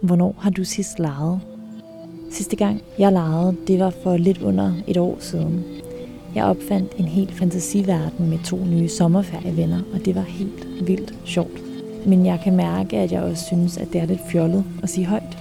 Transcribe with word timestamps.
Hvornår 0.00 0.34
har 0.38 0.50
du 0.50 0.64
sidst 0.64 0.98
leget? 0.98 1.40
Sidste 2.30 2.56
gang 2.56 2.82
jeg 2.98 3.12
legede, 3.12 3.56
det 3.66 3.78
var 3.78 3.90
for 4.02 4.16
lidt 4.16 4.42
under 4.42 4.72
et 4.86 4.96
år 4.96 5.16
siden. 5.18 5.64
Jeg 6.34 6.44
opfandt 6.44 6.92
en 6.98 7.04
helt 7.04 7.32
fantasiverden 7.32 8.30
med 8.30 8.38
to 8.44 8.64
nye 8.64 8.88
sommerferievenner, 8.88 9.80
og 9.92 10.04
det 10.04 10.14
var 10.14 10.22
helt 10.22 10.86
vildt 10.86 11.14
sjovt. 11.24 11.62
Men 12.06 12.26
jeg 12.26 12.40
kan 12.44 12.56
mærke, 12.56 12.96
at 12.96 13.12
jeg 13.12 13.22
også 13.22 13.44
synes, 13.44 13.76
at 13.76 13.92
det 13.92 14.00
er 14.00 14.06
lidt 14.06 14.20
fjollet 14.28 14.64
at 14.82 14.90
sige 14.90 15.06
højt. 15.06 15.38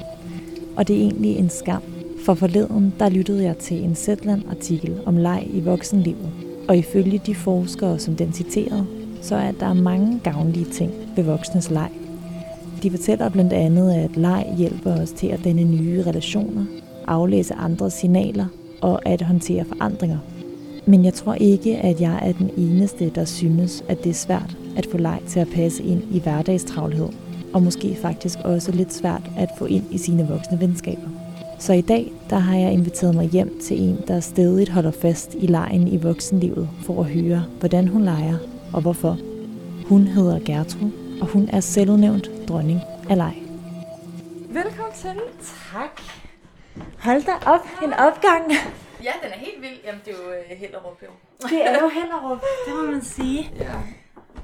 Og 0.75 0.87
det 0.87 0.95
er 0.95 1.01
egentlig 1.01 1.37
en 1.37 1.49
skam, 1.49 1.81
for 2.25 2.33
forleden 2.33 2.93
der 2.99 3.09
lyttede 3.09 3.43
jeg 3.43 3.57
til 3.57 3.83
en 3.83 3.95
Zetland-artikel 3.95 4.97
om 5.05 5.17
leg 5.17 5.47
i 5.53 5.59
voksenlivet. 5.59 6.29
Og 6.67 6.77
ifølge 6.77 7.21
de 7.25 7.35
forskere, 7.35 7.99
som 7.99 8.15
den 8.15 8.33
citerede, 8.33 8.85
så 9.21 9.35
er 9.35 9.51
der 9.51 9.73
mange 9.73 10.19
gavnlige 10.23 10.65
ting 10.65 10.91
ved 11.15 11.23
voksnes 11.23 11.69
leg. 11.69 11.89
De 12.83 12.91
fortæller 12.91 13.29
blandt 13.29 13.53
andet, 13.53 13.93
at 13.93 14.17
leg 14.17 14.53
hjælper 14.57 15.01
os 15.01 15.11
til 15.11 15.27
at 15.27 15.43
danne 15.43 15.63
nye 15.63 16.03
relationer, 16.03 16.65
aflæse 17.07 17.53
andres 17.53 17.93
signaler 17.93 18.45
og 18.81 19.07
at 19.07 19.21
håndtere 19.21 19.65
forandringer. 19.65 20.17
Men 20.85 21.05
jeg 21.05 21.13
tror 21.13 21.33
ikke, 21.33 21.77
at 21.77 22.01
jeg 22.01 22.19
er 22.21 22.31
den 22.31 22.51
eneste, 22.57 23.11
der 23.15 23.25
synes, 23.25 23.83
at 23.87 24.03
det 24.03 24.09
er 24.09 24.13
svært 24.13 24.57
at 24.77 24.87
få 24.91 24.97
leg 24.97 25.19
til 25.27 25.39
at 25.39 25.47
passe 25.55 25.83
ind 25.83 26.03
i 26.11 26.19
hverdagstravlhed, 26.19 27.07
og 27.53 27.63
måske 27.63 27.95
faktisk 27.95 28.39
også 28.43 28.71
lidt 28.71 28.93
svært 28.93 29.31
at 29.37 29.49
få 29.57 29.65
ind 29.65 29.83
i 29.91 29.97
sine 29.97 30.27
voksne 30.27 30.59
venskaber. 30.59 31.09
Så 31.59 31.73
i 31.73 31.81
dag, 31.81 32.11
der 32.29 32.37
har 32.37 32.57
jeg 32.57 32.73
inviteret 32.73 33.15
mig 33.15 33.29
hjem 33.29 33.59
til 33.61 33.81
en, 33.81 33.97
der 34.07 34.19
stedigt 34.19 34.69
holder 34.69 34.91
fast 34.91 35.35
i 35.39 35.45
lejen 35.45 35.87
i 35.87 35.97
voksenlivet, 35.97 36.69
for 36.81 36.99
at 36.99 37.09
høre, 37.09 37.43
hvordan 37.59 37.87
hun 37.87 38.03
leger 38.03 38.37
og 38.73 38.81
hvorfor. 38.81 39.17
Hun 39.85 40.07
hedder 40.07 40.39
Gertrud, 40.45 40.89
og 41.21 41.27
hun 41.27 41.49
er 41.51 41.59
selvudnævnt 41.59 42.31
dronning 42.49 42.81
af 43.09 43.17
leg. 43.17 43.35
Velkommen 44.49 44.93
til. 44.93 45.21
Tak. 45.71 46.01
Hold 46.99 47.23
da 47.25 47.51
op, 47.53 47.65
en 47.83 47.93
opgang. 47.93 48.51
Ja, 49.03 49.13
den 49.23 49.31
er 49.31 49.37
helt 49.37 49.61
vild. 49.61 49.79
Jamen, 49.83 50.01
det 50.05 50.13
er 50.13 50.17
jo 50.17 50.29
uh, 50.29 50.57
Hellerup, 50.57 51.03
jo. 51.03 51.11
Det 51.49 51.65
er 51.65 51.79
jo 51.81 51.89
Hellerup, 51.89 52.41
det 52.67 52.75
må 52.75 52.91
man 52.91 53.01
sige. 53.01 53.51
Ja. 53.59 53.75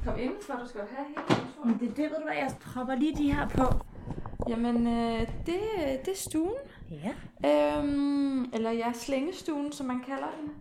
Kom 0.05 0.19
indenfor, 0.19 0.53
du 0.53 0.67
skal 0.69 0.81
jo 0.81 0.88
have 0.95 1.07
helt 1.07 1.65
Men 1.65 1.73
det, 1.80 1.97
det 1.97 2.03
ved 2.03 2.17
du 2.17 2.23
hvad, 2.23 2.35
jeg 2.35 2.52
propper 2.73 2.95
lige 2.95 3.15
de 3.15 3.33
her 3.33 3.47
på. 3.47 3.65
Jamen, 4.49 4.87
øh, 4.87 5.19
det, 5.45 5.59
det 6.05 6.11
er 6.11 6.17
stuen. 6.17 6.53
Ja. 6.91 7.13
Øhm, 7.49 8.43
eller 8.53 8.71
ja, 8.71 8.91
slængestuen, 8.93 9.71
som 9.71 9.85
man 9.85 10.02
kalder 10.08 10.27
den. 10.41 10.52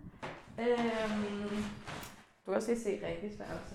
Øhm, 0.66 1.64
du 2.46 2.50
kan 2.50 2.54
også 2.54 2.68
lige 2.68 2.80
se 2.80 2.90
Rikkes 2.90 3.38
værelse. 3.38 3.74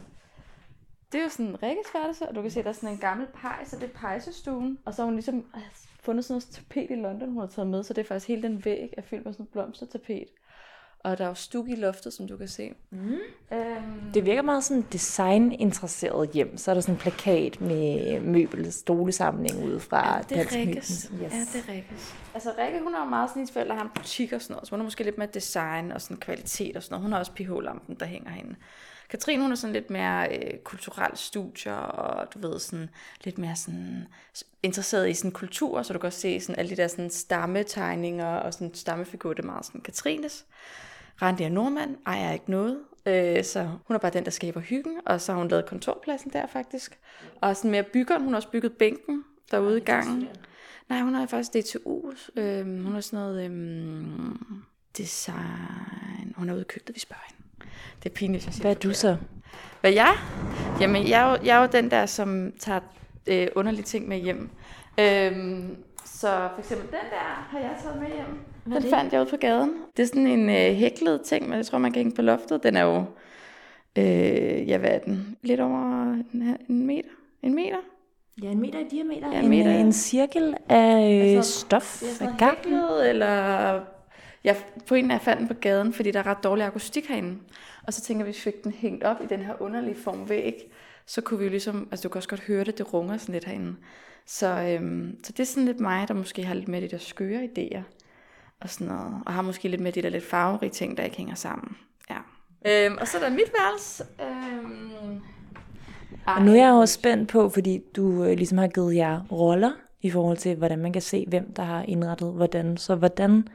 Det 1.11 1.19
er 1.19 1.23
jo 1.23 1.29
sådan 1.29 1.63
Rikkes 1.63 1.85
værelse, 1.93 2.29
og 2.29 2.35
du 2.35 2.41
kan 2.41 2.51
se, 2.51 2.63
der 2.63 2.69
er 2.69 2.73
sådan 2.73 2.89
en 2.89 2.97
gammel 2.97 3.27
pejs, 3.41 3.73
og 3.73 3.81
det 3.81 3.89
er 3.89 3.99
pejsestuen. 3.99 4.77
Og 4.85 4.93
så 4.93 5.01
har 5.01 5.05
hun 5.05 5.13
ligesom 5.15 5.37
øh, 5.55 5.61
fundet 6.01 6.25
sådan 6.25 6.33
noget 6.33 6.43
tapet 6.55 6.87
i 6.89 6.95
London, 7.01 7.29
hun 7.31 7.39
har 7.39 7.47
taget 7.47 7.67
med, 7.67 7.83
så 7.83 7.93
det 7.93 8.01
er 8.01 8.05
faktisk 8.07 8.27
hele 8.27 8.43
den 8.43 8.65
væg 8.65 8.93
er 8.97 9.01
fyldt 9.01 9.25
med 9.25 9.33
sådan 9.33 9.43
et 9.43 9.49
blomstertapet. 9.49 10.25
Og 11.03 11.17
der 11.17 11.23
er 11.23 11.27
jo 11.27 11.33
stuk 11.33 11.69
i 11.69 11.75
loftet, 11.75 12.13
som 12.13 12.27
du 12.27 12.37
kan 12.37 12.47
se. 12.47 12.73
Mm. 12.89 13.11
Øhm, 13.53 14.11
Det 14.13 14.25
virker 14.25 14.41
meget 14.41 14.63
sådan 14.63 14.85
designinteresseret 14.91 16.29
hjem. 16.29 16.57
Så 16.57 16.71
er 16.71 16.73
der 16.73 16.81
sådan 16.81 16.95
en 16.95 16.99
plakat 16.99 17.61
med 17.61 18.19
møbel, 18.19 18.71
stolesamling 18.73 19.65
ude 19.65 19.79
fra 19.79 20.15
Ja, 20.15 20.21
det 20.21 20.39
er 20.39 20.55
Rikkes. 20.55 21.11
Yes. 21.13 21.21
Ja, 21.21 21.39
det 21.53 21.63
er 21.67 21.73
Rikkes. 21.73 22.15
Altså 22.33 22.53
Rikke, 22.57 22.79
hun 22.83 22.95
er 22.95 22.99
jo 22.99 23.05
meget 23.05 23.29
sådan, 23.29 23.39
hendes 23.39 23.51
forældre 23.53 23.75
har 23.75 23.83
en 23.83 23.89
butik 23.95 24.33
og 24.33 24.41
sådan 24.41 24.53
noget, 24.53 24.67
så 24.67 24.71
hun 24.75 24.79
er 24.79 24.83
måske 24.83 25.03
lidt 25.03 25.17
mere 25.17 25.29
design 25.33 25.91
og 25.91 26.01
sådan 26.01 26.17
kvalitet 26.17 26.77
og 26.77 26.83
sådan 26.83 26.93
noget. 26.93 27.03
Hun 27.03 27.11
har 27.11 27.19
også 27.19 27.31
pH-lampen, 27.31 27.95
der 27.99 28.05
hænger 28.05 28.29
herinde. 28.29 28.55
Katrine, 29.09 29.41
hun 29.41 29.51
er 29.51 29.55
sådan 29.55 29.73
lidt 29.73 29.89
mere 29.89 30.37
øh, 30.37 30.59
kulturel 30.63 31.17
studier, 31.17 31.73
og 31.73 32.33
du 32.33 32.39
ved, 32.39 32.59
sådan 32.59 32.89
lidt 33.23 33.37
mere 33.37 33.55
sådan 33.55 34.07
interesseret 34.63 35.09
i 35.09 35.13
sådan 35.13 35.31
kultur, 35.31 35.81
så 35.81 35.93
du 35.93 35.99
kan 35.99 36.07
også 36.07 36.19
se 36.19 36.39
sådan 36.39 36.59
alle 36.59 36.69
de 36.69 36.75
der 36.75 36.87
sådan 36.87 37.09
stammetegninger 37.09 38.35
og 38.35 38.53
sådan 38.53 38.73
stammefigurer, 38.73 39.33
det 39.33 39.43
er 39.43 39.47
meget 39.47 39.65
sådan 39.65 39.81
Katrines. 39.81 40.45
Randi 41.21 41.43
er 41.43 41.49
nordmand, 41.49 41.97
ejer 42.05 42.31
ikke 42.31 42.51
noget, 42.51 42.79
øh, 43.05 43.43
så 43.43 43.63
hun 43.63 43.95
er 43.95 43.97
bare 43.97 44.11
den, 44.11 44.25
der 44.25 44.31
skaber 44.31 44.59
hyggen, 44.59 44.97
og 45.05 45.21
så 45.21 45.31
har 45.31 45.39
hun 45.39 45.47
lavet 45.47 45.65
kontorpladsen 45.65 46.33
der 46.33 46.47
faktisk. 46.47 46.99
Og 47.41 47.57
sådan 47.57 47.71
mere 47.71 47.83
byggeren, 47.83 48.23
hun 48.23 48.33
har 48.33 48.37
også 48.37 48.49
bygget 48.49 48.73
bænken 48.73 49.23
derude 49.51 49.77
i 49.77 49.83
gangen. 49.83 50.27
Nej, 50.89 51.01
hun 51.01 51.15
har 51.15 51.25
faktisk 51.25 51.53
DTU. 51.53 52.11
Øhm, 52.35 52.83
hun 52.83 52.93
har 52.93 53.01
sådan 53.01 53.19
noget 53.19 53.45
øhm, 53.45 54.63
design. 54.97 56.33
Hun 56.35 56.49
er 56.49 56.53
ude 56.53 56.61
i 56.61 56.65
køkkenet, 56.69 56.95
vi 56.95 56.99
spørger 56.99 57.23
hende. 57.27 57.38
Det 58.03 58.09
er 58.09 58.13
pinligt, 58.13 58.45
jeg 58.45 58.53
siger 58.53 58.63
Hvad 58.63 58.71
er 58.75 58.79
du 58.79 58.93
så? 58.93 59.17
Hvad 59.81 59.91
jeg? 59.93 60.13
Jamen, 60.81 61.07
jeg 61.07 61.21
er 61.27 61.31
jo, 61.31 61.37
jeg 61.45 61.57
er 61.57 61.61
jo 61.61 61.67
den 61.71 61.91
der, 61.91 62.05
som 62.05 62.51
tager 62.59 62.79
øh, 63.27 63.47
underlige 63.55 63.83
ting 63.83 64.07
med 64.07 64.17
hjem. 64.17 64.49
Øhm, 64.99 65.75
så 66.05 66.27
for 66.53 66.59
eksempel 66.59 66.87
den 66.87 66.93
der 67.11 67.47
har 67.49 67.59
jeg 67.59 67.71
taget 67.83 67.99
med 68.01 68.07
hjem. 68.07 68.39
Hvad 68.63 68.81
den 68.81 68.89
fandt 68.89 69.13
jeg 69.13 69.21
ude 69.21 69.29
på 69.29 69.37
gaden. 69.37 69.73
Det 69.97 70.03
er 70.03 70.07
sådan 70.07 70.27
en 70.27 70.49
øh, 70.49 70.75
hæklet 70.75 71.21
ting, 71.21 71.49
men 71.49 71.57
jeg 71.57 71.65
tror, 71.65 71.77
man 71.77 71.91
kan 71.91 71.99
hænge 71.99 72.15
på 72.15 72.21
loftet. 72.21 72.63
Den 72.63 72.75
er 72.75 72.83
jo, 72.83 73.03
øh, 73.95 74.69
ja, 74.69 74.77
hvad 74.77 74.89
er 74.89 74.99
den? 74.99 75.37
Lidt 75.41 75.59
over 75.59 76.13
en, 76.33 76.57
en 76.69 76.85
meter. 76.87 77.09
En 77.43 77.55
meter? 77.55 77.77
Ja, 78.43 78.47
en 78.47 78.61
meter 78.61 78.79
i 78.79 78.83
diameter. 78.91 79.31
Ja, 79.33 79.39
en 79.39 79.49
meter. 79.49 79.71
en 79.71 79.93
cirkel 79.93 80.55
af 80.69 81.21
øh, 81.23 81.35
Altså, 81.37 81.59
stof, 81.59 81.99
Det 81.99 82.21
er 82.21 82.31
af 82.31 82.37
gang. 82.37 82.57
hæklet, 82.57 83.09
eller... 83.09 83.79
Jeg, 84.43 84.57
på 84.87 84.95
en 84.95 85.11
af 85.11 85.15
jeg 85.15 85.21
fandt 85.21 85.39
den 85.39 85.47
på 85.47 85.53
gaden, 85.53 85.93
fordi 85.93 86.11
der 86.11 86.19
er 86.19 86.27
ret 86.27 86.43
dårlig 86.43 86.65
akustik 86.65 87.07
herinde. 87.07 87.37
Og 87.83 87.93
så 87.93 88.01
tænker 88.01 88.25
jeg, 88.25 88.31
hvis 88.31 88.45
vi 88.45 88.51
fik 88.51 88.63
den 88.63 88.71
hængt 88.71 89.03
op 89.03 89.17
i 89.23 89.25
den 89.25 89.39
her 89.39 89.61
underlige 89.61 89.95
form 89.95 90.29
væg, 90.29 90.71
så 91.05 91.21
kunne 91.21 91.39
vi 91.39 91.45
jo 91.45 91.51
ligesom, 91.51 91.87
altså 91.91 92.03
du 92.03 92.09
kan 92.09 92.19
også 92.19 92.29
godt 92.29 92.41
høre 92.41 92.63
det, 92.63 92.77
det 92.77 92.93
runger 92.93 93.17
sådan 93.17 93.33
lidt 93.33 93.45
herinde. 93.45 93.75
Så, 94.25 94.47
øhm, 94.47 95.17
så 95.23 95.31
det 95.31 95.39
er 95.39 95.47
sådan 95.47 95.65
lidt 95.65 95.79
mig, 95.79 96.07
der 96.07 96.13
måske 96.13 96.43
har 96.43 96.53
lidt 96.53 96.67
med 96.67 96.81
de 96.81 96.87
der 96.87 96.97
skøre 96.97 97.43
idéer 97.43 97.81
og 98.59 98.69
sådan 98.69 98.87
noget. 98.87 99.23
Og 99.25 99.33
har 99.33 99.41
måske 99.41 99.67
lidt 99.67 99.81
med 99.81 99.91
de 99.91 100.01
der 100.01 100.09
lidt 100.09 100.23
farverige 100.23 100.69
ting, 100.69 100.97
der 100.97 101.03
ikke 101.03 101.17
hænger 101.17 101.35
sammen. 101.35 101.77
Ja. 102.09 102.17
Øhm, 102.65 102.97
og 103.01 103.07
så 103.07 103.17
er 103.17 103.21
der 103.21 103.29
mit 103.29 103.51
værelse. 103.59 104.03
Øhm, 104.21 105.21
Og 106.25 106.41
nu 106.41 106.51
er 106.51 106.55
jeg 106.55 106.73
også 106.73 106.93
spændt 106.93 107.29
på, 107.29 107.49
fordi 107.49 107.81
du 107.95 108.23
øh, 108.23 108.37
ligesom 108.37 108.57
har 108.57 108.67
givet 108.67 108.95
jer 108.95 109.21
roller 109.31 109.71
i 110.01 110.09
forhold 110.09 110.37
til, 110.37 110.55
hvordan 110.55 110.79
man 110.79 110.93
kan 110.93 111.01
se, 111.01 111.25
hvem 111.27 111.53
der 111.53 111.63
har 111.63 111.83
indrettet 111.83 112.33
hvordan. 112.33 112.77
Så 112.77 112.95
hvordan 112.95 113.47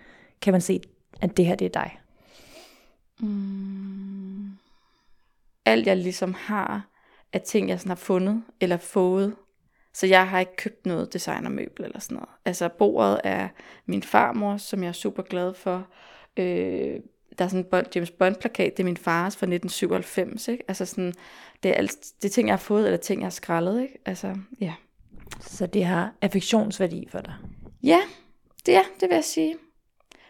kan 0.43 0.53
man 0.53 0.61
se, 0.61 0.81
at 1.21 1.37
det 1.37 1.47
her 1.47 1.55
det 1.55 1.65
er 1.65 1.83
dig? 1.83 1.99
Mm. 3.21 4.51
Alt 5.67 5.87
jeg 5.87 5.97
ligesom 5.97 6.35
har, 6.35 6.89
er 7.33 7.39
ting, 7.39 7.69
jeg 7.69 7.79
sådan 7.81 7.91
har 7.91 7.97
fundet 7.97 8.43
eller 8.61 8.77
fået. 8.77 9.35
Så 9.93 10.07
jeg 10.07 10.29
har 10.29 10.41
ikke 10.41 10.57
købt 10.57 10.87
noget 10.87 11.13
designermøbel 11.13 11.85
eller 11.85 12.01
sådan 12.01 12.15
noget. 12.15 12.29
Altså 12.45 12.69
bordet 12.69 13.21
er 13.25 13.49
min 13.87 14.03
farmor, 14.03 14.57
som 14.57 14.83
jeg 14.83 14.89
er 14.89 14.93
super 14.93 15.23
glad 15.23 15.55
for. 15.55 15.87
Øh, 16.37 17.01
der 17.39 17.45
er 17.45 17.49
sådan 17.49 17.67
en 17.73 17.87
James 17.95 18.11
Bond-plakat, 18.11 18.77
det 18.77 18.83
er 18.83 18.85
min 18.85 18.97
fars 18.97 19.37
fra 19.37 19.47
1997. 19.47 20.49
Ikke? 20.49 20.65
Altså 20.69 20.87
sådan, 20.87 21.15
det 21.63 21.71
er, 21.71 21.75
alt, 21.75 21.97
det 22.23 22.29
er 22.29 22.33
ting, 22.33 22.49
jeg 22.49 22.53
har 22.53 22.59
fået, 22.59 22.85
eller 22.87 22.97
ting, 22.97 23.21
jeg 23.21 23.27
har 23.27 23.31
skrællet. 23.31 23.83
Ikke? 23.83 23.99
Altså, 24.07 24.37
ja. 24.61 24.75
Så 25.41 25.67
det 25.67 25.85
har 25.85 26.15
affektionsværdi 26.23 27.07
for 27.11 27.21
dig. 27.21 27.35
Ja, 27.83 28.01
det 28.67 28.77
er, 28.77 28.83
det 29.01 29.09
vil 29.09 29.15
jeg 29.15 29.25
sige. 29.25 29.57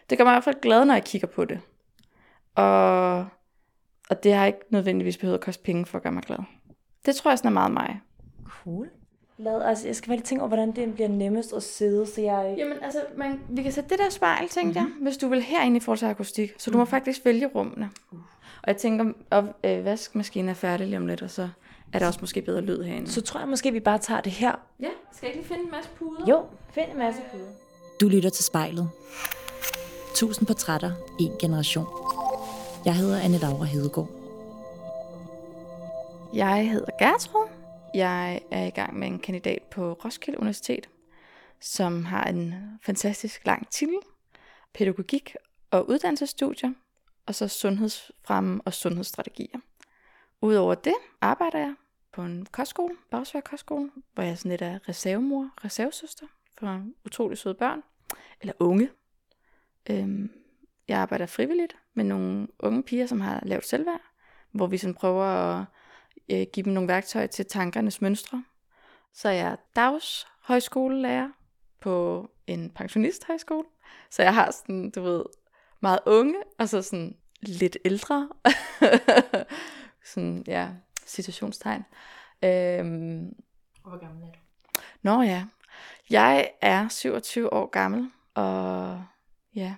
Det 0.09 0.17
gør 0.17 0.25
mig 0.25 0.31
i 0.31 0.35
hvert 0.35 0.43
fald 0.43 0.61
glad, 0.61 0.85
når 0.85 0.93
jeg 0.93 1.03
kigger 1.03 1.27
på 1.27 1.45
det. 1.45 1.59
Og, 2.55 3.17
og 4.09 4.23
det 4.23 4.33
har 4.33 4.45
ikke 4.45 4.59
nødvendigvis 4.69 5.17
behøvet 5.17 5.37
at 5.37 5.43
koste 5.43 5.63
penge 5.63 5.85
for 5.85 5.97
at 5.97 6.03
gøre 6.03 6.13
mig 6.13 6.23
glad. 6.23 6.37
Det 7.05 7.15
tror 7.15 7.31
jeg 7.31 7.37
sådan 7.37 7.49
er 7.49 7.53
meget 7.53 7.71
mig. 7.71 8.01
Cool. 8.63 8.89
Lad 9.37 9.55
os, 9.55 9.85
jeg 9.85 9.95
skal 9.95 10.07
bare 10.07 10.17
lige 10.17 10.25
tænke 10.25 10.41
over, 10.41 10.47
hvordan 10.47 10.71
det 10.71 10.93
bliver 10.93 11.07
nemmest 11.07 11.53
at 11.53 11.63
sidde, 11.63 12.05
så 12.05 12.21
jeg... 12.21 12.55
Jamen 12.57 12.77
altså, 12.81 12.99
man, 13.17 13.39
vi 13.49 13.63
kan 13.63 13.71
sætte 13.71 13.89
det 13.89 13.99
der 13.99 14.09
spejl, 14.09 14.49
tænkte 14.49 14.79
mm-hmm. 14.79 14.95
jeg, 14.95 15.03
hvis 15.03 15.17
du 15.17 15.27
vil 15.27 15.41
herinde 15.41 15.77
i 15.77 15.79
forhold 15.79 15.99
til 15.99 16.05
akustik. 16.05 16.53
Så 16.57 16.71
du 16.71 16.77
må 16.77 16.85
faktisk 16.85 17.25
vælge 17.25 17.47
rummene. 17.47 17.89
Og 18.61 18.67
jeg 18.67 18.77
tænker, 18.77 19.13
at 19.31 19.43
øh, 19.63 19.85
vaskemaskinen 19.85 20.49
er 20.49 20.53
færdig 20.53 20.87
lige 20.87 20.97
om 20.97 21.07
lidt, 21.07 21.21
og 21.21 21.29
så 21.29 21.49
er 21.93 21.99
der 21.99 22.07
også 22.07 22.19
måske 22.21 22.41
bedre 22.41 22.61
lyd 22.61 22.83
herinde. 22.83 23.11
Så 23.11 23.21
tror 23.21 23.39
jeg 23.39 23.49
måske, 23.49 23.71
vi 23.71 23.79
bare 23.79 23.97
tager 23.97 24.21
det 24.21 24.31
her. 24.31 24.51
ja, 24.79 24.89
skal 25.11 25.27
jeg 25.27 25.35
ikke 25.35 25.47
lige 25.47 25.47
finde 25.47 25.63
en 25.63 25.71
masse 25.71 25.89
puder? 25.99 26.25
Jo, 26.29 26.43
find 26.71 26.91
en 26.91 26.97
masse 26.97 27.21
puder. 27.31 27.49
Du 28.01 28.07
lytter 28.07 28.29
til 28.29 28.45
spejlet. 28.45 28.89
1000 30.15 30.47
portrætter, 30.47 30.91
en 31.19 31.31
generation. 31.39 31.87
Jeg 32.85 32.95
hedder 32.95 33.19
Anne 33.19 33.37
Laura 33.37 33.65
Hedegaard. 33.65 34.09
Jeg 36.33 36.69
hedder 36.71 36.91
Gertrud. 36.99 37.47
Jeg 37.93 38.41
er 38.51 38.65
i 38.65 38.69
gang 38.69 38.99
med 38.99 39.07
en 39.07 39.19
kandidat 39.19 39.61
på 39.71 39.93
Roskilde 39.93 40.39
Universitet, 40.39 40.89
som 41.61 42.05
har 42.05 42.23
en 42.23 42.55
fantastisk 42.85 43.45
lang 43.45 43.69
titel. 43.69 43.95
Pædagogik 44.73 45.35
og 45.71 45.89
uddannelsesstudier, 45.89 46.73
og 47.25 47.35
så 47.35 47.47
sundhedsfremme 47.47 48.61
og 48.65 48.73
sundhedsstrategier. 48.73 49.59
Udover 50.41 50.75
det 50.75 50.95
arbejder 51.21 51.59
jeg 51.59 51.73
på 52.13 52.21
en 52.21 52.47
kostskole, 52.51 52.95
Bagsvær 53.11 53.41
Kostskole, 53.41 53.91
hvor 54.13 54.23
jeg 54.23 54.37
sådan 54.37 54.49
lidt 54.49 54.61
er 54.61 54.89
reservemor, 54.89 55.49
reservesøster 55.65 56.25
for 56.59 56.83
utrolig 57.05 57.37
søde 57.37 57.55
børn, 57.55 57.83
eller 58.41 58.53
unge. 58.59 58.89
Øhm, 59.89 60.31
jeg 60.87 60.99
arbejder 60.99 61.25
frivilligt 61.25 61.75
med 61.93 62.03
nogle 62.03 62.47
unge 62.59 62.83
piger, 62.83 63.05
som 63.05 63.21
har 63.21 63.39
lavet 63.43 63.65
selvværd, 63.65 64.01
hvor 64.51 64.67
vi 64.67 64.77
sådan 64.77 64.93
prøver 64.93 65.23
at 65.25 65.65
øh, 66.29 66.47
give 66.53 66.63
dem 66.63 66.73
nogle 66.73 66.87
værktøjer 66.87 67.27
til 67.27 67.45
tankernes 67.45 68.01
mønstre. 68.01 68.43
Så 69.13 69.29
er 69.29 69.33
jeg 69.33 69.57
dagshøjskolelærer 69.75 71.29
på 71.81 72.27
en 72.47 72.69
pensionisthøjskole. 72.69 73.65
Så 74.09 74.23
jeg 74.23 74.33
har 74.33 74.51
sådan, 74.51 74.91
du 74.91 75.01
ved, 75.01 75.23
meget 75.81 75.99
unge, 76.05 76.35
og 76.59 76.69
så 76.69 76.81
sådan 76.81 77.17
lidt 77.41 77.77
ældre. 77.85 78.29
sådan, 80.13 80.43
ja, 80.47 80.69
situationstegn. 81.05 81.83
Øhm, 82.43 83.35
Hvor 83.81 83.99
gammel 83.99 84.23
er 84.23 84.31
du? 84.31 84.39
Nå 85.01 85.21
ja, 85.21 85.45
jeg 86.09 86.51
er 86.61 86.87
27 86.89 87.53
år 87.53 87.69
gammel, 87.69 88.11
og 88.33 89.03
ja, 89.55 89.75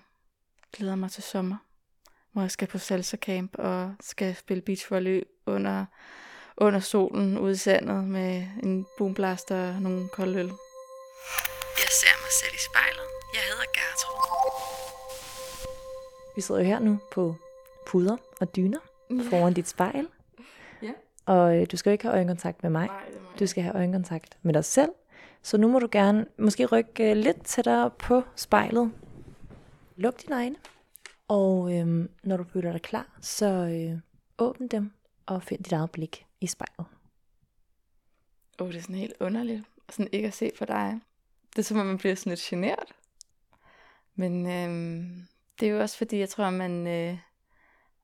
glæder 0.73 0.95
mig 0.95 1.11
til 1.11 1.23
sommer, 1.23 1.57
hvor 2.31 2.41
jeg 2.41 2.51
skal 2.51 2.67
på 2.67 2.77
salsa 2.77 3.17
camp 3.17 3.55
og 3.59 3.95
skal 3.99 4.35
spille 4.35 4.61
beachvolley 4.61 5.23
under, 5.45 5.85
under 6.57 6.79
solen 6.79 7.37
ude 7.37 7.51
i 7.51 7.55
sandet 7.55 8.03
med 8.03 8.47
en 8.63 8.85
boomblaster 8.97 9.75
og 9.75 9.81
nogle 9.81 10.09
kolde 10.09 10.39
øl. 10.39 10.51
Jeg 11.77 11.89
ser 12.01 12.15
mig 12.23 12.31
selv 12.41 12.53
i 12.55 12.63
spejlet. 12.71 13.07
Jeg 13.33 13.41
hedder 13.49 13.67
Gertrud. 13.77 14.17
Vi 16.35 16.41
sidder 16.41 16.61
jo 16.61 16.67
her 16.67 16.79
nu 16.79 16.99
på 17.11 17.35
puder 17.87 18.17
og 18.41 18.55
dyner 18.55 18.79
foran 19.29 19.53
dit 19.53 19.67
spejl. 19.67 20.07
Ja. 20.81 20.91
Og 21.25 21.57
øh, 21.57 21.67
du 21.71 21.77
skal 21.77 21.89
jo 21.89 21.91
ikke 21.91 22.03
have 22.03 22.13
øjenkontakt 22.13 22.63
med 22.63 22.69
mig. 22.69 22.87
Nej, 22.87 23.05
det. 23.05 23.39
Du 23.39 23.47
skal 23.47 23.63
have 23.63 23.75
øjenkontakt 23.75 24.37
med 24.41 24.53
dig 24.53 24.65
selv. 24.65 24.89
Så 25.41 25.57
nu 25.57 25.67
må 25.67 25.79
du 25.79 25.87
gerne 25.91 26.25
måske 26.37 26.65
rykke 26.65 27.11
øh, 27.11 27.17
lidt 27.17 27.45
tættere 27.45 27.89
på 27.89 28.23
spejlet. 28.35 28.91
Luk 29.97 30.21
dine 30.21 30.35
øjne. 30.35 30.55
Og 31.27 31.73
øhm, 31.73 32.09
når 32.23 32.37
du 32.37 32.43
føler 32.43 32.71
dig 32.71 32.81
klar, 32.81 33.17
så 33.21 33.45
øh, 33.45 33.99
åbn 34.37 34.67
dem 34.67 34.91
og 35.25 35.43
find 35.43 35.63
dit 35.63 35.73
eget 35.73 35.91
blik 35.91 36.25
i 36.41 36.47
spejlet. 36.47 36.85
Åh, 38.59 38.65
oh, 38.65 38.71
det 38.71 38.77
er 38.77 38.81
sådan 38.81 38.95
helt 38.95 39.13
underligt. 39.19 39.63
Sådan 39.89 40.09
ikke 40.11 40.27
at 40.27 40.33
se 40.33 40.51
på 40.57 40.65
dig. 40.65 40.99
Det 41.49 41.59
er 41.59 41.63
som 41.63 41.77
om, 41.77 41.85
man 41.85 41.97
bliver 41.97 42.15
sådan 42.15 42.29
lidt 42.29 42.39
genert. 42.39 42.95
Men 44.15 44.45
øhm, 44.45 45.27
det 45.59 45.67
er 45.67 45.71
jo 45.71 45.81
også 45.81 45.97
fordi, 45.97 46.17
jeg 46.17 46.29
tror, 46.29 46.49
man, 46.49 46.87
øh, 46.87 47.17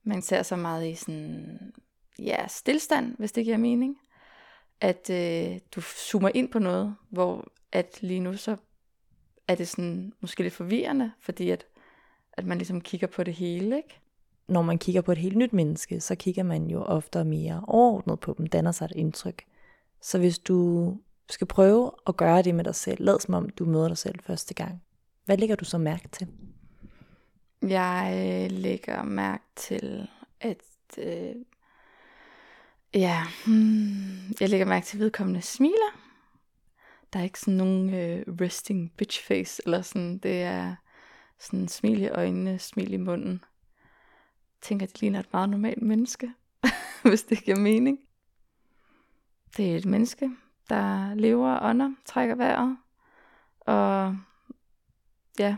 man 0.04 0.22
ser 0.22 0.44
så 0.44 0.56
meget 0.56 0.88
i 0.88 0.96
sådan, 0.96 1.74
ja, 2.20 2.48
stillstand, 2.48 3.16
hvis 3.18 3.32
det 3.32 3.46
giver 3.46 3.58
mening. 3.58 4.00
At 4.82 5.10
øh, 5.10 5.60
du 5.76 5.82
zoomer 5.82 6.30
ind 6.34 6.50
på 6.50 6.60
noget, 6.60 6.96
hvor 7.10 7.48
at 7.72 8.02
lige 8.02 8.20
nu 8.20 8.38
så 8.38 8.58
er 9.48 9.56
det 9.56 9.68
sådan 9.68 10.14
måske 10.20 10.44
lidt 10.44 10.54
forvirrende, 10.54 11.12
fordi 11.20 11.50
at, 11.50 11.66
at 12.34 12.46
man 12.46 12.58
ligesom 12.58 12.82
kigger 12.82 13.08
på 13.08 13.24
det 13.24 13.34
hele, 13.34 13.78
ikke? 13.78 14.00
Når 14.48 14.62
man 14.62 14.78
kigger 14.78 15.02
på 15.02 15.12
et 15.12 15.18
helt 15.18 15.38
nyt 15.38 15.54
menneske, 15.54 16.00
så 16.00 16.16
kigger 16.16 16.44
man 16.44 16.68
jo 16.68 16.84
ofte 16.84 17.24
mere 17.24 17.64
overordnet 17.68 18.20
på 18.20 18.36
dem, 18.38 18.48
danner 18.48 18.72
sig 18.72 18.86
et 18.86 18.92
indtryk. 18.96 19.44
Så 20.02 20.18
hvis 20.20 20.40
du 20.40 20.98
skal 21.30 21.48
prøve 21.48 21.92
at 22.08 22.18
gøre 22.18 22.42
det 22.42 22.56
med 22.56 22.64
dig 22.64 22.76
selv, 22.76 23.04
lad 23.04 23.20
som 23.20 23.34
om 23.34 23.50
du 23.50 23.66
møder 23.66 23.88
dig 23.88 23.98
selv 23.98 24.20
første 24.20 24.54
gang. 24.54 24.84
Hvad 25.26 25.38
lægger 25.38 25.56
du 25.56 25.66
så 25.66 25.78
mærke 25.78 26.08
til? 26.08 26.28
Jeg 27.62 28.12
øh, 28.16 28.58
lægger 28.58 29.04
mærke 29.04 29.44
til, 29.56 30.08
at 30.40 30.58
øh, 30.98 31.36
ja, 32.94 33.24
hmm, 33.46 34.34
jeg 34.40 34.50
lægger 34.50 34.66
mærke 34.66 34.86
til, 34.86 34.98
at 34.98 35.02
vedkommende 35.02 35.42
smiler. 35.42 36.00
Der 37.14 37.20
er 37.20 37.24
ikke 37.24 37.40
sådan 37.40 37.54
nogen 37.54 37.94
øh, 37.94 38.24
resting 38.42 38.92
bitch 38.98 39.28
face, 39.28 39.62
eller 39.66 39.82
sådan, 39.82 40.18
det 40.18 40.42
er 40.42 40.76
sådan 41.44 41.68
smil 41.68 42.02
i 42.02 42.08
øjnene, 42.08 42.60
smil 42.60 42.94
i 42.94 42.98
munden. 42.98 43.32
Jeg 43.32 44.62
tænker, 44.62 44.86
at 44.86 44.94
det 44.94 45.02
ligner 45.02 45.20
et 45.20 45.34
meget 45.34 45.50
normalt 45.50 45.82
menneske, 45.82 46.32
hvis 47.10 47.24
det 47.24 47.44
giver 47.44 47.58
mening. 47.58 48.00
Det 49.58 49.72
er 49.72 49.78
et 49.78 49.86
menneske, 49.86 50.32
der 50.70 51.14
lever 51.16 51.54
og 51.54 51.70
ånder, 51.70 51.94
trækker 52.06 52.36
vejret, 52.36 52.78
og 53.60 54.18
ja, 55.40 55.56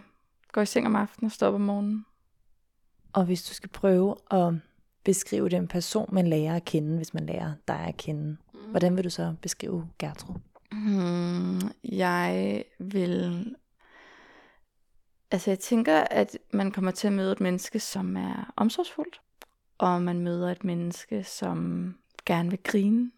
går 0.51 0.61
i 0.61 0.65
seng 0.65 0.85
om 0.85 0.95
aftenen 0.95 1.25
og 1.25 1.31
står 1.31 1.47
op 1.47 1.53
om 1.53 1.61
morgenen. 1.61 2.05
Og 3.13 3.25
hvis 3.25 3.43
du 3.43 3.53
skal 3.53 3.69
prøve 3.69 4.15
at 4.31 4.53
beskrive 5.03 5.49
den 5.49 5.67
person, 5.67 6.09
man 6.11 6.27
lærer 6.27 6.55
at 6.55 6.65
kende, 6.65 6.97
hvis 6.97 7.13
man 7.13 7.25
lærer 7.25 7.53
dig 7.67 7.79
at 7.79 7.97
kende, 7.97 8.37
hvordan 8.69 8.95
vil 8.95 9.03
du 9.03 9.09
så 9.09 9.35
beskrive 9.41 9.89
Gertrud? 9.99 10.35
Hmm, 10.71 11.61
jeg 11.83 12.63
vil... 12.79 13.55
Altså 15.31 15.51
jeg 15.51 15.59
tænker, 15.59 15.99
at 15.99 16.37
man 16.51 16.71
kommer 16.71 16.91
til 16.91 17.07
at 17.07 17.13
møde 17.13 17.31
et 17.31 17.39
menneske, 17.39 17.79
som 17.79 18.17
er 18.17 18.53
omsorgsfuldt. 18.55 19.21
Og 19.77 20.01
man 20.01 20.19
møder 20.19 20.51
et 20.51 20.63
menneske, 20.63 21.23
som 21.23 21.93
gerne 22.25 22.49
vil 22.49 22.59
grine 22.63 23.11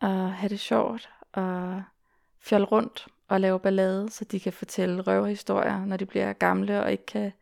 og 0.00 0.32
have 0.32 0.48
det 0.48 0.60
sjovt 0.60 1.10
og 1.32 1.82
fjolle 2.40 2.66
rundt 2.66 3.06
og 3.28 3.40
lave 3.40 3.60
ballade, 3.60 4.10
så 4.10 4.24
de 4.24 4.40
kan 4.40 4.52
fortælle 4.52 5.02
røverhistorier, 5.02 5.84
når 5.84 5.96
de 5.96 6.06
bliver 6.06 6.32
gamle 6.32 6.82
og 6.82 6.92
ikke 6.92 7.06
kan 7.06 7.32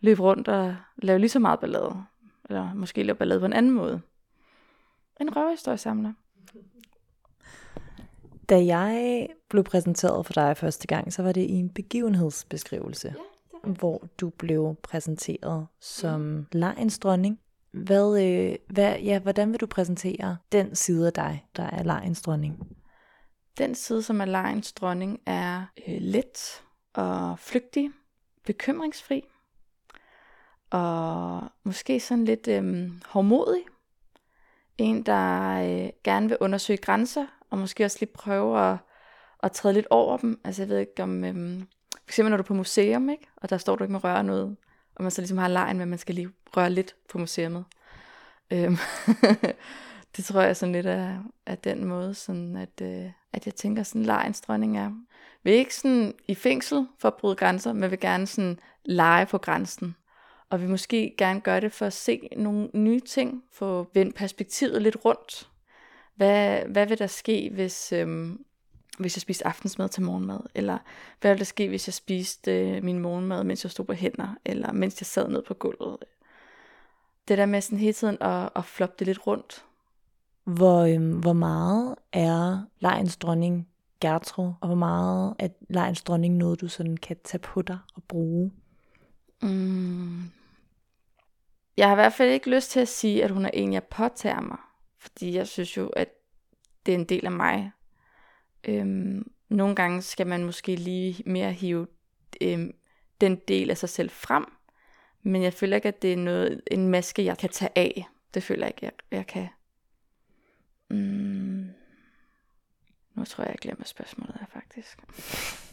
løbe 0.00 0.22
rundt 0.22 0.48
og 0.48 0.76
lave 0.96 1.18
lige 1.18 1.30
så 1.30 1.38
meget 1.38 1.60
ballade. 1.60 2.04
Eller 2.48 2.74
måske 2.74 3.02
lave 3.02 3.16
ballade 3.16 3.40
på 3.40 3.46
en 3.46 3.52
anden 3.52 3.72
måde. 3.72 4.00
En 5.20 5.36
røverhistoriesamler. 5.36 6.12
Da 8.48 8.64
jeg 8.64 9.28
blev 9.48 9.64
præsenteret 9.64 10.26
for 10.26 10.32
dig 10.32 10.56
første 10.56 10.86
gang, 10.86 11.12
så 11.12 11.22
var 11.22 11.32
det 11.32 11.40
i 11.40 11.52
en 11.52 11.70
begivenhedsbeskrivelse, 11.70 13.14
ja, 13.64 13.70
hvor 13.70 14.08
du 14.20 14.30
blev 14.30 14.76
præsenteret 14.82 15.66
som 15.80 16.46
ja. 16.54 16.58
lejens 16.58 16.98
dronning. 16.98 17.40
Hvad, 17.70 18.22
øh, 18.22 18.56
hvad, 18.70 18.98
ja, 18.98 19.18
hvordan 19.18 19.52
vil 19.52 19.60
du 19.60 19.66
præsentere 19.66 20.36
den 20.52 20.74
side 20.74 21.06
af 21.06 21.12
dig, 21.12 21.46
der 21.56 21.62
er 21.62 21.82
lejens 21.82 22.22
dronning? 22.22 22.58
Den 23.58 23.74
side, 23.74 24.02
som 24.02 24.20
er 24.20 24.24
lejens 24.24 24.72
dronning, 24.72 25.20
er 25.26 25.64
øh, 25.88 25.96
let 26.00 26.62
og 26.94 27.38
flygtig, 27.38 27.90
bekymringsfri, 28.46 29.24
og 30.70 31.42
måske 31.64 32.00
sådan 32.00 32.24
lidt 32.24 32.48
øh, 32.48 32.90
hårdmodig. 33.06 33.62
En, 34.78 35.02
der 35.02 35.52
øh, 35.60 35.90
gerne 36.04 36.28
vil 36.28 36.36
undersøge 36.40 36.76
grænser, 36.76 37.26
og 37.50 37.58
måske 37.58 37.84
også 37.84 37.96
lige 38.00 38.12
prøve 38.12 38.70
at, 38.70 38.76
at 39.42 39.52
træde 39.52 39.74
lidt 39.74 39.86
over 39.90 40.16
dem. 40.16 40.40
Altså 40.44 40.62
jeg 40.62 40.68
ved 40.68 40.78
ikke 40.78 41.02
om, 41.02 41.24
øhm, 41.24 41.66
for 41.92 42.10
eksempel 42.10 42.30
når 42.30 42.36
du 42.36 42.42
er 42.42 42.46
på 42.46 42.54
museum, 42.54 43.10
ikke? 43.10 43.26
og 43.36 43.50
der 43.50 43.58
står 43.58 43.76
du 43.76 43.84
ikke 43.84 43.92
med 43.92 44.04
røre 44.04 44.24
noget, 44.24 44.56
og 44.94 45.02
man 45.02 45.10
så 45.10 45.20
ligesom 45.20 45.38
har 45.38 45.48
lejen 45.48 45.76
med, 45.76 45.82
at 45.82 45.88
man 45.88 45.98
skal 45.98 46.14
lige 46.14 46.30
røre 46.56 46.70
lidt 46.70 46.96
på 47.08 47.18
museet. 47.18 47.64
Øhm, 48.50 48.76
det 50.16 50.24
tror 50.24 50.40
jeg 50.40 50.56
sådan 50.56 50.72
lidt 50.72 50.86
er, 50.86 51.18
er 51.46 51.54
den 51.54 51.84
måde, 51.84 52.14
sådan 52.14 52.56
at, 52.56 52.80
øh, 52.82 53.10
at 53.32 53.46
jeg 53.46 53.54
tænker, 53.54 53.82
sådan 53.82 54.02
lejens 54.02 54.40
dronning 54.40 54.78
er. 54.78 54.90
Vi 55.42 55.50
er 55.50 55.54
ikke 55.54 55.76
sådan 55.76 56.14
i 56.28 56.34
fængsel 56.34 56.86
for 56.98 57.08
at 57.08 57.14
bryde 57.14 57.36
grænser, 57.36 57.72
men 57.72 57.90
vil 57.90 58.00
gerne 58.00 58.26
sådan 58.26 58.58
lege 58.84 59.26
på 59.26 59.38
grænsen. 59.38 59.96
Og 60.50 60.62
vi 60.62 60.66
måske 60.66 61.14
gerne 61.18 61.40
gøre 61.40 61.60
det 61.60 61.72
for 61.72 61.86
at 61.86 61.92
se 61.92 62.28
nogle 62.36 62.70
nye 62.74 63.00
ting, 63.00 63.42
få 63.52 63.90
vendt 63.94 64.14
perspektivet 64.16 64.82
lidt 64.82 64.96
rundt. 65.04 65.48
Hvad, 66.18 66.62
hvad 66.68 66.86
vil 66.86 66.98
der 66.98 67.06
ske, 67.06 67.50
hvis, 67.54 67.92
øhm, 67.92 68.44
hvis 68.98 69.16
jeg 69.16 69.22
spiste 69.22 69.46
aftensmad 69.46 69.88
til 69.88 70.02
morgenmad? 70.02 70.40
Eller 70.54 70.78
hvad 71.20 71.30
vil 71.30 71.38
der 71.38 71.44
ske, 71.44 71.68
hvis 71.68 71.88
jeg 71.88 71.94
spiste 71.94 72.52
øh, 72.52 72.84
min 72.84 72.98
morgenmad, 72.98 73.44
mens 73.44 73.64
jeg 73.64 73.70
stod 73.70 73.84
på 73.84 73.92
hænder? 73.92 74.34
Eller 74.44 74.72
mens 74.72 75.00
jeg 75.00 75.06
sad 75.06 75.28
ned 75.28 75.42
på 75.42 75.54
gulvet? 75.54 75.96
Det 77.28 77.38
der 77.38 77.46
med 77.46 77.60
sådan 77.60 77.78
hele 77.78 77.92
tiden 77.92 78.16
at, 78.20 78.50
at 78.56 78.64
floppe 78.64 78.94
det 78.98 79.06
lidt 79.06 79.26
rundt. 79.26 79.64
Hvor, 80.44 80.82
øhm, 80.82 81.18
hvor 81.18 81.32
meget 81.32 81.94
er 82.12 82.60
lejens 82.80 83.16
dronning 83.16 83.68
Gertrud, 84.00 84.52
og 84.60 84.66
hvor 84.66 84.76
meget 84.76 85.34
er 85.38 85.48
lejens 85.68 86.02
dronning 86.02 86.36
noget, 86.36 86.60
du 86.60 86.68
sådan 86.68 86.96
kan 86.96 87.16
tage 87.24 87.38
på 87.38 87.62
dig 87.62 87.78
og 87.94 88.02
bruge? 88.02 88.52
Mm. 89.42 90.22
Jeg 91.76 91.86
har 91.86 91.92
i 91.92 91.94
hvert 91.94 92.12
fald 92.12 92.30
ikke 92.30 92.50
lyst 92.50 92.70
til 92.70 92.80
at 92.80 92.88
sige, 92.88 93.24
at 93.24 93.30
hun 93.30 93.44
er 93.44 93.50
en, 93.52 93.72
jeg 93.72 93.84
påtager 93.84 94.40
mig. 94.40 94.58
Fordi 95.08 95.34
jeg 95.34 95.48
synes 95.48 95.76
jo, 95.76 95.86
at 95.86 96.08
det 96.86 96.94
er 96.94 96.98
en 96.98 97.04
del 97.04 97.26
af 97.26 97.32
mig. 97.32 97.70
Øhm, 98.64 99.32
nogle 99.48 99.74
gange 99.74 100.02
skal 100.02 100.26
man 100.26 100.44
måske 100.44 100.76
lige 100.76 101.22
mere 101.26 101.52
hive 101.52 101.86
øhm, 102.40 102.74
den 103.20 103.36
del 103.48 103.70
af 103.70 103.78
sig 103.78 103.88
selv 103.88 104.10
frem. 104.10 104.44
Men 105.22 105.42
jeg 105.42 105.52
føler 105.52 105.76
ikke, 105.76 105.88
at 105.88 106.02
det 106.02 106.12
er 106.12 106.16
noget, 106.16 106.60
en 106.70 106.88
maske, 106.88 107.24
jeg 107.24 107.38
kan 107.38 107.50
tage 107.50 107.70
af. 107.76 108.08
Det 108.34 108.42
føler 108.42 108.66
jeg 108.66 108.68
ikke, 108.68 108.84
jeg, 108.84 108.92
jeg 109.18 109.26
kan. 109.26 109.48
Mm. 110.90 111.70
Nu 113.14 113.24
tror 113.24 113.44
jeg, 113.44 113.50
jeg 113.50 113.58
glemmer 113.58 113.84
spørgsmålet 113.84 114.36
her 114.40 114.46
faktisk. 114.52 114.98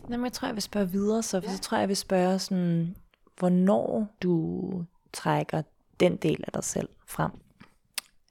Jamen, 0.09 0.23
jeg 0.23 0.33
tror, 0.33 0.47
jeg 0.47 0.55
vil 0.55 0.61
spørge 0.61 0.91
videre, 0.91 1.23
så, 1.23 1.39
ja. 1.43 1.51
så 1.55 1.59
tror 1.59 1.77
jeg, 1.77 1.81
jeg 1.81 1.89
vil 1.89 1.97
spørge 1.97 2.39
sådan, 2.39 2.95
hvornår 3.37 4.15
du 4.21 4.85
trækker 5.13 5.61
den 5.99 6.17
del 6.17 6.43
af 6.47 6.53
dig 6.53 6.63
selv 6.63 6.89
frem. 7.07 7.31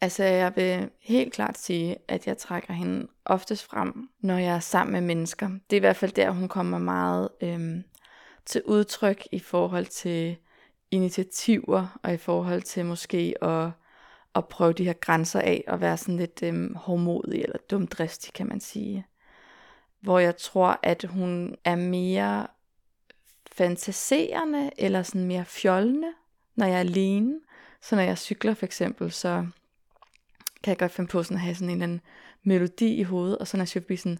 Altså, 0.04 0.24
jeg 0.24 0.52
vil 0.56 0.90
helt 1.00 1.32
klart 1.32 1.58
sige, 1.58 1.96
at 2.08 2.26
jeg 2.26 2.38
trækker 2.38 2.72
hende 2.72 3.06
oftest 3.24 3.64
frem, 3.64 4.08
når 4.20 4.38
jeg 4.38 4.54
er 4.54 4.60
sammen 4.60 4.92
med 4.92 5.00
mennesker. 5.00 5.48
Det 5.48 5.76
er 5.76 5.76
i 5.76 5.80
hvert 5.80 5.96
fald 5.96 6.12
der, 6.12 6.30
hun 6.30 6.48
kommer 6.48 6.78
meget 6.78 7.28
øhm, 7.40 7.84
til 8.46 8.62
udtryk 8.64 9.26
i 9.32 9.38
forhold 9.38 9.86
til 9.86 10.36
initiativer, 10.90 11.98
og 12.02 12.14
i 12.14 12.16
forhold 12.16 12.62
til 12.62 12.84
måske 12.84 13.34
at, 13.42 13.70
at 14.34 14.48
prøve 14.48 14.72
de 14.72 14.84
her 14.84 14.92
grænser 14.92 15.40
af, 15.40 15.64
og 15.68 15.80
være 15.80 15.96
sådan 15.96 16.16
lidt 16.16 16.42
øhm, 16.42 16.74
hårdmodig 16.74 17.42
eller 17.42 17.58
dumdristig, 17.70 18.32
kan 18.32 18.46
man 18.46 18.60
sige. 18.60 19.06
hvor 20.00 20.18
jeg 20.18 20.36
tror, 20.36 20.80
at 20.82 21.04
hun 21.04 21.56
er 21.64 21.76
mere 21.76 22.46
fantaserende, 23.52 24.70
eller 24.78 25.02
sådan 25.02 25.26
mere 25.26 25.44
fjollende, 25.44 26.12
når 26.56 26.66
jeg 26.66 26.74
er 26.74 26.80
alene. 26.80 27.40
Så 27.80 27.96
når 27.96 28.02
jeg 28.02 28.18
cykler 28.18 28.54
for 28.54 28.66
eksempel, 28.66 29.12
så 29.12 29.46
kan 30.64 30.70
jeg 30.70 30.78
godt 30.78 30.92
finde 30.92 31.10
på 31.10 31.22
sådan 31.22 31.36
at 31.36 31.40
have 31.40 31.54
sådan 31.54 31.68
en 31.68 31.72
eller 31.72 31.84
anden 31.84 32.00
melodi 32.42 32.94
i 32.94 33.02
hovedet, 33.02 33.38
og 33.38 33.48
så 33.48 33.56
når 33.56 33.62
jeg 33.62 33.68
cykler 33.68 33.96
sådan, 33.96 34.18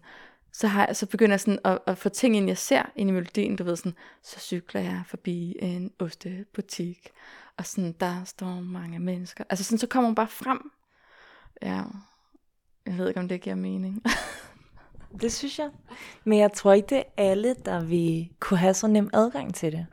så, 0.53 0.67
har 0.67 0.85
jeg, 0.87 0.95
så 0.95 1.05
begynder 1.05 1.33
jeg 1.33 1.39
sådan 1.39 1.59
at, 1.63 1.79
at 1.87 1.97
få 1.97 2.09
ting 2.09 2.37
ind, 2.37 2.47
jeg 2.47 2.57
ser 2.57 2.91
ind 2.95 3.09
i 3.09 3.13
melodien, 3.13 3.55
du 3.55 3.63
ved 3.63 3.75
sådan, 3.75 3.95
så 4.23 4.39
cykler 4.39 4.81
jeg 4.81 5.03
forbi 5.07 5.55
en 5.59 5.91
ostebutik, 5.99 7.09
og 7.57 7.65
sådan, 7.65 7.95
der 7.99 8.23
står 8.23 8.61
mange 8.61 8.99
mennesker. 8.99 9.43
Altså 9.49 9.63
sådan, 9.63 9.77
så 9.77 9.87
kommer 9.87 10.07
hun 10.07 10.15
bare 10.15 10.27
frem. 10.27 10.71
Ja, 11.61 11.83
jeg 12.85 12.97
ved 12.97 13.07
ikke, 13.07 13.19
om 13.19 13.27
det 13.27 13.41
giver 13.41 13.55
mening. 13.55 14.03
det 15.21 15.33
synes 15.33 15.59
jeg. 15.59 15.69
Men 16.23 16.39
jeg 16.39 16.53
tror 16.53 16.73
ikke, 16.73 16.87
det 16.89 16.97
er 16.97 17.03
alle, 17.17 17.55
der 17.65 17.83
vil 17.83 18.29
kunne 18.39 18.57
have 18.57 18.73
så 18.73 18.87
nem 18.87 19.09
adgang 19.13 19.55
til 19.55 19.71
det. 19.71 19.85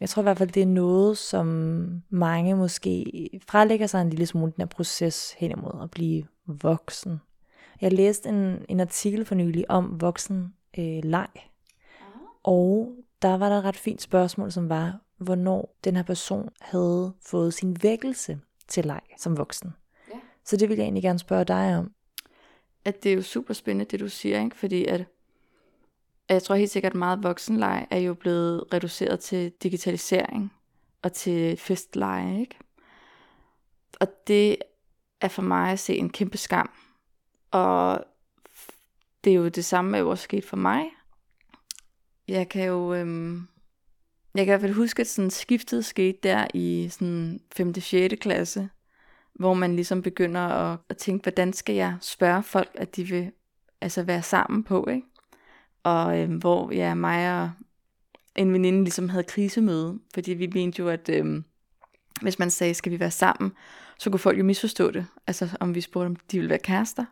Jeg 0.00 0.08
tror 0.08 0.22
i 0.22 0.24
hvert 0.24 0.38
fald, 0.38 0.50
det 0.50 0.62
er 0.62 0.66
noget, 0.66 1.18
som 1.18 1.46
mange 2.10 2.56
måske 2.56 3.30
frelægger 3.48 3.86
sig 3.86 4.00
en 4.00 4.10
lille 4.10 4.26
smule 4.26 4.52
den 4.52 4.60
her 4.62 4.66
proces 4.66 5.34
hen 5.38 5.50
imod 5.50 5.82
at 5.82 5.90
blive 5.90 6.24
voksen. 6.46 7.20
Jeg 7.80 7.92
læste 7.92 8.28
en, 8.28 8.64
en 8.68 8.80
artikel 8.80 9.24
for 9.24 9.34
nylig 9.34 9.70
om 9.70 10.00
voksen 10.00 10.54
øh, 10.78 11.04
leg. 11.04 11.28
Og 12.42 12.94
der 13.22 13.36
var 13.36 13.48
der 13.48 13.58
et 13.58 13.64
ret 13.64 13.76
fint 13.76 14.02
spørgsmål, 14.02 14.52
som 14.52 14.68
var, 14.68 15.00
hvornår 15.18 15.76
den 15.84 15.96
her 15.96 16.02
person 16.02 16.48
havde 16.60 17.12
fået 17.20 17.54
sin 17.54 17.76
vækkelse 17.82 18.38
til 18.68 18.84
leg 18.84 19.00
som 19.18 19.36
voksen. 19.36 19.70
Ja. 20.14 20.18
Så 20.44 20.56
det 20.56 20.68
vil 20.68 20.76
jeg 20.76 20.84
egentlig 20.84 21.02
gerne 21.02 21.18
spørge 21.18 21.44
dig 21.44 21.76
om. 21.76 21.92
At 22.84 23.02
det 23.02 23.12
er 23.12 23.16
jo 23.16 23.22
super 23.22 23.54
spændende, 23.54 23.90
det 23.90 24.00
du 24.00 24.08
siger, 24.08 24.40
ikke? 24.44 24.56
fordi 24.56 24.84
at 24.84 25.04
jeg 26.34 26.42
tror 26.42 26.54
helt 26.54 26.70
sikkert, 26.70 26.92
at 26.92 26.98
meget 26.98 27.22
voksenleg 27.22 27.86
er 27.90 27.98
jo 27.98 28.14
blevet 28.14 28.64
reduceret 28.72 29.20
til 29.20 29.52
digitalisering 29.62 30.52
og 31.02 31.12
til 31.12 31.56
festleje, 31.56 32.40
ikke? 32.40 32.58
Og 34.00 34.06
det 34.26 34.56
er 35.20 35.28
for 35.28 35.42
mig 35.42 35.72
at 35.72 35.78
se 35.78 35.96
en 35.96 36.10
kæmpe 36.10 36.38
skam. 36.38 36.70
Og 37.50 38.04
det 39.24 39.30
er 39.30 39.34
jo 39.34 39.48
det 39.48 39.64
samme, 39.64 39.92
der 39.92 39.98
jo 39.98 40.10
også 40.10 40.24
sket 40.24 40.44
for 40.44 40.56
mig. 40.56 40.84
Jeg 42.28 42.48
kan 42.48 42.66
jo, 42.66 42.94
øhm, 42.94 43.48
jeg 44.34 44.46
kan 44.46 44.52
i 44.52 44.52
hvert 44.52 44.60
fald 44.60 44.74
huske, 44.74 45.00
at 45.00 45.06
sådan 45.06 45.30
skiftet 45.30 45.84
skete 45.84 46.18
der 46.22 46.46
i 46.54 46.88
sådan 46.90 47.40
5. 47.52 47.80
6. 47.80 48.14
klasse, 48.20 48.68
hvor 49.34 49.54
man 49.54 49.74
ligesom 49.74 50.02
begynder 50.02 50.40
at, 50.40 50.78
at 50.88 50.96
tænke, 50.96 51.22
hvordan 51.22 51.52
skal 51.52 51.74
jeg 51.74 51.96
spørge 52.00 52.42
folk, 52.42 52.70
at 52.74 52.96
de 52.96 53.04
vil 53.04 53.32
altså 53.80 54.02
være 54.02 54.22
sammen 54.22 54.64
på, 54.64 54.86
ikke? 54.90 55.06
Og 55.88 56.18
øh, 56.18 56.32
hvor 56.32 56.72
ja, 56.72 56.94
mig 56.94 57.42
og 57.42 57.50
en 58.34 58.52
veninde 58.52 58.82
ligesom 58.82 59.08
havde 59.08 59.24
krisemøde, 59.24 59.98
fordi 60.14 60.32
vi 60.32 60.50
mente 60.54 60.80
jo, 60.80 60.88
at 60.88 61.08
øh, 61.08 61.42
hvis 62.20 62.38
man 62.38 62.50
sagde, 62.50 62.74
skal 62.74 62.92
vi 62.92 63.00
være 63.00 63.10
sammen, 63.10 63.52
så 63.98 64.10
kunne 64.10 64.20
folk 64.20 64.38
jo 64.38 64.44
misforstå 64.44 64.90
det, 64.90 65.06
altså 65.26 65.48
om 65.60 65.74
vi 65.74 65.80
spurgte, 65.80 66.06
om 66.06 66.16
de 66.16 66.38
ville 66.38 66.50
være 66.50 66.58
kærester. 66.58 67.04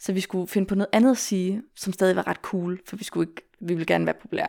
Så 0.00 0.12
vi 0.12 0.20
skulle 0.20 0.48
finde 0.48 0.66
på 0.66 0.74
noget 0.74 0.88
andet 0.92 1.10
at 1.10 1.18
sige, 1.18 1.62
som 1.76 1.92
stadig 1.92 2.16
var 2.16 2.26
ret 2.26 2.36
cool, 2.42 2.80
for 2.86 2.96
vi, 2.96 3.04
skulle 3.04 3.30
ikke, 3.30 3.42
vi 3.60 3.74
ville 3.74 3.86
gerne 3.86 4.06
være 4.06 4.14
populære. 4.22 4.48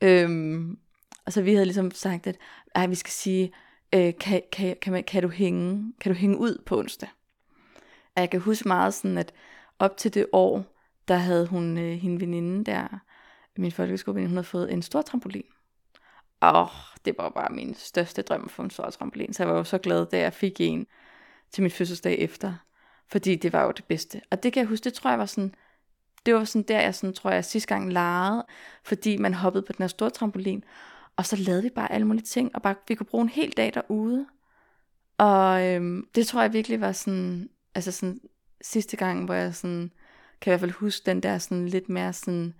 Øhm, 0.00 0.78
og 1.26 1.32
så 1.32 1.42
vi 1.42 1.52
havde 1.52 1.66
ligesom 1.66 1.90
sagt, 1.90 2.26
at 2.26 2.36
ej, 2.74 2.86
vi 2.86 2.94
skal 2.94 3.12
sige, 3.12 3.52
øh, 3.94 4.12
kan, 4.20 4.42
kan, 4.52 4.76
kan, 4.82 4.92
man, 4.92 5.04
kan, 5.04 5.22
du 5.22 5.28
hænge, 5.28 5.92
kan 6.00 6.12
du 6.12 6.18
hænge 6.18 6.38
ud 6.38 6.62
på 6.66 6.78
onsdag? 6.78 7.08
Og 8.16 8.20
jeg 8.20 8.30
kan 8.30 8.40
huske 8.40 8.68
meget 8.68 8.94
sådan, 8.94 9.18
at 9.18 9.32
op 9.78 9.96
til 9.96 10.14
det 10.14 10.26
år, 10.32 10.72
der 11.12 11.18
havde 11.18 11.46
hun, 11.46 11.78
øh, 11.78 11.98
hende 11.98 12.20
veninde 12.20 12.64
der, 12.64 12.88
min 13.56 13.72
folkeskoleveninde, 13.72 14.28
hun 14.28 14.36
havde 14.36 14.44
fået 14.44 14.72
en 14.72 14.82
stor 14.82 15.02
trampolin. 15.02 15.44
Og 16.40 16.68
det 17.04 17.14
var 17.18 17.28
bare 17.28 17.54
min 17.54 17.74
største 17.74 18.22
drøm 18.22 18.48
for 18.48 18.62
en 18.62 18.70
stor 18.70 18.90
trampolin, 18.90 19.32
så 19.32 19.42
jeg 19.42 19.50
var 19.52 19.58
jo 19.58 19.64
så 19.64 19.78
glad, 19.78 20.06
da 20.06 20.18
jeg 20.18 20.32
fik 20.32 20.60
en 20.60 20.86
til 21.50 21.62
min 21.62 21.70
fødselsdag 21.70 22.18
efter. 22.18 22.54
Fordi 23.08 23.36
det 23.36 23.52
var 23.52 23.64
jo 23.64 23.70
det 23.70 23.84
bedste. 23.84 24.20
Og 24.30 24.42
det 24.42 24.52
kan 24.52 24.60
jeg 24.60 24.68
huske, 24.68 24.84
det 24.84 24.94
tror 24.94 25.10
jeg 25.10 25.18
var 25.18 25.26
sådan, 25.26 25.54
det 26.26 26.34
var 26.34 26.44
sådan 26.44 26.68
der, 26.68 26.80
jeg 26.80 26.94
sådan, 26.94 27.14
tror 27.14 27.30
jeg 27.30 27.44
sidste 27.44 27.68
gang 27.68 27.92
legede, 27.92 28.46
fordi 28.84 29.16
man 29.16 29.34
hoppede 29.34 29.62
på 29.66 29.72
den 29.72 29.82
her 29.82 29.88
store 29.88 30.10
trampolin, 30.10 30.64
og 31.16 31.26
så 31.26 31.36
lavede 31.36 31.62
vi 31.62 31.70
bare 31.70 31.92
alle 31.92 32.06
mulige 32.06 32.24
ting, 32.24 32.54
og 32.54 32.62
bare, 32.62 32.74
vi 32.88 32.94
kunne 32.94 33.06
bruge 33.06 33.22
en 33.22 33.28
hel 33.28 33.52
dag 33.56 33.74
derude. 33.74 34.26
Og 35.18 35.66
øhm, 35.66 36.08
det 36.14 36.26
tror 36.26 36.42
jeg 36.42 36.52
virkelig 36.52 36.80
var 36.80 36.92
sådan, 36.92 37.48
altså 37.74 37.92
sådan 37.92 38.20
sidste 38.62 38.96
gang, 38.96 39.24
hvor 39.24 39.34
jeg 39.34 39.54
sådan 39.54 39.92
kan 40.42 40.50
i 40.50 40.52
hvert 40.52 40.60
fald 40.60 40.72
huske 40.72 41.06
den 41.06 41.20
der 41.22 41.38
sådan 41.38 41.68
lidt 41.68 41.88
mere 41.88 42.12
sådan, 42.12 42.54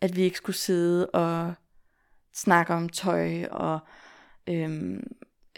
at 0.00 0.16
vi 0.16 0.22
ikke 0.22 0.36
skulle 0.36 0.56
sidde 0.56 1.10
og 1.10 1.54
snakke 2.34 2.74
om 2.74 2.88
tøj, 2.88 3.44
og 3.44 3.78
øhm, 4.48 5.02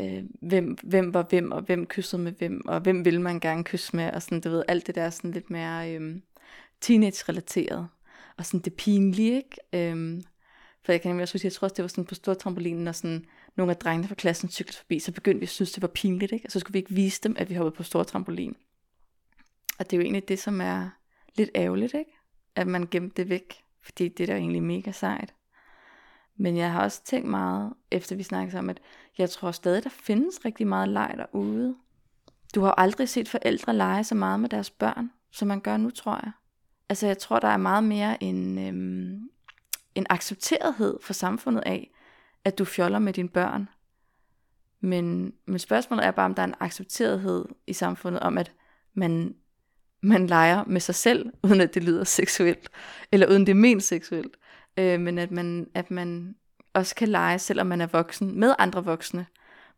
øh, 0.01 0.25
hvem, 0.43 0.79
hvem 0.83 1.15
var 1.15 1.23
hvem, 1.23 1.53
og 1.53 1.63
hvem 1.63 1.87
kyssede 1.87 2.23
med 2.23 2.33
hvem, 2.33 2.63
og 2.69 2.81
hvem 2.81 3.05
ville 3.05 3.23
man 3.23 3.41
gerne 3.41 3.65
kysse 3.65 3.97
med, 3.97 4.11
og 4.11 4.23
sådan, 4.23 4.41
du 4.41 4.51
ved, 4.51 4.63
alt 4.69 4.87
det 4.87 4.95
der 4.95 5.11
sådan 5.11 5.31
lidt 5.31 5.51
mere 5.51 5.95
øhm, 5.95 6.23
teenage-relateret, 6.81 7.89
og 8.37 8.47
sådan 8.47 8.61
det 8.61 8.75
pinlige, 8.75 9.37
ikke? 9.37 9.91
Øhm, 9.91 10.23
for 10.85 10.93
jeg 10.93 11.01
kan 11.01 11.09
nemlig 11.09 11.23
også 11.23 11.35
huske, 11.35 11.47
jeg 11.47 11.53
tror 11.53 11.67
også, 11.67 11.75
det 11.75 11.83
var 11.83 11.89
sådan 11.89 12.05
på 12.05 12.15
stor 12.15 12.35
trampolinen, 12.35 12.89
og 12.89 12.95
sådan 12.95 13.25
nogle 13.57 13.73
af 13.73 13.77
drengene 13.77 14.09
fra 14.09 14.15
klassen 14.15 14.51
cyklede 14.51 14.79
forbi, 14.79 14.99
så 14.99 15.13
begyndte 15.13 15.41
vi 15.41 15.45
at 15.45 15.49
synes, 15.49 15.73
det 15.73 15.83
var 15.83 15.89
pinligt, 15.89 16.33
ikke? 16.33 16.47
Og 16.47 16.53
så 16.53 16.61
skulle 16.61 16.73
vi 16.73 16.79
ikke 16.79 16.95
vise 16.95 17.21
dem, 17.23 17.37
at 17.39 17.51
vi 17.51 17.55
hoppede 17.55 17.77
på 17.77 17.83
stor 17.83 18.03
trampolin. 18.03 18.57
Og 19.79 19.91
det 19.91 19.93
er 19.93 19.97
jo 19.97 20.03
egentlig 20.03 20.29
det, 20.29 20.39
som 20.39 20.61
er 20.61 21.00
lidt 21.35 21.51
ærgerligt, 21.55 21.95
ikke? 21.95 22.13
At 22.57 22.67
man 22.67 22.89
gemte 22.91 23.23
det 23.23 23.31
væk, 23.31 23.65
fordi 23.83 24.09
det 24.09 24.23
er 24.23 24.27
da 24.27 24.39
egentlig 24.39 24.63
mega 24.63 24.93
sejt. 24.93 25.35
Men 26.37 26.57
jeg 26.57 26.73
har 26.73 26.83
også 26.83 27.05
tænkt 27.05 27.29
meget, 27.29 27.73
efter 27.91 28.17
vi 28.17 28.23
snakkede 28.23 28.59
om, 28.59 28.71
at 28.71 28.81
jeg 29.19 29.31
tror 29.31 29.51
stadig, 29.51 29.85
der 29.85 29.91
findes 29.91 30.45
rigtig 30.45 30.67
meget 30.67 30.89
leg 30.89 31.15
derude. 31.17 31.77
Du 32.55 32.61
har 32.61 32.73
aldrig 32.73 33.09
set 33.09 33.29
forældre 33.29 33.75
lege 33.75 34.05
så 34.05 34.15
meget 34.15 34.41
med 34.41 34.49
deres 34.49 34.71
børn, 34.71 35.11
som 35.31 35.49
man 35.49 35.61
gør 35.61 35.77
nu, 35.77 35.91
tror 35.91 36.21
jeg. 36.25 36.33
Altså 36.89 37.07
jeg 37.07 37.19
tror, 37.19 37.39
der 37.39 37.49
er 37.49 37.57
meget 37.57 37.85
mere 37.85 38.23
en, 38.23 38.59
øhm, 38.59 39.31
en 39.95 40.07
accepterethed 40.11 40.99
for 41.03 41.13
samfundet 41.13 41.63
af, 41.67 41.91
at 42.45 42.59
du 42.59 42.65
fjoller 42.65 42.99
med 42.99 43.13
dine 43.13 43.29
børn. 43.29 43.69
Men, 44.81 45.33
men 45.47 45.59
spørgsmålet 45.59 46.07
er 46.07 46.11
bare, 46.11 46.25
om 46.25 46.35
der 46.35 46.43
er 46.43 46.47
en 46.47 46.55
accepterethed 46.61 47.45
i 47.67 47.73
samfundet 47.73 48.21
om, 48.21 48.39
at 48.39 48.53
man 48.95 49.35
man 50.03 50.27
leger 50.27 50.65
med 50.65 50.81
sig 50.81 50.95
selv, 50.95 51.33
uden 51.43 51.61
at 51.61 51.75
det 51.75 51.85
lyder 51.85 52.05
seksuelt, 52.05 52.69
eller 53.13 53.31
uden 53.31 53.47
det 53.47 53.53
er 53.53 53.57
ment 53.57 53.83
seksuelt, 53.83 54.37
øh, 54.77 55.01
men 55.01 55.19
at 55.19 55.31
man, 55.31 55.71
at 55.75 55.91
man 55.91 56.35
også 56.73 56.95
kan 56.95 57.09
lege, 57.09 57.39
selvom 57.39 57.67
man 57.67 57.81
er 57.81 57.87
voksen, 57.87 58.41
med 58.41 58.55
andre 58.59 58.85
voksne, 58.85 59.27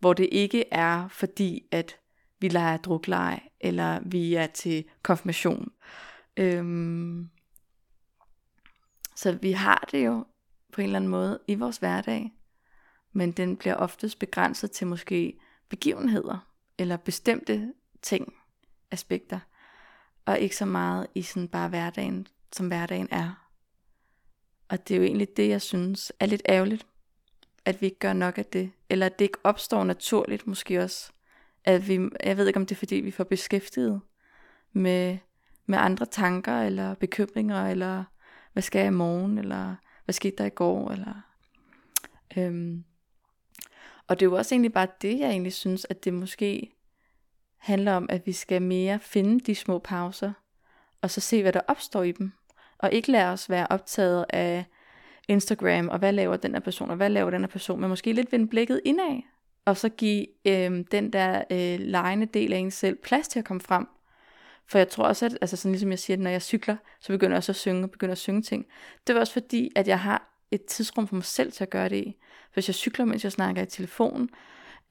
hvor 0.01 0.13
det 0.13 0.29
ikke 0.33 0.65
er 0.71 1.09
fordi, 1.09 1.63
at 1.71 1.97
vi 2.41 2.49
leger 2.49 2.77
drukleje, 2.77 3.41
eller 3.61 4.01
vi 4.05 4.35
er 4.35 4.47
til 4.47 4.85
konfirmation. 5.03 5.69
Øhm, 6.37 7.29
så 9.17 9.39
vi 9.43 9.53
har 9.53 9.89
det 9.93 10.07
jo 10.07 10.25
på 10.73 10.81
en 10.81 10.85
eller 10.85 10.97
anden 10.97 11.11
måde 11.11 11.41
i 11.49 11.55
vores 11.55 11.77
hverdag, 11.77 12.33
men 13.13 13.33
den 13.33 13.57
bliver 13.57 13.75
oftest 13.75 14.19
begrænset 14.19 14.71
til 14.71 14.87
måske 14.87 15.41
begivenheder, 15.69 16.49
eller 16.79 16.97
bestemte 16.97 17.73
ting, 18.03 18.35
aspekter 18.91 19.39
og 20.33 20.41
ikke 20.41 20.57
så 20.57 20.65
meget 20.65 21.07
i 21.15 21.23
sådan 21.23 21.49
bare 21.49 21.69
hverdagen, 21.69 22.27
som 22.53 22.67
hverdagen 22.67 23.09
er. 23.11 23.49
Og 24.69 24.89
det 24.89 24.95
er 24.95 24.99
jo 24.99 25.05
egentlig 25.05 25.37
det, 25.37 25.49
jeg 25.49 25.63
synes 25.63 26.13
er 26.21 26.27
lidt 26.27 26.43
ærgerligt, 26.49 26.87
at 27.65 27.81
vi 27.81 27.87
ikke 27.87 27.99
gør 27.99 28.13
nok 28.13 28.39
af 28.39 28.45
det, 28.45 28.73
eller 28.89 29.07
at 29.07 29.19
det 29.19 29.25
ikke 29.25 29.39
opstår 29.45 29.85
naturligt 29.85 30.47
måske 30.47 30.83
også. 30.83 31.13
At 31.65 31.89
vi, 31.89 32.09
jeg 32.25 32.37
ved 32.37 32.47
ikke, 32.47 32.57
om 32.57 32.67
det 32.67 32.75
er 32.75 32.79
fordi, 32.79 32.95
vi 32.95 33.11
får 33.11 33.25
beskæftiget 33.25 34.01
med, 34.73 35.19
med 35.67 35.79
andre 35.79 36.07
tanker, 36.07 36.61
eller 36.61 36.95
bekymringer, 36.95 37.69
eller 37.69 38.05
hvad 38.53 38.63
skal 38.63 38.79
jeg 38.79 38.89
i 38.89 38.91
morgen, 38.91 39.39
eller 39.39 39.75
hvad 40.05 40.13
skete 40.13 40.37
der 40.37 40.45
i 40.45 40.51
går, 40.51 40.91
eller... 40.91 41.15
Øhm, 42.37 42.85
og 44.07 44.21
det 44.21 44.27
er 44.27 44.31
jo 44.31 44.37
også 44.37 44.55
egentlig 44.55 44.73
bare 44.73 44.89
det, 45.03 45.19
jeg 45.19 45.31
egentlig 45.31 45.53
synes, 45.53 45.87
at 45.91 46.05
det 46.05 46.15
måske 46.15 46.75
handler 47.63 47.93
om, 47.93 48.07
at 48.09 48.27
vi 48.27 48.33
skal 48.33 48.63
mere 48.63 48.99
finde 48.99 49.41
de 49.41 49.55
små 49.55 49.79
pauser, 49.79 50.33
og 51.03 51.11
så 51.11 51.21
se, 51.21 51.43
hvad 51.43 51.53
der 51.53 51.61
opstår 51.69 52.03
i 52.03 52.13
dem. 52.13 52.33
Og 52.79 52.93
ikke 52.93 53.13
lade 53.13 53.27
os 53.27 53.51
være 53.51 53.67
optaget 53.71 54.27
af 54.31 54.65
Instagram, 55.29 55.89
og 55.89 55.99
hvad 55.99 56.13
laver 56.13 56.37
den 56.37 56.53
her 56.53 56.61
person, 56.61 56.91
og 56.91 56.97
hvad 56.97 57.11
laver 57.11 57.31
den 57.31 57.41
her 57.41 57.49
person, 57.49 57.81
men 57.81 57.89
måske 57.89 58.13
lidt 58.13 58.33
vende 58.33 58.49
blikket 58.49 58.81
indad, 58.85 59.23
og 59.65 59.77
så 59.77 59.89
give 59.89 60.27
øh, 60.47 60.85
den 60.93 61.13
der 61.13 61.43
øh, 61.51 61.81
lejende 61.81 62.27
del 62.27 62.53
af 62.53 62.59
en 62.59 62.71
selv 62.71 62.97
plads 62.97 63.29
til 63.29 63.39
at 63.39 63.45
komme 63.45 63.61
frem. 63.61 63.87
For 64.67 64.79
jeg 64.79 64.89
tror 64.89 65.05
også, 65.05 65.27
at 65.27 65.39
altså 65.41 65.57
sådan 65.57 65.73
ligesom 65.73 65.91
jeg 65.91 65.99
siger, 65.99 66.17
at 66.17 66.21
når 66.21 66.31
jeg 66.31 66.43
cykler, 66.43 66.77
så 67.01 67.13
begynder 67.13 67.33
jeg 67.33 67.39
også 67.39 67.53
at 67.53 67.57
synge, 67.57 67.85
og 67.85 67.91
begynder 67.91 68.13
at 68.13 68.19
synge 68.19 68.43
ting. 68.43 68.67
Det 69.07 69.15
var 69.15 69.21
også 69.21 69.33
fordi, 69.33 69.71
at 69.77 69.89
jeg 69.89 70.01
har 70.01 70.39
et 70.51 70.65
tidsrum 70.65 71.07
for 71.07 71.15
mig 71.15 71.25
selv 71.25 71.53
til 71.53 71.65
at 71.65 71.71
gøre 71.71 71.89
det 71.89 71.97
i. 71.97 72.17
Hvis 72.55 72.69
jeg 72.69 72.75
cykler, 72.75 73.05
mens 73.05 73.25
jeg 73.25 73.33
snakker 73.33 73.63
i 73.63 73.67
telefon, 73.67 74.29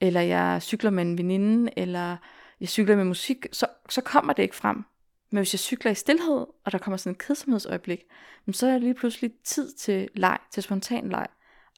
eller 0.00 0.20
jeg 0.20 0.62
cykler 0.62 0.90
med 0.90 1.02
en 1.02 1.18
veninde, 1.18 1.72
eller 1.76 2.16
jeg 2.62 2.68
cykler 2.68 2.96
med 2.96 3.04
musik, 3.04 3.46
så, 3.52 3.66
så 3.88 4.00
kommer 4.00 4.32
det 4.32 4.42
ikke 4.42 4.56
frem. 4.56 4.84
Men 5.30 5.38
hvis 5.38 5.54
jeg 5.54 5.60
cykler 5.60 5.90
i 5.90 5.94
stillhed, 5.94 6.46
og 6.64 6.72
der 6.72 6.78
kommer 6.78 6.96
sådan 6.96 7.12
et 7.12 7.18
kedsomhedsøjeblik, 7.18 8.04
så 8.52 8.66
er 8.66 8.70
der 8.70 8.78
lige 8.78 8.94
pludselig 8.94 9.32
tid 9.44 9.72
til 9.72 10.08
leg, 10.14 10.38
til 10.50 10.62
spontan 10.62 11.08
leg. 11.08 11.26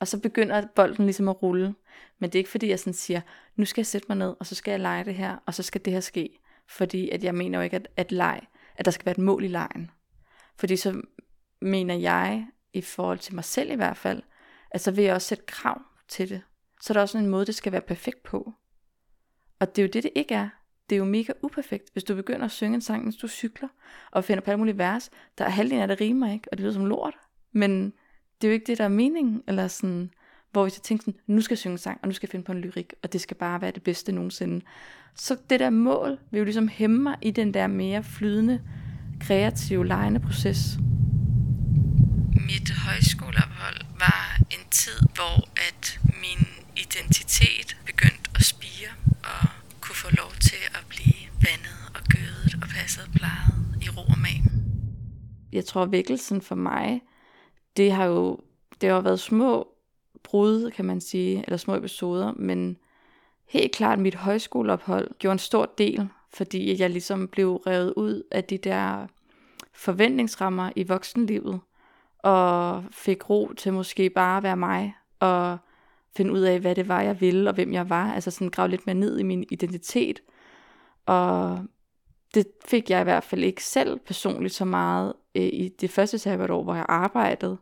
Og 0.01 0.09
så 0.09 0.21
begynder 0.21 0.67
bolden 0.75 1.05
ligesom 1.05 1.29
at 1.29 1.43
rulle. 1.43 1.75
Men 2.19 2.31
det 2.31 2.35
er 2.35 2.41
ikke 2.41 2.51
fordi, 2.51 2.69
jeg 2.69 2.79
sådan 2.79 2.93
siger, 2.93 3.21
nu 3.57 3.65
skal 3.65 3.81
jeg 3.81 3.87
sætte 3.87 4.07
mig 4.09 4.17
ned, 4.17 4.37
og 4.41 4.47
så 4.47 4.55
skal 4.55 4.71
jeg 4.71 4.81
lege 4.81 5.05
det 5.05 5.15
her, 5.15 5.37
og 5.47 5.55
så 5.55 5.63
skal 5.63 5.85
det 5.85 5.93
her 5.93 6.01
ske. 6.01 6.39
Fordi 6.69 7.11
at 7.11 7.25
jeg 7.25 7.35
mener 7.35 7.59
jo 7.59 7.63
ikke, 7.63 7.77
at, 7.77 7.89
at, 7.97 8.13
leg, 8.13 8.41
at 8.77 8.85
der 8.85 8.91
skal 8.91 9.07
være 9.07 9.13
et 9.19 9.25
mål 9.25 9.45
i 9.45 9.49
lejen. 9.49 9.91
Fordi 10.57 10.77
så 10.77 11.03
mener 11.61 11.95
jeg, 11.95 12.47
i 12.73 12.81
forhold 12.81 13.19
til 13.19 13.35
mig 13.35 13.45
selv 13.45 13.71
i 13.71 13.75
hvert 13.75 13.97
fald, 13.97 14.23
at 14.71 14.81
så 14.81 14.91
vil 14.91 15.05
jeg 15.05 15.15
også 15.15 15.29
sætte 15.29 15.45
krav 15.47 15.81
til 16.09 16.29
det. 16.29 16.43
Så 16.81 16.93
er 16.93 16.95
der 16.95 17.01
også 17.01 17.19
en 17.19 17.27
måde, 17.27 17.47
det 17.47 17.55
skal 17.55 17.73
være 17.73 17.81
perfekt 17.81 18.23
på. 18.23 18.53
Og 19.61 19.77
det 19.77 19.83
er 19.83 19.87
jo 19.87 19.91
det, 19.93 20.03
det 20.03 20.13
ikke 20.15 20.35
er. 20.35 20.49
Det 20.91 20.97
er 20.97 20.99
jo 20.99 21.05
mega 21.05 21.33
uperfekt, 21.43 21.93
hvis 21.93 22.05
du 22.05 22.15
begynder 22.15 22.45
at 22.45 22.51
synge 22.51 22.75
en 22.75 22.81
sang, 22.81 23.03
mens 23.03 23.17
du 23.17 23.29
cykler, 23.29 23.69
og 24.11 24.25
finder 24.25 24.41
på 24.41 24.51
alle 24.51 24.59
mulige 24.59 24.79
vers. 24.79 25.11
Der 25.39 25.45
er 25.45 25.49
halvdelen 25.49 25.83
af 25.83 25.89
det 25.89 26.01
rimer 26.01 26.33
ikke, 26.33 26.49
og 26.53 26.59
det 26.59 26.63
lyder 26.63 26.73
som 26.73 26.87
lort. 26.87 27.15
Men 27.53 27.93
det 28.41 28.47
er 28.47 28.49
jo 28.49 28.53
ikke 28.53 28.67
det, 28.67 28.79
der 28.79 28.85
er 28.85 28.89
meningen, 28.89 29.43
eller 29.49 29.69
sådan, 29.69 30.11
hvor 30.53 30.63
hvis 30.63 30.73
så 30.73 30.81
tænker 30.81 31.03
sådan, 31.03 31.21
nu 31.27 31.41
skal 31.41 31.55
jeg 31.55 31.59
synge 31.59 31.73
en 31.73 31.79
sang, 31.79 31.99
og 32.03 32.09
nu 32.09 32.15
skal 32.15 32.27
jeg 32.27 32.31
finde 32.31 32.45
på 32.45 32.53
en 32.53 32.59
lyrik, 32.59 32.93
og 33.03 33.13
det 33.13 33.21
skal 33.21 33.37
bare 33.37 33.61
være 33.61 33.71
det 33.71 33.83
bedste 33.83 34.13
nogensinde. 34.13 34.65
Så 35.15 35.37
det 35.51 35.61
der 35.61 35.71
mål 35.71 36.19
vil 36.31 36.39
jo 36.39 36.45
ligesom 36.45 36.69
hæmme 36.69 37.03
mig 37.03 37.17
i 37.23 37.31
den 37.31 37.55
der 37.55 37.67
mere 37.67 38.03
flydende, 38.03 38.61
kreative, 39.21 39.87
lejende 39.87 40.21
proces. 40.21 40.79
Mit 42.47 42.71
højskoleophold 42.71 43.81
var 43.99 44.39
en 44.51 44.71
tid, 44.71 44.99
hvor 45.15 45.49
at 45.69 46.01
min 46.05 46.47
identitet 46.77 47.77
begyndte 47.87 48.31
at 48.35 48.45
spire, 48.45 48.91
og 49.23 49.49
kunne 49.81 49.97
få 49.97 50.09
lov 50.17 50.33
til 50.41 50.63
at 50.79 50.85
blive 50.89 51.23
vandet 51.47 51.79
og 51.95 52.03
gødet 52.15 52.55
og 52.63 52.69
passet 52.69 53.05
og 53.07 53.13
plejet 53.13 53.55
i 53.83 53.89
ro 53.89 54.05
og 54.15 54.19
mag. 54.19 54.43
Jeg 55.55 55.65
tror, 55.65 55.85
vækkelsen 55.85 56.41
for 56.41 56.55
mig, 56.55 57.03
det 57.77 57.93
har 57.93 58.05
jo 58.05 58.39
det 58.81 58.91
har 58.91 59.01
været 59.01 59.21
små 59.21 59.69
brud, 60.23 60.71
kan 60.71 60.85
man 60.85 61.01
sige, 61.01 61.45
eller 61.47 61.57
små 61.57 61.75
episoder, 61.75 62.33
men 62.37 62.77
helt 63.47 63.73
klart 63.73 63.99
mit 63.99 64.15
højskoleophold 64.15 65.19
gjorde 65.19 65.33
en 65.33 65.39
stor 65.39 65.73
del, 65.79 66.09
fordi 66.33 66.81
jeg 66.81 66.91
ligesom 66.91 67.29
blev 67.29 67.57
revet 67.57 67.93
ud 67.97 68.23
af 68.31 68.45
de 68.45 68.59
der 68.59 69.07
forventningsrammer 69.73 70.71
i 70.77 70.83
voksenlivet, 70.83 71.61
og 72.19 72.85
fik 72.91 73.31
ro 73.31 73.53
til 73.57 73.73
måske 73.73 74.11
bare 74.11 74.37
at 74.37 74.43
være 74.43 74.57
mig, 74.57 74.95
og 75.21 75.59
finde 76.17 76.33
ud 76.33 76.41
af, 76.41 76.61
hvad 76.61 76.75
det 76.75 76.89
var, 76.89 77.01
jeg 77.01 77.21
ville, 77.21 77.51
og 77.51 77.55
hvem 77.55 77.73
jeg 77.73 77.91
var. 77.91 78.13
Altså 78.13 78.31
sådan 78.31 78.51
grave 78.51 78.69
lidt 78.69 78.87
mere 78.87 78.95
ned 78.95 79.19
i 79.19 79.23
min 79.23 79.45
identitet. 79.51 80.21
Og 81.07 81.59
det 82.35 82.47
fik 82.67 82.91
jeg 82.91 83.01
i 83.01 83.05
hvert 83.05 83.25
fald 83.25 83.45
ikke 83.45 83.65
selv 83.65 83.99
personligt 83.99 84.55
så 84.55 84.65
meget 84.65 85.13
øh, 85.35 85.43
i 85.43 85.71
det 85.81 85.91
første 85.91 86.19
sabbatår, 86.19 86.63
hvor 86.63 86.75
jeg 86.75 86.87
arbejdede. 86.89 87.57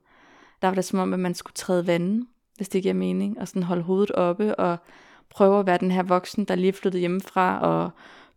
Der 0.62 0.68
var 0.68 0.74
det 0.74 0.84
som 0.84 0.98
om, 0.98 1.12
at 1.12 1.20
man 1.20 1.34
skulle 1.34 1.54
træde 1.54 1.86
vandet, 1.86 2.26
hvis 2.56 2.68
det 2.68 2.82
giver 2.82 2.94
mening, 2.94 3.40
og 3.40 3.48
sådan 3.48 3.62
holde 3.62 3.82
hovedet 3.82 4.10
oppe, 4.10 4.54
og 4.54 4.78
prøve 5.30 5.60
at 5.60 5.66
være 5.66 5.78
den 5.78 5.90
her 5.90 6.02
voksen, 6.02 6.44
der 6.44 6.54
lige 6.54 6.68
er 6.68 6.72
flyttet 6.72 7.00
hjemmefra, 7.00 7.60
og 7.60 7.90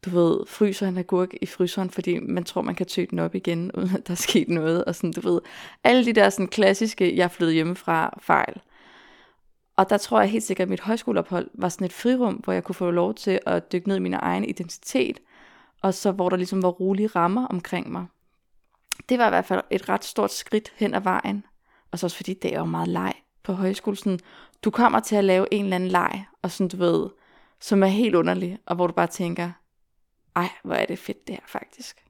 du 0.05 0.09
ved, 0.09 0.45
fryser 0.47 0.87
en 0.87 0.97
agurk 0.97 1.29
i 1.41 1.45
fryseren, 1.45 1.89
fordi 1.89 2.19
man 2.19 2.43
tror, 2.43 2.61
man 2.61 2.75
kan 2.75 2.85
tøge 2.85 3.07
den 3.11 3.19
op 3.19 3.35
igen, 3.35 3.71
uden 3.77 3.95
at 3.95 4.07
der 4.07 4.11
er 4.11 4.15
sket 4.15 4.49
noget, 4.49 4.85
og 4.85 4.95
sådan, 4.95 5.11
du 5.11 5.21
ved, 5.21 5.41
alle 5.83 6.05
de 6.05 6.13
der 6.13 6.29
sådan 6.29 6.47
klassiske, 6.47 7.17
jeg 7.17 7.31
flyttede 7.31 7.53
hjemmefra 7.53 8.17
fejl. 8.21 8.61
Og 9.77 9.89
der 9.89 9.97
tror 9.97 10.19
jeg 10.19 10.29
helt 10.29 10.43
sikkert, 10.43 10.65
at 10.65 10.69
mit 10.69 10.81
højskoleophold 10.81 11.49
var 11.53 11.69
sådan 11.69 11.85
et 11.85 11.93
frirum, 11.93 12.33
hvor 12.33 12.53
jeg 12.53 12.63
kunne 12.63 12.75
få 12.75 12.91
lov 12.91 13.13
til 13.13 13.39
at 13.45 13.71
dykke 13.71 13.87
ned 13.87 13.95
i 13.95 13.99
min 13.99 14.13
egen 14.13 14.45
identitet, 14.45 15.19
og 15.81 15.93
så 15.93 16.11
hvor 16.11 16.29
der 16.29 16.37
ligesom 16.37 16.63
var 16.63 16.69
rolige 16.69 17.07
rammer 17.07 17.47
omkring 17.47 17.91
mig. 17.91 18.05
Det 19.09 19.19
var 19.19 19.25
i 19.25 19.29
hvert 19.29 19.45
fald 19.45 19.61
et 19.71 19.89
ret 19.89 20.03
stort 20.05 20.31
skridt 20.31 20.73
hen 20.75 20.93
ad 20.93 21.01
vejen. 21.01 21.45
Og 21.91 21.99
så 21.99 22.05
også 22.05 22.17
fordi 22.17 22.33
det 22.33 22.53
er 22.53 22.59
jo 22.59 22.65
meget 22.65 22.87
leg 22.87 23.13
på 23.43 23.53
højskole. 23.53 23.97
Sådan, 23.97 24.19
du 24.63 24.71
kommer 24.71 24.99
til 24.99 25.15
at 25.15 25.23
lave 25.23 25.47
en 25.51 25.63
eller 25.63 25.75
anden 25.75 25.89
leg, 25.89 26.25
og 26.41 26.51
sådan 26.51 26.69
du 26.69 26.77
ved, 26.77 27.09
som 27.59 27.83
er 27.83 27.87
helt 27.87 28.15
underlig, 28.15 28.59
og 28.65 28.75
hvor 28.75 28.87
du 28.87 28.93
bare 28.93 29.07
tænker, 29.07 29.51
ej, 30.35 30.49
hvor 30.63 30.75
er 30.75 30.85
det 30.85 30.99
fedt 30.99 31.27
det 31.27 31.35
her 31.35 31.43
faktisk. 31.47 32.05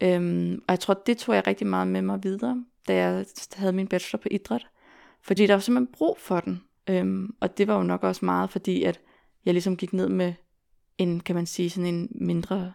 Øhm, 0.00 0.62
og 0.68 0.72
jeg 0.72 0.80
tror, 0.80 0.94
det 0.94 1.18
tog 1.18 1.34
jeg 1.34 1.46
rigtig 1.46 1.66
meget 1.66 1.88
med 1.88 2.02
mig 2.02 2.22
videre, 2.22 2.64
da 2.88 2.94
jeg 2.94 3.26
havde 3.54 3.72
min 3.72 3.88
bachelor 3.88 4.18
på 4.18 4.28
idræt. 4.30 4.66
Fordi 5.22 5.46
der 5.46 5.54
var 5.54 5.60
simpelthen 5.60 5.94
brug 5.98 6.18
for 6.20 6.40
den. 6.40 6.64
Øhm, 6.88 7.34
og 7.40 7.58
det 7.58 7.68
var 7.68 7.76
jo 7.76 7.82
nok 7.82 8.02
også 8.02 8.24
meget 8.24 8.50
fordi, 8.50 8.82
at 8.82 9.00
jeg 9.44 9.54
ligesom 9.54 9.76
gik 9.76 9.92
ned 9.92 10.08
med 10.08 10.34
en, 10.98 11.20
kan 11.20 11.34
man 11.34 11.46
sige, 11.46 11.70
sådan 11.70 11.94
en 11.94 12.08
mindre 12.10 12.72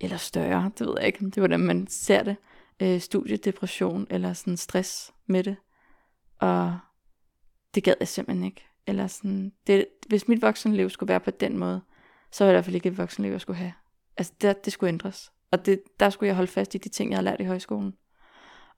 eller 0.00 0.16
større, 0.16 0.70
det 0.78 0.86
ved 0.86 0.94
jeg 0.98 1.06
ikke, 1.06 1.24
det 1.24 1.36
var 1.36 1.40
hvordan 1.40 1.60
man 1.60 1.86
ser 1.86 2.22
det, 2.22 2.36
øh, 2.80 3.00
studiedepression 3.00 4.06
eller 4.10 4.32
sådan 4.32 4.56
stress 4.56 5.12
med 5.26 5.44
det. 5.44 5.56
Og 6.38 6.78
det 7.74 7.84
gad 7.84 7.94
jeg 8.00 8.08
simpelthen 8.08 8.44
ikke. 8.44 8.66
Eller 8.86 9.06
sådan, 9.06 9.52
det, 9.66 9.86
hvis 10.08 10.28
mit 10.28 10.42
voksenliv 10.42 10.90
skulle 10.90 11.08
være 11.08 11.20
på 11.20 11.30
den 11.30 11.58
måde, 11.58 11.80
så 12.32 12.44
var 12.44 12.48
det 12.48 12.54
i 12.54 12.56
hvert 12.56 12.64
fald 12.64 12.74
ikke 12.76 12.88
et 12.88 12.98
voksenliv, 12.98 13.30
jeg 13.30 13.40
skulle 13.40 13.56
have. 13.56 13.72
Altså, 14.16 14.32
det, 14.40 14.64
det 14.64 14.72
skulle 14.72 14.88
ændres. 14.88 15.32
Og 15.50 15.66
det, 15.66 15.82
der 16.00 16.10
skulle 16.10 16.28
jeg 16.28 16.36
holde 16.36 16.50
fast 16.50 16.74
i 16.74 16.78
de 16.78 16.88
ting, 16.88 17.10
jeg 17.10 17.16
havde 17.16 17.24
lært 17.24 17.40
i 17.40 17.44
højskolen. 17.44 17.94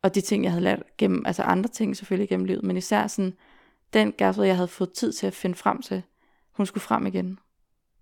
Og 0.03 0.15
de 0.15 0.21
ting, 0.21 0.45
jeg 0.45 0.53
havde 0.53 0.65
lært 0.65 0.83
gennem, 0.99 1.23
altså 1.27 1.43
andre 1.43 1.69
ting 1.69 1.97
selvfølgelig 1.97 2.29
gennem 2.29 2.47
livet, 2.47 2.65
men 2.65 2.77
især 2.77 3.07
sådan, 3.07 3.35
den 3.93 4.13
gærsel, 4.13 4.45
jeg 4.47 4.57
havde 4.57 4.69
fået 4.69 4.93
tid 4.93 5.13
til 5.13 5.27
at 5.27 5.35
finde 5.35 5.57
frem 5.57 5.83
til, 5.83 6.03
hun 6.53 6.67
skulle 6.67 6.83
frem 6.83 7.07
igen. 7.07 7.39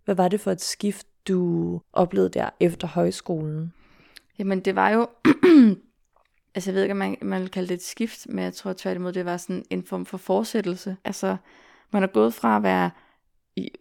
Hvad 0.05 0.15
var 0.15 0.29
det 0.29 0.41
for 0.41 0.51
et 0.51 0.61
skift, 0.61 1.07
du 1.29 1.81
oplevede 1.93 2.31
der 2.31 2.51
efter 2.61 2.89
højskolen? 2.89 3.73
Jamen 4.39 4.61
det 4.61 4.77
var 4.77 4.91
jo, 4.91 5.09
altså 6.55 6.71
jeg 6.71 6.75
ved 6.75 6.83
ikke, 6.83 6.93
om 6.93 6.99
man, 6.99 7.17
man 7.23 7.41
vil 7.41 7.51
kalde 7.51 7.69
det 7.69 7.75
et 7.75 7.83
skift, 7.83 8.27
men 8.29 8.45
jeg 8.45 8.55
tror 8.55 8.73
tværtimod, 8.73 9.13
det 9.13 9.25
var 9.25 9.37
sådan 9.37 9.65
en 9.71 9.83
form 9.83 10.07
for 10.07 10.17
fortsættelse. 10.17 10.97
Altså 11.05 11.37
man 11.91 12.03
er 12.03 12.07
gået 12.07 12.35
fra 12.35 12.57
at 12.57 12.63
være 12.63 12.91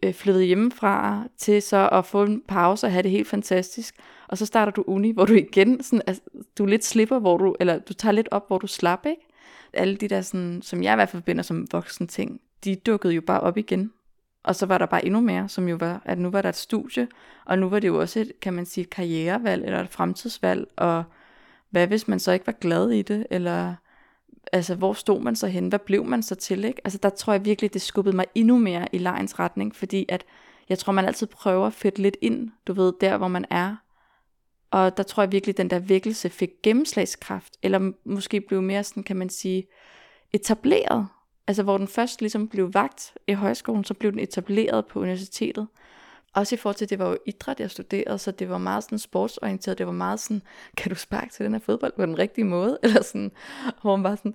øh, 0.02 0.14
flyttet 0.14 0.46
hjemmefra 0.46 1.24
til 1.38 1.62
så 1.62 1.88
at 1.92 2.06
få 2.06 2.22
en 2.22 2.42
pause 2.48 2.86
og 2.86 2.92
have 2.92 3.02
det 3.02 3.10
helt 3.10 3.28
fantastisk. 3.28 3.94
Og 4.28 4.38
så 4.38 4.46
starter 4.46 4.72
du 4.72 4.84
uni, 4.86 5.10
hvor 5.10 5.24
du 5.24 5.32
igen, 5.32 5.82
sådan, 5.82 6.02
altså, 6.06 6.22
du 6.58 6.66
lidt 6.66 6.84
slipper, 6.84 7.18
hvor 7.18 7.36
du, 7.36 7.56
eller 7.60 7.78
du 7.78 7.94
tager 7.94 8.12
lidt 8.12 8.28
op, 8.30 8.46
hvor 8.46 8.58
du 8.58 8.66
slapper, 8.66 9.10
ikke? 9.10 9.26
Alle 9.72 9.96
de 9.96 10.08
der, 10.08 10.20
sådan, 10.20 10.62
som 10.62 10.82
jeg 10.82 10.92
i 10.92 10.96
hvert 10.96 11.08
fald 11.08 11.22
forbinder 11.22 11.42
som 11.42 11.66
voksen 11.72 12.08
ting, 12.08 12.40
de 12.64 12.76
dukkede 12.76 13.14
jo 13.14 13.20
bare 13.20 13.40
op 13.40 13.56
igen. 13.56 13.92
Og 14.44 14.56
så 14.56 14.66
var 14.66 14.78
der 14.78 14.86
bare 14.86 15.04
endnu 15.04 15.20
mere, 15.20 15.48
som 15.48 15.68
jo 15.68 15.76
var, 15.80 16.02
at 16.04 16.18
nu 16.18 16.30
var 16.30 16.42
der 16.42 16.48
et 16.48 16.56
studie, 16.56 17.08
og 17.44 17.58
nu 17.58 17.68
var 17.68 17.78
det 17.78 17.88
jo 17.88 18.00
også 18.00 18.20
et, 18.20 18.32
kan 18.40 18.54
man 18.54 18.66
sige, 18.66 18.82
et 18.82 18.90
karrierevalg 18.90 19.64
eller 19.64 19.80
et 19.80 19.88
fremtidsvalg, 19.88 20.66
og 20.76 21.04
hvad 21.70 21.86
hvis 21.86 22.08
man 22.08 22.20
så 22.20 22.32
ikke 22.32 22.46
var 22.46 22.56
glad 22.60 22.90
i 22.90 23.02
det, 23.02 23.26
eller 23.30 23.74
altså 24.52 24.74
hvor 24.74 24.92
stod 24.92 25.20
man 25.20 25.36
så 25.36 25.46
hen, 25.46 25.68
hvad 25.68 25.78
blev 25.78 26.04
man 26.04 26.22
så 26.22 26.34
til, 26.34 26.64
ikke? 26.64 26.80
Altså 26.84 26.98
der 27.02 27.10
tror 27.10 27.32
jeg 27.32 27.44
virkelig, 27.44 27.74
det 27.74 27.82
skubbede 27.82 28.16
mig 28.16 28.26
endnu 28.34 28.58
mere 28.58 28.86
i 28.92 28.98
lejens 28.98 29.38
retning, 29.38 29.76
fordi 29.76 30.06
at 30.08 30.24
jeg 30.68 30.78
tror, 30.78 30.92
man 30.92 31.04
altid 31.04 31.26
prøver 31.26 31.66
at 31.66 31.72
fedte 31.72 32.02
lidt 32.02 32.16
ind, 32.20 32.50
du 32.66 32.72
ved, 32.72 32.92
der 33.00 33.16
hvor 33.16 33.28
man 33.28 33.44
er. 33.50 33.76
Og 34.70 34.96
der 34.96 35.02
tror 35.02 35.22
jeg 35.22 35.32
virkelig, 35.32 35.56
den 35.56 35.70
der 35.70 35.78
vækkelse 35.78 36.28
fik 36.28 36.50
gennemslagskraft, 36.62 37.56
eller 37.62 37.92
måske 38.04 38.40
blev 38.40 38.62
mere 38.62 38.84
sådan, 38.84 39.02
kan 39.02 39.16
man 39.16 39.28
sige, 39.28 39.66
etableret. 40.32 41.06
Altså 41.46 41.62
hvor 41.62 41.78
den 41.78 41.88
først 41.88 42.20
ligesom 42.20 42.48
blev 42.48 42.74
vagt 42.74 43.14
i 43.26 43.32
højskolen, 43.32 43.84
så 43.84 43.94
blev 43.94 44.12
den 44.12 44.20
etableret 44.20 44.86
på 44.86 45.00
universitetet. 45.00 45.66
Også 46.34 46.54
i 46.54 46.58
forhold 46.58 46.76
til, 46.76 46.90
det 46.90 46.98
var 46.98 47.08
jo 47.08 47.18
idræt, 47.26 47.60
jeg 47.60 47.70
studerede, 47.70 48.18
så 48.18 48.30
det 48.30 48.48
var 48.48 48.58
meget 48.58 48.84
sådan 48.84 48.98
sportsorienteret. 48.98 49.78
Det 49.78 49.86
var 49.86 49.92
meget 49.92 50.20
sådan, 50.20 50.42
kan 50.76 50.90
du 50.90 50.94
sparke 50.94 51.32
til 51.32 51.44
den 51.44 51.52
her 51.52 51.60
fodbold 51.60 51.92
på 51.96 52.02
den 52.02 52.18
rigtige 52.18 52.44
måde? 52.44 52.78
Eller 52.82 53.02
sådan, 53.02 53.32
hvor 53.82 53.96
man 53.96 54.02
bare 54.02 54.16
sådan, 54.16 54.32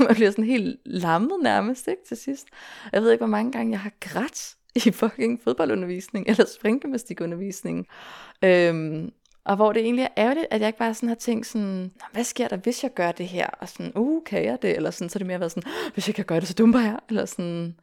man 0.06 0.14
bliver 0.14 0.30
sådan 0.30 0.44
helt 0.44 0.80
lammet 0.84 1.36
nærmest, 1.42 1.88
ikke, 1.88 2.02
til 2.08 2.16
sidst. 2.16 2.46
Jeg 2.92 3.02
ved 3.02 3.12
ikke, 3.12 3.20
hvor 3.20 3.30
mange 3.30 3.52
gange 3.52 3.72
jeg 3.72 3.80
har 3.80 3.92
grædt 4.00 4.56
i 4.74 4.90
fucking 4.90 5.40
fodboldundervisning, 5.44 6.26
eller 6.28 6.44
springgymnastikundervisning. 6.46 7.86
Øhm, 8.44 9.12
og 9.44 9.56
hvor 9.56 9.72
det 9.72 9.82
egentlig 9.82 10.02
er 10.02 10.22
ærgerligt, 10.22 10.46
at 10.50 10.60
jeg 10.60 10.68
ikke 10.68 10.78
bare 10.78 10.94
sådan 10.94 11.08
har 11.08 11.16
tænkt 11.16 11.46
sådan, 11.46 11.92
hvad 12.12 12.24
sker 12.24 12.48
der, 12.48 12.56
hvis 12.56 12.82
jeg 12.82 12.94
gør 12.94 13.12
det 13.12 13.26
her? 13.26 13.46
Og 13.46 13.68
sådan, 13.68 13.92
uh, 13.94 14.24
kan 14.24 14.44
jeg 14.44 14.58
det? 14.62 14.76
Eller 14.76 14.90
sådan, 14.90 15.08
så 15.08 15.16
er 15.16 15.18
det 15.18 15.26
mere 15.26 15.40
været 15.40 15.52
sådan, 15.52 15.70
hvis 15.94 16.08
jeg 16.08 16.14
kan 16.14 16.24
gøre 16.24 16.40
det, 16.40 16.48
så 16.48 16.54
dumper 16.54 16.80
jeg. 16.80 16.98
Eller 17.08 17.24
sådan, 17.24 17.74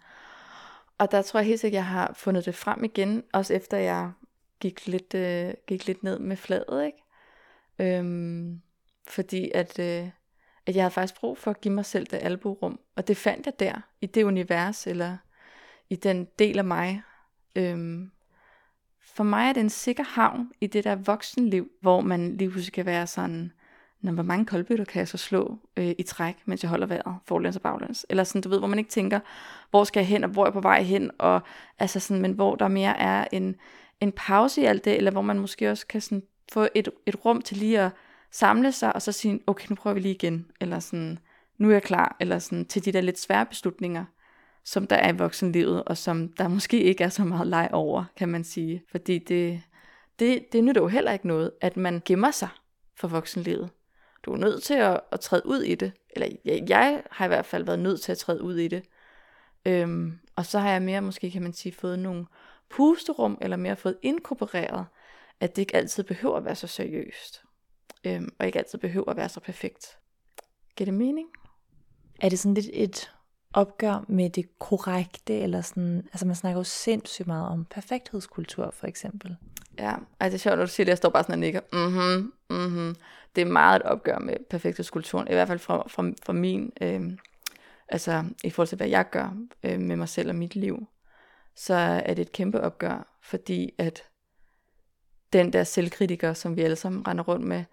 og 0.97 1.11
der 1.11 1.21
tror 1.21 1.39
jeg 1.39 1.47
helt 1.47 1.59
sikkert, 1.59 1.77
jeg 1.77 1.85
har 1.85 2.13
fundet 2.13 2.45
det 2.45 2.55
frem 2.55 2.83
igen, 2.83 3.23
også 3.33 3.53
efter 3.53 3.77
jeg 3.77 4.11
gik 4.59 4.87
lidt, 4.87 5.13
øh, 5.13 5.53
gik 5.67 5.87
lidt 5.87 6.03
ned 6.03 6.19
med 6.19 6.37
fladet, 6.37 6.85
ikke? 6.85 7.03
Øhm, 7.79 8.61
fordi 9.07 9.51
at, 9.53 9.79
øh, 9.79 10.09
at 10.65 10.75
jeg 10.75 10.83
havde 10.83 10.91
faktisk 10.91 11.19
brug 11.19 11.37
for 11.37 11.51
at 11.51 11.61
give 11.61 11.73
mig 11.73 11.85
selv 11.85 12.05
det 12.05 12.19
alburum, 12.21 12.79
og 12.95 13.07
det 13.07 13.17
fandt 13.17 13.45
jeg 13.45 13.59
der, 13.59 13.81
i 14.01 14.05
det 14.05 14.23
univers, 14.23 14.87
eller 14.87 15.17
i 15.89 15.95
den 15.95 16.27
del 16.39 16.57
af 16.57 16.65
mig. 16.65 17.01
Øhm, 17.55 18.11
for 19.01 19.23
mig 19.23 19.49
er 19.49 19.53
det 19.53 19.61
en 19.61 19.69
sikker 19.69 20.03
havn 20.03 20.51
i 20.61 20.67
det 20.67 20.83
der 20.83 20.95
voksenliv, 20.95 21.71
hvor 21.81 22.01
man 22.01 22.37
lige 22.37 22.49
pludselig 22.49 22.73
kan 22.73 22.85
være 22.85 23.07
sådan, 23.07 23.51
Nå, 24.05 24.11
hvor 24.11 24.23
mange 24.23 24.45
koldbøtter 24.45 24.85
kan 24.85 24.99
jeg 24.99 25.07
så 25.07 25.17
slå 25.17 25.57
øh, 25.77 25.95
i 25.97 26.03
træk, 26.03 26.35
mens 26.45 26.63
jeg 26.63 26.69
holder 26.69 26.87
vejret, 26.87 27.15
forlæns 27.25 27.55
og 27.55 27.61
baglæns? 27.61 28.05
Eller 28.09 28.23
sådan, 28.23 28.41
du 28.41 28.49
ved, 28.49 28.59
hvor 28.59 28.67
man 28.67 28.79
ikke 28.79 28.89
tænker, 28.89 29.19
hvor 29.69 29.83
skal 29.83 29.99
jeg 29.99 30.07
hen, 30.07 30.23
og 30.23 30.29
hvor 30.29 30.43
er 30.43 30.47
jeg 30.47 30.53
på 30.53 30.61
vej 30.61 30.81
hen, 30.81 31.11
og 31.19 31.41
altså 31.79 31.99
sådan, 31.99 32.21
men 32.21 32.31
hvor 32.31 32.55
der 32.55 32.67
mere 32.67 32.97
er 32.97 33.25
en, 33.31 33.55
en 34.01 34.11
pause 34.11 34.61
i 34.61 34.65
alt 34.65 34.85
det, 34.85 34.97
eller 34.97 35.11
hvor 35.11 35.21
man 35.21 35.39
måske 35.39 35.71
også 35.71 35.87
kan 35.87 36.01
sådan 36.01 36.23
få 36.51 36.67
et, 36.75 36.89
et 37.05 37.25
rum 37.25 37.41
til 37.41 37.57
lige 37.57 37.79
at 37.79 37.91
samle 38.31 38.71
sig, 38.71 38.95
og 38.95 39.01
så 39.01 39.11
sige, 39.11 39.39
okay, 39.47 39.65
nu 39.69 39.75
prøver 39.75 39.93
vi 39.93 39.99
lige 39.99 40.13
igen, 40.13 40.45
eller 40.61 40.79
sådan, 40.79 41.19
nu 41.57 41.67
er 41.67 41.73
jeg 41.73 41.83
klar, 41.83 42.15
eller 42.19 42.39
sådan, 42.39 42.65
til 42.65 42.85
de 42.85 42.91
der 42.91 43.01
lidt 43.01 43.19
svære 43.19 43.45
beslutninger, 43.45 44.05
som 44.63 44.87
der 44.87 44.95
er 44.95 45.13
i 45.13 45.17
voksenlivet, 45.17 45.83
og 45.83 45.97
som 45.97 46.29
der 46.37 46.47
måske 46.47 46.83
ikke 46.83 47.03
er 47.03 47.09
så 47.09 47.23
meget 47.23 47.47
leg 47.47 47.69
over, 47.73 48.03
kan 48.17 48.29
man 48.29 48.43
sige. 48.43 48.83
Fordi 48.91 49.19
det, 49.19 49.61
det, 50.19 50.45
det 50.51 50.63
nytter 50.63 50.81
jo 50.81 50.87
heller 50.87 51.11
ikke 51.11 51.27
noget, 51.27 51.51
at 51.61 51.77
man 51.77 52.01
gemmer 52.05 52.31
sig 52.31 52.49
for 52.95 53.07
voksenlivet. 53.07 53.69
Du 54.25 54.33
er 54.33 54.37
nødt 54.37 54.63
til 54.63 54.73
at, 54.73 55.01
at 55.11 55.19
træde 55.19 55.45
ud 55.45 55.61
i 55.61 55.75
det. 55.75 55.91
Eller 56.09 56.27
jeg, 56.45 56.63
jeg 56.69 57.03
har 57.11 57.25
i 57.25 57.27
hvert 57.27 57.45
fald 57.45 57.63
været 57.63 57.79
nødt 57.79 58.01
til 58.01 58.11
at 58.11 58.17
træde 58.17 58.41
ud 58.41 58.57
i 58.57 58.67
det. 58.67 58.83
Øhm, 59.65 60.19
og 60.35 60.45
så 60.45 60.59
har 60.59 60.71
jeg 60.71 60.81
mere, 60.81 61.01
måske 61.01 61.31
kan 61.31 61.41
man 61.41 61.53
sige, 61.53 61.73
fået 61.73 61.99
nogle 61.99 62.25
pusterum, 62.69 63.37
eller 63.41 63.57
mere 63.57 63.75
fået 63.75 63.97
inkorporeret, 64.01 64.85
at 65.39 65.55
det 65.55 65.61
ikke 65.61 65.75
altid 65.75 66.03
behøver 66.03 66.37
at 66.37 66.45
være 66.45 66.55
så 66.55 66.67
seriøst. 66.67 67.43
Øhm, 68.05 68.29
og 68.39 68.45
ikke 68.45 68.59
altid 68.59 68.79
behøver 68.79 69.09
at 69.09 69.17
være 69.17 69.29
så 69.29 69.39
perfekt. 69.39 69.97
Giver 70.75 70.85
det 70.85 70.93
mening? 70.93 71.27
Er 72.21 72.29
det 72.29 72.39
sådan 72.39 72.53
lidt 72.53 72.69
et 72.73 73.11
opgør 73.53 74.05
med 74.07 74.29
det 74.29 74.59
korrekte, 74.59 75.33
eller 75.33 75.61
sådan, 75.61 76.07
altså 76.13 76.25
man 76.25 76.35
snakker 76.35 76.59
jo 76.59 76.63
sindssygt 76.63 77.27
meget 77.27 77.47
om 77.47 77.65
perfekthedskultur, 77.65 78.71
for 78.71 78.87
eksempel. 78.87 79.37
Ja, 79.79 79.95
altså 80.19 80.33
det 80.33 80.33
er 80.33 80.37
sjovt, 80.37 80.57
når 80.57 80.65
du 80.65 80.71
siger 80.71 80.85
det, 80.85 80.89
jeg 80.89 80.97
står 80.97 81.09
bare 81.09 81.23
sådan 81.23 81.33
og 81.33 81.39
nikker. 81.39 81.61
Mhm, 81.73 82.33
mhm. 82.49 82.95
Det 83.35 83.41
er 83.41 83.45
meget 83.45 83.75
et 83.75 83.81
opgør 83.81 84.19
med 84.19 84.35
perfekthedskulturen, 84.49 85.27
i 85.27 85.33
hvert 85.33 85.47
fald 85.47 85.59
fra, 85.59 85.87
fra, 85.87 86.11
fra 86.25 86.33
min, 86.33 86.71
øh, 86.81 87.01
altså 87.89 88.23
i 88.43 88.49
forhold 88.49 88.67
til 88.67 88.75
hvad 88.75 88.87
jeg 88.87 89.09
gør 89.11 89.37
øh, 89.63 89.79
med 89.79 89.95
mig 89.95 90.09
selv 90.09 90.29
og 90.29 90.35
mit 90.35 90.55
liv, 90.55 90.87
så 91.55 91.73
er 91.73 92.13
det 92.13 92.21
et 92.21 92.31
kæmpe 92.31 92.61
opgør, 92.61 93.17
fordi 93.23 93.71
at 93.77 94.03
den 95.33 95.53
der 95.53 95.63
selvkritiker, 95.63 96.33
som 96.33 96.55
vi 96.55 96.61
alle 96.61 96.75
sammen 96.75 97.07
render 97.07 97.23
rundt 97.23 97.45
med, 97.45 97.63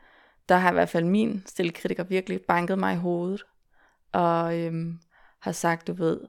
der 0.48 0.57
har 0.57 0.70
i 0.70 0.75
hvert 0.75 0.88
fald 0.88 1.05
min 1.05 1.42
selvkritiker 1.46 2.05
virkelig 2.05 2.40
banket 2.48 2.79
mig 2.79 2.94
i 2.94 2.98
hovedet, 2.98 3.44
og 4.12 4.59
øhm, 4.59 4.98
har 5.40 5.53
sagt, 5.53 5.87
du 5.87 5.92
ved, 5.92 6.20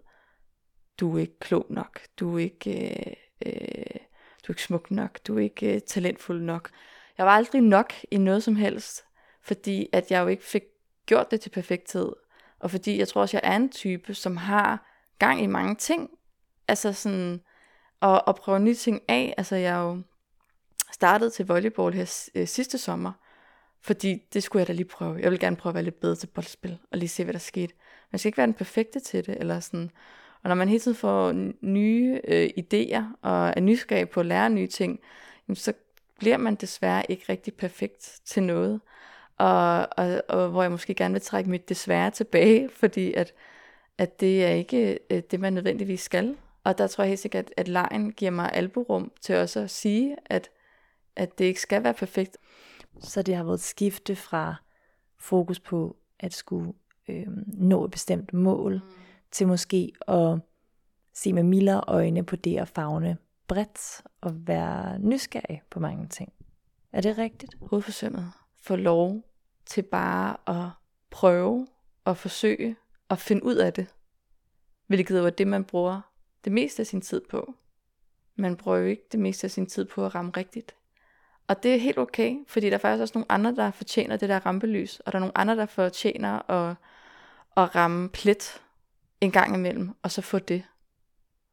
du 0.99 1.15
er 1.15 1.21
ikke 1.21 1.39
klog 1.39 1.65
nok, 1.69 2.01
du 2.19 2.35
er 2.35 2.39
ikke, 2.39 2.89
øh, 2.89 3.13
øh, 3.45 3.99
du 4.43 4.45
er 4.47 4.51
ikke 4.51 4.63
smuk 4.63 4.91
nok, 4.91 5.19
du 5.27 5.37
er 5.37 5.43
ikke 5.43 5.75
øh, 5.75 5.81
talentfuld 5.81 6.41
nok. 6.41 6.69
Jeg 7.17 7.25
var 7.25 7.31
aldrig 7.31 7.61
nok 7.61 7.93
i 8.11 8.17
noget 8.17 8.43
som 8.43 8.55
helst, 8.55 9.03
fordi 9.43 9.89
at 9.91 10.11
jeg 10.11 10.21
jo 10.21 10.27
ikke 10.27 10.43
fik 10.43 10.63
gjort 11.05 11.31
det 11.31 11.41
til 11.41 11.49
perfekthed, 11.49 12.11
og 12.59 12.71
fordi 12.71 12.99
jeg 12.99 13.07
tror 13.07 13.21
også, 13.21 13.37
jeg 13.37 13.51
er 13.51 13.55
en 13.55 13.69
type, 13.69 14.13
som 14.13 14.37
har 14.37 14.89
gang 15.19 15.41
i 15.41 15.47
mange 15.47 15.75
ting, 15.75 16.09
altså 16.67 16.93
sådan, 16.93 17.41
og, 17.99 18.27
og 18.27 18.35
prøve 18.35 18.59
nye 18.59 18.75
ting 18.75 19.01
af, 19.07 19.33
altså 19.37 19.55
jeg 19.55 19.75
jo 19.75 20.01
startede 20.91 21.29
til 21.29 21.47
volleyball 21.47 21.93
her 21.93 22.29
øh, 22.35 22.47
sidste 22.47 22.77
sommer, 22.77 23.11
fordi 23.81 24.21
det 24.33 24.43
skulle 24.43 24.61
jeg 24.61 24.67
da 24.67 24.73
lige 24.73 24.85
prøve. 24.85 25.19
Jeg 25.21 25.31
vil 25.31 25.39
gerne 25.39 25.55
prøve 25.55 25.71
at 25.71 25.75
være 25.75 25.83
lidt 25.83 25.99
bedre 25.99 26.15
til 26.15 26.27
boldspil, 26.27 26.77
og 26.91 26.97
lige 26.97 27.09
se, 27.09 27.23
hvad 27.23 27.33
der 27.33 27.39
skete. 27.39 27.73
Man 28.11 28.19
skal 28.19 28.29
ikke 28.29 28.37
være 28.37 28.47
den 28.47 28.53
perfekte 28.53 28.99
til 28.99 29.25
det, 29.25 29.37
eller 29.39 29.59
sådan. 29.59 29.91
Og 30.43 30.47
når 30.49 30.55
man 30.55 30.67
hele 30.67 30.79
tiden 30.79 30.97
får 30.97 31.31
nye 31.61 32.21
øh, 32.27 32.49
idéer, 32.59 33.03
og 33.21 33.53
er 33.55 33.59
nysgerrig 33.59 34.09
på 34.09 34.19
at 34.19 34.25
lære 34.25 34.49
nye 34.49 34.67
ting, 34.67 34.99
jamen, 35.47 35.55
så 35.55 35.73
bliver 36.19 36.37
man 36.37 36.55
desværre 36.55 37.11
ikke 37.11 37.25
rigtig 37.29 37.53
perfekt 37.53 38.21
til 38.25 38.43
noget. 38.43 38.81
Og, 39.37 39.87
og, 39.97 40.21
og 40.29 40.49
hvor 40.49 40.61
jeg 40.61 40.71
måske 40.71 40.93
gerne 40.93 41.13
vil 41.13 41.21
trække 41.21 41.49
mit 41.49 41.69
desværre 41.69 42.11
tilbage, 42.11 42.69
fordi 42.69 43.13
at, 43.13 43.33
at 43.97 44.19
det 44.19 44.45
er 44.45 44.49
ikke 44.49 44.99
øh, 45.09 45.21
det, 45.31 45.39
man 45.39 45.53
nødvendigvis 45.53 46.01
skal. 46.01 46.35
Og 46.63 46.77
der 46.77 46.87
tror 46.87 47.03
jeg 47.03 47.09
helt 47.09 47.19
sikkert, 47.19 47.45
at, 47.45 47.53
at 47.57 47.67
lejen 47.67 48.11
giver 48.11 48.31
mig 48.31 48.49
alburum 48.53 49.11
til 49.21 49.35
også 49.35 49.59
at 49.59 49.69
sige, 49.69 50.15
at, 50.25 50.49
at 51.15 51.39
det 51.39 51.45
ikke 51.45 51.61
skal 51.61 51.83
være 51.83 51.93
perfekt. 51.93 52.37
Så 52.99 53.21
det 53.21 53.35
har 53.35 53.43
været 53.43 53.55
et 53.55 53.61
skifte 53.61 54.15
fra 54.15 54.55
fokus 55.17 55.59
på 55.59 55.95
at 56.19 56.33
skulle 56.33 56.73
øh, 57.09 57.27
nå 57.47 57.85
et 57.85 57.91
bestemt 57.91 58.33
mål, 58.33 58.73
mm. 58.73 58.81
til 59.31 59.47
måske 59.47 59.91
at 60.07 60.39
se 61.13 61.33
med 61.33 61.43
mildere 61.43 61.83
øjne 61.87 62.23
på 62.23 62.35
det 62.35 62.57
at 62.57 62.67
fagne 62.67 63.17
bredt 63.47 64.01
og 64.21 64.47
være 64.47 64.99
nysgerrig 64.99 65.61
på 65.69 65.79
mange 65.79 66.07
ting. 66.07 66.33
Er 66.93 67.01
det 67.01 67.17
rigtigt? 67.17 67.55
Hovedforsømmet 67.61 68.33
får 68.63 68.75
lov 68.75 69.23
til 69.65 69.81
bare 69.81 70.37
at 70.47 70.69
prøve 71.09 71.67
og 72.05 72.17
forsøge 72.17 72.75
at 73.09 73.19
finde 73.19 73.43
ud 73.43 73.55
af 73.55 73.73
det. 73.73 73.87
Hvilket 74.87 75.17
er 75.25 75.29
det, 75.29 75.47
man 75.47 75.63
bruger 75.63 76.01
det 76.43 76.51
meste 76.51 76.79
af 76.79 76.87
sin 76.87 77.01
tid 77.01 77.21
på. 77.29 77.55
Man 78.35 78.57
bruger 78.57 78.77
jo 78.77 78.85
ikke 78.85 79.03
det 79.11 79.19
meste 79.19 79.45
af 79.45 79.51
sin 79.51 79.65
tid 79.65 79.85
på 79.85 80.05
at 80.05 80.15
ramme 80.15 80.31
rigtigt. 80.37 80.75
Og 81.47 81.63
det 81.63 81.73
er 81.73 81.79
helt 81.79 81.97
okay, 81.97 82.37
fordi 82.47 82.67
der 82.69 82.73
er 82.73 82.79
faktisk 82.79 83.01
også 83.01 83.11
nogle 83.13 83.31
andre, 83.31 83.55
der 83.55 83.71
fortjener 83.71 84.17
det 84.17 84.29
der 84.29 84.45
rampelys, 84.45 84.99
og 84.99 85.11
der 85.11 85.17
er 85.17 85.19
nogle 85.19 85.37
andre, 85.37 85.55
der 85.55 85.65
fortjener 85.65 86.51
at, 86.51 86.75
at 87.57 87.75
ramme 87.75 88.09
plet 88.09 88.61
en 89.21 89.31
gang 89.31 89.55
imellem, 89.55 89.89
og 90.01 90.11
så 90.11 90.21
få 90.21 90.39
det. 90.39 90.63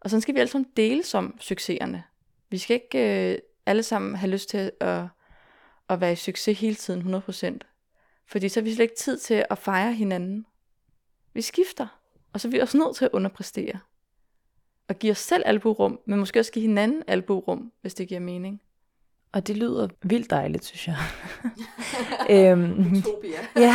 Og 0.00 0.10
så 0.10 0.20
skal 0.20 0.34
vi 0.34 0.40
alle 0.40 0.50
sammen 0.50 0.70
dele 0.76 1.02
som 1.02 1.36
succeserne. 1.40 2.04
Vi 2.50 2.58
skal 2.58 2.74
ikke 2.74 3.32
øh, 3.32 3.38
alle 3.66 3.82
sammen 3.82 4.14
have 4.14 4.30
lyst 4.30 4.48
til 4.48 4.72
at, 4.80 5.06
at 5.90 6.00
være 6.00 6.12
i 6.12 6.16
succes 6.16 6.60
hele 6.60 6.74
tiden 6.74 7.14
100%. 7.14 7.58
Fordi 8.26 8.48
så 8.48 8.60
har 8.60 8.64
vi 8.64 8.74
slet 8.74 8.82
ikke 8.82 8.96
tid 8.96 9.18
til 9.18 9.44
at 9.50 9.58
fejre 9.58 9.92
hinanden. 9.92 10.46
Vi 11.34 11.42
skifter, 11.42 11.86
og 12.32 12.40
så 12.40 12.48
er 12.48 12.52
vi 12.52 12.58
også 12.58 12.78
nødt 12.78 12.96
til 12.96 13.04
at 13.04 13.10
underpræstere. 13.12 13.78
Og 14.88 14.98
give 14.98 15.10
os 15.10 15.18
selv 15.18 15.42
alburum, 15.46 16.00
men 16.06 16.18
måske 16.18 16.40
også 16.40 16.52
give 16.52 16.62
hinanden 16.62 17.02
alburum, 17.06 17.72
hvis 17.80 17.94
det 17.94 18.08
giver 18.08 18.20
mening. 18.20 18.62
Og 19.32 19.46
det 19.46 19.56
lyder 19.56 19.88
vildt 20.02 20.30
dejligt, 20.30 20.64
synes 20.64 20.88
jeg. 20.88 20.96
øhm, 22.52 22.94
ja, 23.56 23.74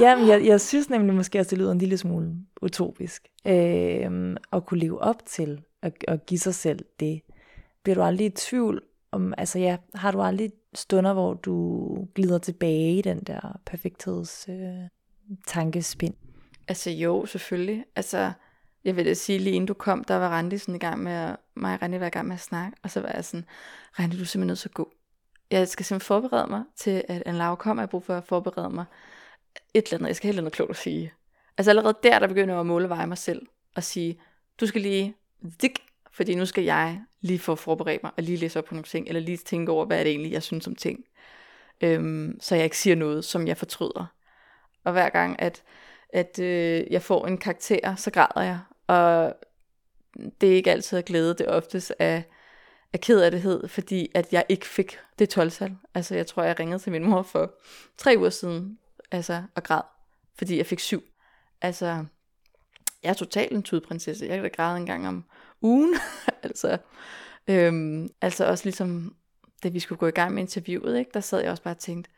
ja 0.00 0.26
jeg, 0.26 0.46
jeg 0.46 0.60
synes 0.60 0.90
nemlig 0.90 1.14
måske 1.14 1.38
også, 1.38 1.50
det 1.50 1.58
lyder 1.58 1.72
en 1.72 1.78
lille 1.78 1.96
smule 1.96 2.32
utopisk. 2.62 3.28
Øhm, 3.46 4.36
at 4.52 4.66
kunne 4.66 4.80
leve 4.80 5.02
op 5.02 5.26
til 5.26 5.62
at, 5.82 6.04
at 6.08 6.26
give 6.26 6.40
sig 6.40 6.54
selv 6.54 6.84
det. 7.00 7.20
Bliver 7.82 7.94
du 7.94 8.02
aldrig 8.02 8.26
i 8.26 8.30
tvivl 8.30 8.82
om, 9.12 9.34
altså 9.38 9.58
ja, 9.58 9.76
har 9.94 10.10
du 10.10 10.22
aldrig 10.22 10.52
stunder, 10.74 11.12
hvor 11.12 11.34
du 11.34 12.08
glider 12.14 12.38
tilbage 12.38 12.98
i 12.98 13.02
den 13.02 13.20
der 13.20 13.60
perfektheds 13.66 14.48
øh, 14.48 14.88
tankespind? 15.46 16.14
Altså 16.68 16.90
jo, 16.90 17.26
selvfølgelig. 17.26 17.84
Altså, 17.96 18.32
jeg 18.84 18.96
vil 18.96 19.06
da 19.06 19.14
sige, 19.14 19.38
lige 19.38 19.54
inden 19.54 19.66
du 19.66 19.74
kom, 19.74 20.04
der 20.04 20.14
var 20.14 20.28
Randi 20.28 20.58
sådan 20.58 20.74
i 20.74 20.78
gang 20.78 21.02
med, 21.02 21.12
at, 21.12 21.36
mig 21.54 21.74
og 21.74 21.82
Randi 21.82 22.00
var 22.00 22.06
i 22.06 22.10
gang 22.10 22.28
med 22.28 22.34
at 22.34 22.40
snakke, 22.40 22.76
og 22.82 22.90
så 22.90 23.00
var 23.00 23.12
jeg 23.14 23.24
sådan, 23.24 23.46
Randi, 23.98 24.16
du 24.16 24.22
er 24.22 24.26
simpelthen 24.26 24.46
nødt 24.46 24.58
til 24.58 24.68
at 24.68 24.74
gå. 24.74 24.92
Jeg 25.50 25.68
skal 25.68 25.84
simpelthen 25.84 26.06
forberede 26.06 26.50
mig 26.50 26.62
til, 26.76 27.04
at 27.08 27.22
en 27.26 27.34
lav 27.34 27.56
kommer, 27.56 27.82
jeg 27.82 27.86
har 27.86 27.90
brug 27.90 28.04
for 28.04 28.16
at 28.16 28.24
forberede 28.24 28.70
mig 28.70 28.84
et 29.74 29.84
eller 29.84 29.98
andet, 29.98 30.08
jeg 30.08 30.16
skal 30.16 30.32
have 30.32 30.36
noget 30.36 30.52
klogt 30.52 30.70
at 30.70 30.76
sige. 30.76 31.12
Altså 31.58 31.70
allerede 31.70 31.98
der, 32.02 32.18
der 32.18 32.26
begynder 32.26 32.54
jeg 32.54 32.60
at 32.60 32.66
måle 32.66 32.88
veje 32.88 33.06
mig 33.06 33.18
selv, 33.18 33.46
og 33.74 33.84
sige, 33.84 34.20
du 34.60 34.66
skal 34.66 34.80
lige, 34.80 35.14
dik, 35.62 35.78
fordi 36.12 36.34
nu 36.34 36.46
skal 36.46 36.64
jeg 36.64 37.00
lige 37.20 37.38
få 37.38 37.54
forberedt 37.54 38.02
mig, 38.02 38.12
og 38.16 38.22
lige 38.22 38.36
læse 38.36 38.58
op 38.58 38.64
på 38.64 38.74
nogle 38.74 38.84
ting, 38.84 39.08
eller 39.08 39.20
lige 39.20 39.36
tænke 39.36 39.72
over, 39.72 39.84
hvad 39.84 39.98
er 39.98 40.02
det 40.02 40.10
egentlig, 40.10 40.32
jeg 40.32 40.42
synes 40.42 40.66
om 40.66 40.74
ting. 40.74 41.04
Øhm, 41.80 42.38
så 42.40 42.54
jeg 42.54 42.64
ikke 42.64 42.78
siger 42.78 42.96
noget, 42.96 43.24
som 43.24 43.46
jeg 43.46 43.56
fortryder. 43.56 44.06
Og 44.84 44.92
hver 44.92 45.08
gang, 45.08 45.42
at, 45.42 45.62
at 46.08 46.38
øh, 46.38 46.86
jeg 46.90 47.02
får 47.02 47.26
en 47.26 47.38
karakter, 47.38 47.94
så 47.96 48.10
græder 48.10 48.42
jeg, 48.42 48.58
og 48.86 49.34
det 50.40 50.50
er 50.50 50.54
ikke 50.54 50.70
altid 50.70 50.98
at 50.98 51.04
glæde, 51.04 51.34
det 51.34 51.40
er 51.40 51.50
oftest 51.50 51.92
af, 51.98 52.24
af 52.92 53.00
kederlighed, 53.00 53.68
fordi 53.68 54.08
at 54.14 54.32
jeg 54.32 54.44
ikke 54.48 54.66
fik 54.66 54.98
det 55.18 55.28
12 55.28 55.48
-tal. 55.48 55.70
Altså 55.94 56.14
jeg 56.14 56.26
tror, 56.26 56.42
jeg 56.42 56.60
ringede 56.60 56.78
til 56.78 56.92
min 56.92 57.04
mor 57.04 57.22
for 57.22 57.54
tre 57.98 58.14
uger 58.18 58.30
siden, 58.30 58.78
altså 59.10 59.42
og 59.54 59.62
græd, 59.62 59.82
fordi 60.38 60.56
jeg 60.56 60.66
fik 60.66 60.80
syv. 60.80 61.02
Altså, 61.62 62.04
jeg 63.02 63.10
er 63.10 63.14
totalt 63.14 63.52
en 63.52 63.62
tudprinsesse. 63.62 64.26
Jeg 64.26 64.34
kan 64.34 64.42
da 64.42 64.48
græde 64.48 64.76
en 64.76 64.86
gang 64.86 65.08
om 65.08 65.24
ugen. 65.62 65.94
altså, 66.42 66.78
øhm, 67.48 68.08
altså 68.20 68.46
også 68.46 68.64
ligesom, 68.64 69.14
da 69.62 69.68
vi 69.68 69.80
skulle 69.80 69.98
gå 69.98 70.06
i 70.06 70.10
gang 70.10 70.34
med 70.34 70.42
interviewet, 70.42 70.98
ikke, 70.98 71.10
der 71.14 71.20
sad 71.20 71.40
jeg 71.40 71.50
også 71.50 71.62
bare 71.62 71.74
og 71.74 71.78
tænkte, 71.78 72.10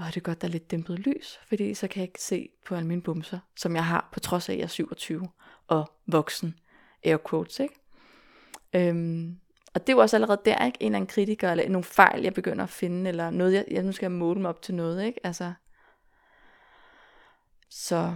åh, 0.00 0.06
det 0.06 0.16
er 0.16 0.20
godt, 0.20 0.40
der 0.40 0.48
er 0.48 0.52
lidt 0.52 0.70
dæmpet 0.70 0.98
lys, 0.98 1.40
fordi 1.48 1.74
så 1.74 1.88
kan 1.88 2.00
jeg 2.00 2.08
ikke 2.08 2.22
se 2.22 2.48
på 2.66 2.74
alle 2.74 2.88
mine 2.88 3.02
bumser, 3.02 3.38
som 3.56 3.74
jeg 3.74 3.84
har, 3.84 4.08
på 4.12 4.20
trods 4.20 4.48
af, 4.48 4.52
at 4.52 4.58
jeg 4.58 4.64
er 4.64 4.68
27 4.68 5.28
og 5.66 5.92
voksen. 6.06 6.54
Air 7.04 7.16
quotes, 7.30 7.60
ikke? 7.60 7.74
Øhm, 8.74 9.38
og 9.74 9.80
det 9.86 9.92
er 9.92 9.96
jo 9.96 10.00
også 10.00 10.16
allerede 10.16 10.40
der, 10.44 10.66
ikke? 10.66 10.78
En 10.80 10.86
eller 10.86 10.96
anden 10.96 11.08
kritiker, 11.08 11.50
eller 11.50 11.68
nogle 11.68 11.84
fejl, 11.84 12.22
jeg 12.22 12.34
begynder 12.34 12.64
at 12.64 12.70
finde, 12.70 13.08
eller 13.08 13.30
noget, 13.30 13.52
jeg, 13.52 13.64
jeg 13.70 13.82
nu 13.82 13.92
skal 13.92 14.04
jeg 14.04 14.12
måle 14.12 14.40
mig 14.40 14.48
op 14.48 14.62
til 14.62 14.74
noget, 14.74 15.04
ikke? 15.04 15.26
Altså, 15.26 15.52
så 17.70 18.14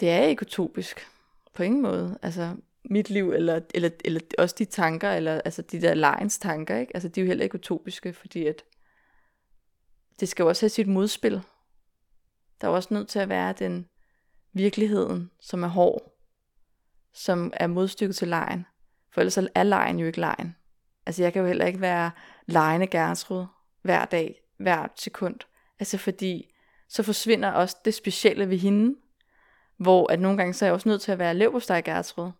det 0.00 0.10
er 0.10 0.22
ikke 0.22 0.42
utopisk, 0.42 1.06
på 1.54 1.62
ingen 1.62 1.82
måde. 1.82 2.18
Altså, 2.22 2.56
mit 2.90 3.10
liv, 3.10 3.30
eller, 3.30 3.60
eller, 3.74 3.90
eller 4.04 4.20
også 4.38 4.54
de 4.58 4.64
tanker, 4.64 5.10
eller 5.10 5.40
altså 5.44 5.62
de 5.62 5.80
der 5.80 5.94
lejens 5.94 6.38
tanker, 6.38 6.76
ikke? 6.76 6.96
Altså, 6.96 7.08
de 7.08 7.20
er 7.20 7.24
jo 7.24 7.28
heller 7.28 7.44
ikke 7.44 7.54
utopiske, 7.54 8.12
fordi 8.12 8.46
at 8.46 8.64
det 10.20 10.28
skal 10.28 10.42
jo 10.42 10.48
også 10.48 10.62
have 10.62 10.70
sit 10.70 10.88
modspil. 10.88 11.42
Der 12.60 12.68
er 12.68 12.72
også 12.72 12.94
nødt 12.94 13.08
til 13.08 13.18
at 13.18 13.28
være 13.28 13.54
den 13.58 13.88
virkeligheden, 14.52 15.30
som 15.40 15.62
er 15.62 15.68
hård, 15.68 16.12
som 17.14 17.52
er 17.54 17.66
modstykket 17.66 18.16
til 18.16 18.28
lejen. 18.28 18.66
For 19.12 19.20
ellers 19.20 19.38
er 19.54 19.62
lejen 19.62 19.98
jo 19.98 20.06
ikke 20.06 20.20
lejen. 20.20 20.56
Altså 21.06 21.22
jeg 21.22 21.32
kan 21.32 21.42
jo 21.42 21.48
heller 21.48 21.66
ikke 21.66 21.80
være 21.80 22.10
lejende 22.46 22.86
Gertrud 22.86 23.46
hver 23.82 24.04
dag 24.04 24.40
hver 24.58 24.86
sekund. 24.96 25.36
Altså 25.78 25.98
fordi, 25.98 26.54
så 26.88 27.02
forsvinder 27.02 27.50
også 27.50 27.76
det 27.84 27.94
specielle 27.94 28.48
ved 28.48 28.58
hende, 28.58 28.96
hvor 29.76 30.12
at 30.12 30.20
nogle 30.20 30.38
gange 30.38 30.54
så 30.54 30.64
er 30.64 30.66
jeg 30.66 30.74
også 30.74 30.88
nødt 30.88 31.00
til 31.00 31.12
at 31.12 31.18
være 31.18 31.34
leverpostej 31.34 31.80
Gertrud, 31.80 32.30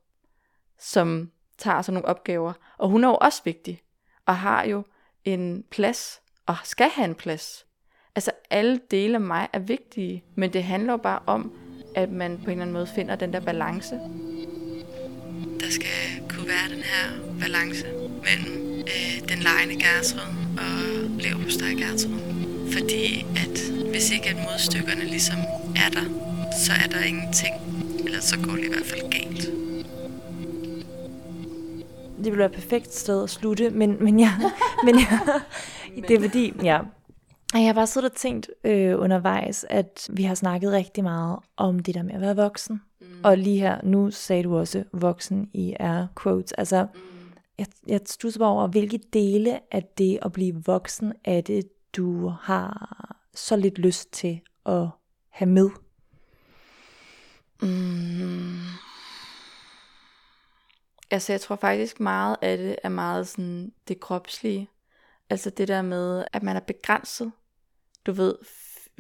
som 0.79 1.31
tager 1.59 1.83
sådan 1.83 1.95
nogle 1.95 2.09
opgaver. 2.09 2.53
Og 2.79 2.89
hun 2.89 3.05
er 3.05 3.09
jo 3.09 3.15
også 3.21 3.43
vigtig, 3.45 3.83
og 4.27 4.37
har 4.37 4.65
jo 4.65 4.85
en 5.25 5.65
plads, 5.71 6.21
og 6.47 6.57
skal 6.65 6.91
have 6.95 7.05
en 7.05 7.15
plads. 7.15 7.67
Altså 8.17 8.31
alle 8.51 8.81
dele 8.91 9.15
af 9.15 9.21
mig 9.21 9.49
er 9.53 9.59
vigtige, 9.59 10.25
men 10.35 10.53
det 10.53 10.65
handler 10.65 10.93
jo 10.93 10.97
bare 10.97 11.21
om, 11.27 11.53
at 11.95 12.11
man 12.11 12.39
på 12.39 12.45
en 12.45 12.51
eller 12.51 12.63
anden 12.63 12.73
måde 12.73 12.87
finder 12.95 13.17
den 13.17 13.33
der 13.33 13.41
balance. 13.41 13.95
Der 15.61 15.71
skal 15.71 16.29
kunne 16.29 16.49
være 16.49 16.69
den 16.77 16.83
her 16.83 17.37
balance 17.41 17.87
mellem 18.23 18.79
øh, 18.79 19.29
den 19.29 19.39
lejende 19.39 19.75
Gertrud 19.75 20.21
og 20.59 21.11
leverpostej 21.21 21.69
Gertrud. 21.69 22.21
Fordi 22.73 23.27
at 23.37 23.57
hvis 23.91 24.11
ikke 24.11 24.29
at 24.29 24.37
modstykkerne 24.37 25.05
ligesom 25.05 25.39
er 25.77 25.91
der, 25.91 26.05
så 26.65 26.73
er 26.85 26.89
der 26.89 27.05
ingenting. 27.05 27.55
Eller 28.05 28.21
så 28.21 28.37
går 28.39 28.53
det 28.53 28.65
i 28.65 28.69
hvert 28.69 28.87
fald 28.87 29.11
galt. 29.11 29.66
Det 32.17 32.25
ville 32.25 32.39
være 32.39 32.47
et 32.47 32.55
perfekt 32.55 32.95
sted 32.95 33.23
at 33.23 33.31
slutte, 33.31 33.71
men, 33.71 34.05
men, 34.05 34.21
jeg, 34.21 34.31
men 34.87 34.95
jeg, 34.95 35.21
det 36.09 36.17
er 36.17 36.21
fordi, 36.21 36.53
ja, 36.63 36.81
jeg 37.55 37.67
har 37.67 37.73
bare 37.73 37.87
siddet 37.87 38.11
og 38.11 38.17
tænkt 38.17 38.51
øh, 38.65 39.01
undervejs, 39.01 39.67
at 39.71 40.09
vi 40.13 40.23
har 40.23 40.35
snakket 40.35 40.73
rigtig 40.73 41.05
meget 41.05 41.39
om 41.57 41.79
det 41.79 41.95
der 41.95 42.03
med 42.03 42.15
at 42.15 42.21
være 42.21 42.37
voksen. 42.37 42.81
Mm. 43.01 43.07
Og 43.25 43.39
lige 43.39 43.59
her, 43.59 43.81
nu 43.85 44.11
sagde 44.11 44.43
du 44.43 44.59
også 44.59 44.85
voksen 44.93 45.51
i 45.53 45.77
er 45.81 46.07
quotes. 46.23 46.53
Altså, 46.53 46.87
mm. 46.95 47.01
jeg, 47.59 47.67
jeg 47.87 48.01
stusser 48.07 48.39
bare 48.39 48.51
over, 48.51 48.67
hvilke 48.67 49.01
dele 49.13 49.59
af 49.71 49.85
det 49.99 50.19
at 50.23 50.33
blive 50.33 50.63
voksen 50.67 51.13
er 51.25 51.41
det, 51.41 51.69
du 51.97 52.29
har 52.29 52.97
så 53.35 53.57
lidt 53.57 53.79
lyst 53.79 54.13
til 54.13 54.41
at 54.67 54.89
have 55.29 55.49
med? 55.49 55.71
Mm. 57.63 58.57
Altså, 61.11 61.33
jeg 61.33 61.41
tror 61.41 61.57
faktisk 61.57 62.01
meget 62.01 62.37
af 62.43 62.57
det 62.57 62.77
er 62.83 62.89
meget 62.89 63.29
sådan 63.29 63.73
det 63.89 64.01
kropslige. 64.01 64.71
Altså 65.31 65.51
det 65.51 65.69
der 65.69 65.83
med, 65.83 66.25
at 66.33 66.43
man 66.43 66.57
er 66.57 66.61
begrænset, 66.61 67.33
du 68.07 68.13
ved, 68.13 68.35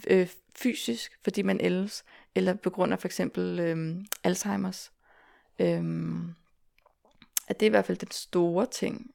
øh, 0.06 0.28
fysisk, 0.56 1.18
fordi 1.24 1.42
man 1.42 1.60
ældes, 1.60 2.04
eller 2.34 2.54
på 2.54 2.70
grund 2.70 2.92
af 2.92 3.00
for 3.00 3.08
eksempel 3.08 3.58
øh, 3.58 4.04
Alzheimer's. 4.26 4.90
Øh, 5.58 5.84
at 7.48 7.60
det 7.60 7.66
er 7.66 7.70
i 7.70 7.70
hvert 7.70 7.84
fald 7.84 7.98
den 7.98 8.10
store 8.10 8.66
ting. 8.66 9.10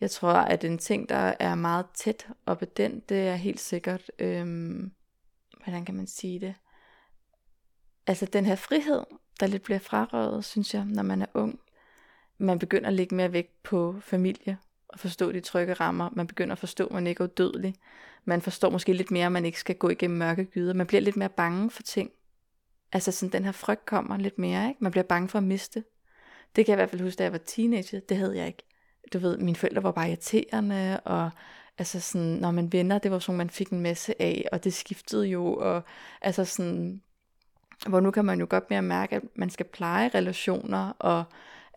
Jeg 0.00 0.10
tror, 0.10 0.32
at 0.32 0.64
en 0.64 0.78
ting, 0.78 1.08
der 1.08 1.34
er 1.40 1.54
meget 1.54 1.86
tæt 1.94 2.28
op 2.46 2.62
ad 2.62 2.66
den, 2.66 3.00
det 3.08 3.28
er 3.28 3.34
helt 3.34 3.60
sikkert, 3.60 4.10
øh, 4.18 4.46
hvordan 5.64 5.84
kan 5.84 5.94
man 5.94 6.06
sige 6.06 6.40
det? 6.40 6.54
Altså 8.06 8.26
den 8.26 8.46
her 8.46 8.56
frihed, 8.56 9.04
der 9.40 9.46
lidt 9.46 9.62
bliver 9.62 9.78
frarøvet, 9.78 10.44
synes 10.44 10.74
jeg, 10.74 10.84
når 10.84 11.02
man 11.02 11.22
er 11.22 11.26
ung. 11.34 11.60
Man 12.38 12.58
begynder 12.58 12.88
at 12.88 12.94
lægge 12.94 13.14
mere 13.14 13.32
vægt 13.32 13.62
på 13.62 13.96
familie, 14.00 14.58
og 14.88 14.98
forstå 14.98 15.32
de 15.32 15.40
trygge 15.40 15.74
rammer. 15.74 16.10
Man 16.12 16.26
begynder 16.26 16.52
at 16.52 16.58
forstå, 16.58 16.86
at 16.86 16.92
man 16.92 17.06
ikke 17.06 17.22
er 17.22 17.28
udødelig. 17.28 17.74
Man 18.24 18.42
forstår 18.42 18.70
måske 18.70 18.92
lidt 18.92 19.10
mere, 19.10 19.26
at 19.26 19.32
man 19.32 19.44
ikke 19.44 19.60
skal 19.60 19.76
gå 19.76 19.88
igennem 19.88 20.18
mørke 20.18 20.44
gyder. 20.44 20.74
Man 20.74 20.86
bliver 20.86 21.00
lidt 21.00 21.16
mere 21.16 21.28
bange 21.28 21.70
for 21.70 21.82
ting. 21.82 22.10
Altså 22.92 23.12
sådan, 23.12 23.32
den 23.32 23.44
her 23.44 23.52
frygt 23.52 23.86
kommer 23.86 24.16
lidt 24.16 24.38
mere, 24.38 24.68
ikke? 24.68 24.84
Man 24.84 24.90
bliver 24.90 25.04
bange 25.04 25.28
for 25.28 25.38
at 25.38 25.44
miste. 25.44 25.84
Det 26.56 26.66
kan 26.66 26.72
jeg 26.72 26.76
i 26.76 26.80
hvert 26.80 26.90
fald 26.90 27.02
huske, 27.02 27.18
da 27.18 27.22
jeg 27.22 27.32
var 27.32 27.38
teenager. 27.38 28.00
Det 28.00 28.16
havde 28.16 28.36
jeg 28.36 28.46
ikke. 28.46 28.62
Du 29.12 29.18
ved, 29.18 29.38
mine 29.38 29.56
forældre 29.56 29.82
var 29.82 29.92
bare 29.92 30.08
irriterende, 30.08 31.00
og 31.00 31.30
altså 31.78 32.00
sådan, 32.00 32.26
når 32.26 32.50
man 32.50 32.72
venner, 32.72 32.98
det 32.98 33.10
var 33.10 33.18
sådan, 33.18 33.36
man 33.38 33.50
fik 33.50 33.70
en 33.70 33.80
masse 33.80 34.22
af, 34.22 34.48
og 34.52 34.64
det 34.64 34.74
skiftede 34.74 35.26
jo, 35.26 35.54
og 35.54 35.82
altså 36.22 36.44
sådan, 36.44 37.02
hvor 37.88 38.00
nu 38.00 38.10
kan 38.10 38.24
man 38.24 38.40
jo 38.40 38.46
godt 38.50 38.70
mere 38.70 38.82
mærke, 38.82 39.16
at 39.16 39.22
man 39.34 39.50
skal 39.50 39.66
pleje 39.66 40.10
relationer, 40.14 40.92
og 40.98 41.24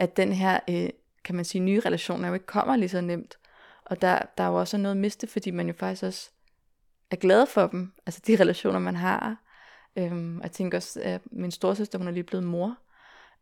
at 0.02 0.18
den 0.18 0.34
her, 0.34 0.60
øh, 0.70 0.90
kan 1.24 1.36
man 1.36 1.46
sige, 1.46 1.62
nye 1.62 1.80
relationer 1.80 2.28
jo 2.28 2.34
ikke 2.34 2.46
kommer 2.46 2.76
lige 2.76 2.90
så 2.90 3.02
nemt. 3.02 3.38
Og 3.86 4.02
der, 4.02 4.20
der 4.38 4.44
er 4.44 4.48
jo 4.48 4.56
også 4.56 4.78
noget 4.78 4.96
at 4.96 5.02
miste, 5.02 5.28
fordi 5.28 5.52
man 5.52 5.68
jo 5.68 5.74
faktisk 5.74 6.04
også 6.04 6.30
er 7.12 7.16
glad 7.16 7.46
for 7.46 7.68
dem, 7.68 7.94
altså 8.06 8.22
de 8.28 8.36
relationer, 8.36 8.80
man 8.80 8.96
har. 8.96 9.44
Øhm, 9.96 10.42
jeg 10.42 10.52
tænker 10.52 10.78
også, 10.78 11.00
at 11.04 11.22
min 11.32 11.52
storsøster, 11.52 11.98
hun 11.98 12.08
er 12.08 12.12
lige 12.12 12.24
blevet 12.24 12.46
mor 12.46 12.78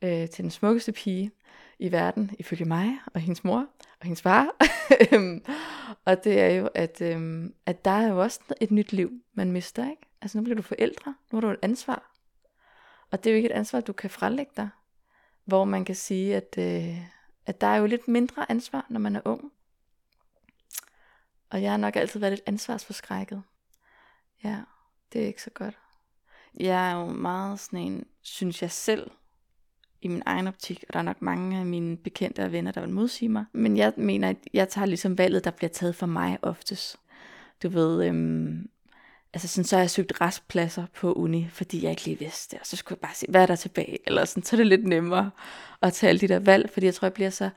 øh, 0.02 0.30
til 0.30 0.44
den 0.44 0.52
smukkeste 0.52 0.92
pige 0.92 1.32
i 1.80 1.92
verden, 1.92 2.32
ifølge 2.40 2.66
mig, 2.66 3.00
og 3.14 3.22
hendes 3.22 3.44
mor, 3.44 3.60
og 4.00 4.04
hendes 4.04 4.22
far. 4.22 4.48
Øhm, 5.12 5.44
og 6.06 6.24
det 6.24 6.40
er 6.40 6.50
jo, 6.50 6.70
at, 6.76 7.02
øhm, 7.02 7.54
at 7.66 7.86
der 7.86 7.92
er 7.92 8.08
jo 8.08 8.22
også 8.22 8.40
et 8.62 8.72
nyt 8.72 8.94
liv, 8.94 9.12
man 9.34 9.52
mister, 9.52 9.90
ikke? 9.90 10.02
Altså 10.22 10.38
nu 10.38 10.44
bliver 10.44 10.56
du 10.56 10.62
forældre, 10.62 11.16
nu 11.32 11.36
har 11.36 11.42
du 11.42 11.50
et 11.50 11.60
ansvar. 11.62 12.12
Og 13.12 13.24
det 13.24 13.30
er 13.30 13.34
jo 13.34 13.36
ikke 13.36 13.50
et 13.50 13.56
ansvar, 13.56 13.82
du 13.82 13.94
kan 13.94 14.10
frelægge 14.10 14.52
dig. 14.58 14.70
Hvor 15.50 15.66
man 15.66 15.86
kan 15.86 15.96
sige, 15.96 16.36
at, 16.36 16.56
øh, 16.58 16.98
at 17.46 17.62
der 17.62 17.68
er 17.68 17.78
jo 17.78 17.86
lidt 17.86 18.08
mindre 18.08 18.52
ansvar, 18.52 18.86
når 18.90 19.00
man 19.00 19.16
er 19.16 19.22
ung. 19.26 19.52
Og 21.50 21.62
jeg 21.62 21.72
har 21.72 21.78
nok 21.78 21.96
altid 21.96 22.20
været 22.20 22.32
lidt 22.32 22.44
ansvarsforskrækket. 22.46 23.44
Ja, 24.44 24.62
det 25.14 25.22
er 25.22 25.28
ikke 25.28 25.42
så 25.42 25.50
godt. 25.50 25.78
Jeg 26.60 26.92
er 26.92 26.96
jo 26.96 27.06
meget 27.06 27.60
sådan 27.60 27.80
en, 27.80 28.06
synes 28.22 28.62
jeg 28.62 28.72
selv, 28.72 29.12
i 30.02 30.08
min 30.08 30.24
egen 30.26 30.48
optik, 30.48 30.84
og 30.88 30.94
der 30.94 31.00
er 31.00 31.04
nok 31.04 31.22
mange 31.22 31.60
af 31.60 31.66
mine 31.66 31.98
bekendte 31.98 32.44
og 32.44 32.52
venner, 32.52 32.72
der 32.72 32.82
vil 32.82 32.90
modsige 32.90 33.30
mig. 33.30 33.46
Men 33.54 33.78
jeg 33.78 33.94
mener, 33.98 34.30
at 34.30 34.38
jeg 34.54 34.70
tager 34.70 34.86
ligesom 34.86 35.18
valget, 35.18 35.44
der 35.44 35.52
bliver 35.52 35.70
taget 35.70 35.96
for 35.96 36.06
mig 36.06 36.40
oftest. 36.42 36.98
Du 37.64 37.70
ved, 37.70 38.08
øhm, 38.08 38.70
altså 39.34 39.48
sådan, 39.48 39.64
så 39.64 39.76
har 39.76 39.84
jeg 39.84 39.90
søgt 39.90 40.22
restpladser 40.22 40.86
på 40.96 41.14
uni, 41.14 41.48
fordi 41.50 41.84
jeg 41.84 41.92
ikke 41.92 42.06
lige 42.06 42.20
vidste 42.20 42.52
det, 42.52 42.60
og 42.60 42.66
så 42.68 42.76
skulle 42.76 42.98
jeg 42.98 43.08
bare 43.08 43.16
se, 43.16 43.26
hvad 43.30 43.42
er 43.42 43.46
der 43.46 43.56
tilbage, 43.56 43.98
eller 44.08 44.26
sådan, 44.26 44.44
så 44.44 44.56
er 44.56 44.58
det 44.58 44.68
lidt 44.68 44.88
nemmere 44.88 45.32
at 45.82 45.94
tage 45.94 46.10
alle 46.10 46.20
de 46.20 46.28
der 46.28 46.40
valg, 46.40 46.70
fordi 46.74 46.86
jeg 46.86 46.94
tror, 46.94 47.06
jeg 47.06 47.14
bliver 47.14 47.30
så, 47.30 47.50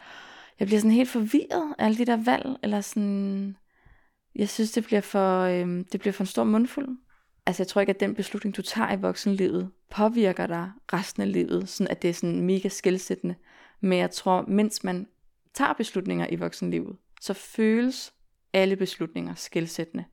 jeg 0.61 0.67
bliver 0.67 0.81
sådan 0.81 0.91
helt 0.91 1.09
forvirret 1.09 1.75
af 1.79 1.85
alle 1.85 1.99
de 1.99 2.05
der 2.05 2.25
valg, 2.25 2.57
eller 2.63 2.81
sådan, 2.81 3.57
jeg 4.35 4.49
synes, 4.49 4.73
det 4.73 4.85
bliver 4.85 5.01
for, 5.01 5.41
øhm, 5.41 5.85
det 5.85 6.01
bliver 6.01 6.13
for 6.13 6.23
en 6.23 6.27
stor 6.27 6.45
mundfuld. 6.45 6.89
Altså, 7.47 7.63
jeg 7.63 7.69
tror 7.69 7.81
ikke, 7.81 7.91
at 7.91 8.01
den 8.01 8.15
beslutning, 8.15 8.57
du 8.57 8.63
tager 8.63 8.93
i 8.93 9.01
voksenlivet, 9.01 9.71
påvirker 9.91 10.47
dig 10.47 10.71
resten 10.93 11.23
af 11.23 11.33
livet, 11.33 11.69
sådan 11.69 11.91
at 11.91 12.03
det 12.03 12.11
er 12.11 12.15
sådan 12.15 12.41
mega 12.41 12.69
skældsættende. 12.69 13.35
Men 13.81 13.99
jeg 13.99 14.11
tror, 14.11 14.45
mens 14.49 14.85
man 14.85 15.07
tager 15.55 15.73
beslutninger 15.73 16.27
i 16.31 16.37
voksenlivet, 16.37 16.97
så 17.21 17.35
føles 17.35 18.13
alle 18.53 18.77
beslutninger 18.77 19.35
skældsættende. 19.35 20.05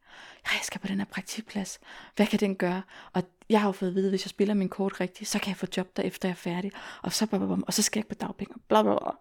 Jeg 0.45 0.60
skal 0.63 0.82
på 0.82 0.88
den 0.88 0.97
her 0.97 1.06
praktikplads. 1.06 1.80
Hvad 2.15 2.28
kan 2.28 2.39
den 2.39 2.56
gøre? 2.56 2.82
Og 3.13 3.23
jeg 3.49 3.62
har 3.62 3.67
jo 3.67 3.71
fået 3.71 3.89
at 3.89 3.95
vide, 3.95 4.06
at 4.06 4.12
hvis 4.12 4.25
jeg 4.25 4.30
spiller 4.30 4.54
min 4.54 4.69
kort 4.69 5.02
rigtigt, 5.02 5.30
så 5.30 5.39
kan 5.39 5.49
jeg 5.49 5.58
få 5.58 5.65
job 5.78 5.97
der 5.97 6.04
efter 6.04 6.28
jeg 6.28 6.34
er 6.34 6.36
færdig. 6.36 6.71
Og 7.02 7.13
så, 7.13 7.28
og 7.67 7.73
så 7.73 7.82
skal 7.82 7.99
jeg 7.99 8.08
på 8.08 8.15
dagpenge. 8.15 8.56
Bla, 8.67 8.82
bla, 8.84 8.91
bla. 8.91 9.12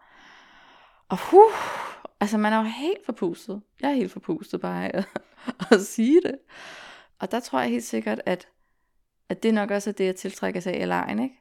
Og 1.09 1.19
huh, 1.31 1.53
altså 2.21 2.39
man 2.39 2.53
er 2.53 2.57
jo 2.57 2.63
helt 2.63 3.07
forpustet. 3.07 3.63
Jeg 3.81 3.91
er 3.91 3.95
helt 3.95 4.13
forpustet 4.13 4.61
bare 4.61 4.97
at, 4.97 5.09
at 5.73 5.81
sige 5.81 6.21
det. 6.21 6.39
Og 7.19 7.31
der 7.31 7.41
tror 7.41 7.61
jeg 7.61 7.71
helt 7.71 7.85
sikkert, 7.85 8.21
at, 8.27 8.49
at 9.29 9.43
det 9.43 9.55
nok 9.55 9.71
også 9.71 9.91
er 9.91 9.95
det, 9.95 10.05
jeg 10.05 10.17
tiltrækker 10.17 10.61
sig 10.61 10.81
i 10.81 10.85
lejen, 10.85 11.19
ikke? 11.19 11.35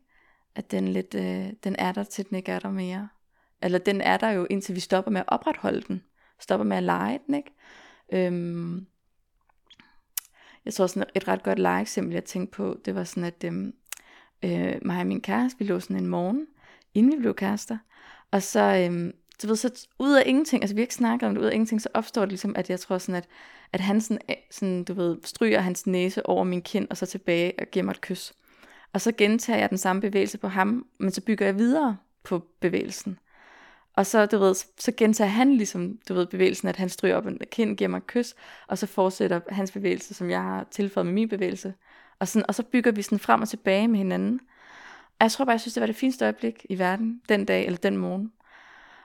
At 0.55 0.71
den, 0.71 0.87
lidt, 0.87 1.15
øh, 1.15 1.53
den 1.63 1.75
er 1.79 1.91
der, 1.91 2.03
til 2.03 2.29
den 2.29 2.37
ikke 2.37 2.51
er 2.51 2.59
der 2.59 2.69
mere. 2.69 3.09
Eller 3.61 3.79
den 3.79 4.01
er 4.01 4.17
der 4.17 4.29
jo, 4.29 4.47
indtil 4.49 4.75
vi 4.75 4.79
stopper 4.79 5.11
med 5.11 5.21
at 5.21 5.27
opretholde 5.27 5.81
den. 5.81 6.03
Stopper 6.39 6.65
med 6.65 6.77
at 6.77 6.83
lege 6.83 7.19
den, 7.27 7.35
ikke? 7.35 7.51
Øhm, 8.13 8.87
jeg 10.65 10.73
tror 10.73 10.87
sådan 10.87 11.09
et 11.15 11.27
ret 11.27 11.43
godt 11.43 11.59
legeeksempel, 11.59 12.13
jeg 12.13 12.25
tænkte 12.25 12.55
på, 12.55 12.77
det 12.85 12.95
var 12.95 13.03
sådan, 13.03 13.23
at 13.23 13.43
øhm, 13.43 13.73
øh, 14.43 14.75
mig 14.81 14.99
og 14.99 15.07
min 15.07 15.21
kæreste, 15.21 15.59
vi 15.59 15.65
lå 15.65 15.79
sådan 15.79 15.97
en 15.97 16.07
morgen, 16.07 16.47
inden 16.93 17.11
vi 17.11 17.17
blev 17.19 17.35
kærester, 17.35 17.77
og 18.31 18.43
så, 18.43 18.59
øhm, 18.85 19.13
du 19.41 19.47
ved, 19.47 19.55
så 19.55 19.87
ud 19.99 20.13
af 20.13 20.23
ingenting, 20.25 20.63
altså 20.63 20.75
vi 20.75 20.81
har 20.81 20.83
ikke 20.83 20.93
snakket 20.93 21.27
om 21.27 21.35
det, 21.35 21.41
ud 21.41 21.45
af 21.47 21.53
ingenting, 21.53 21.81
så 21.81 21.89
opstår 21.93 22.21
det 22.21 22.29
ligesom, 22.29 22.55
at 22.55 22.69
jeg 22.69 22.79
tror 22.79 22.97
sådan, 22.97 23.15
at, 23.15 23.27
at 23.73 23.79
han 23.79 24.01
sådan, 24.01 24.21
øh, 24.29 24.35
sådan, 24.51 24.83
du 24.83 24.93
ved, 24.93 25.17
stryger 25.23 25.59
hans 25.59 25.87
næse 25.87 26.25
over 26.25 26.43
min 26.43 26.61
kind, 26.61 26.87
og 26.89 26.97
så 26.97 27.05
tilbage 27.05 27.53
og 27.59 27.67
giver 27.71 27.83
mig 27.83 27.91
et 27.91 28.01
kys. 28.01 28.33
Og 28.93 29.01
så 29.01 29.11
gentager 29.11 29.59
jeg 29.59 29.69
den 29.69 29.77
samme 29.77 30.01
bevægelse 30.01 30.37
på 30.37 30.47
ham, 30.47 30.85
men 30.99 31.11
så 31.11 31.21
bygger 31.21 31.45
jeg 31.45 31.57
videre 31.57 31.97
på 32.23 32.43
bevægelsen. 32.59 33.19
Og 33.97 34.05
så, 34.05 34.25
du 34.25 34.37
ved, 34.37 34.55
så 34.55 34.91
gentager 34.97 35.29
han 35.29 35.53
ligesom, 35.53 35.99
du 36.09 36.13
ved, 36.13 36.25
bevægelsen, 36.25 36.67
at 36.67 36.75
han 36.75 36.89
stryger 36.89 37.15
op 37.15 37.25
en 37.25 37.39
kind, 37.51 37.77
giver 37.77 37.87
mig 37.87 37.97
et 37.97 38.07
kys, 38.07 38.35
og 38.67 38.77
så 38.77 38.87
fortsætter 38.87 39.39
hans 39.49 39.71
bevægelse, 39.71 40.13
som 40.13 40.29
jeg 40.29 40.41
har 40.41 40.67
tilføjet 40.71 41.05
med 41.05 41.13
min 41.13 41.29
bevægelse. 41.29 41.73
Og, 42.19 42.27
sådan, 42.27 42.45
og 42.47 42.55
så 42.55 42.63
bygger 42.63 42.91
vi 42.91 43.01
sådan 43.01 43.19
frem 43.19 43.41
og 43.41 43.49
tilbage 43.49 43.87
med 43.87 43.97
hinanden. 43.97 44.39
Og 45.19 45.23
jeg 45.23 45.31
tror 45.31 45.45
bare, 45.45 45.51
jeg 45.51 45.61
synes, 45.61 45.73
det 45.73 45.81
var 45.81 45.87
det 45.87 45.95
fineste 45.95 46.25
øjeblik 46.25 46.65
i 46.69 46.79
verden, 46.79 47.21
den 47.29 47.45
dag 47.45 47.65
eller 47.65 47.77
den 47.77 47.97
morgen. 47.97 48.31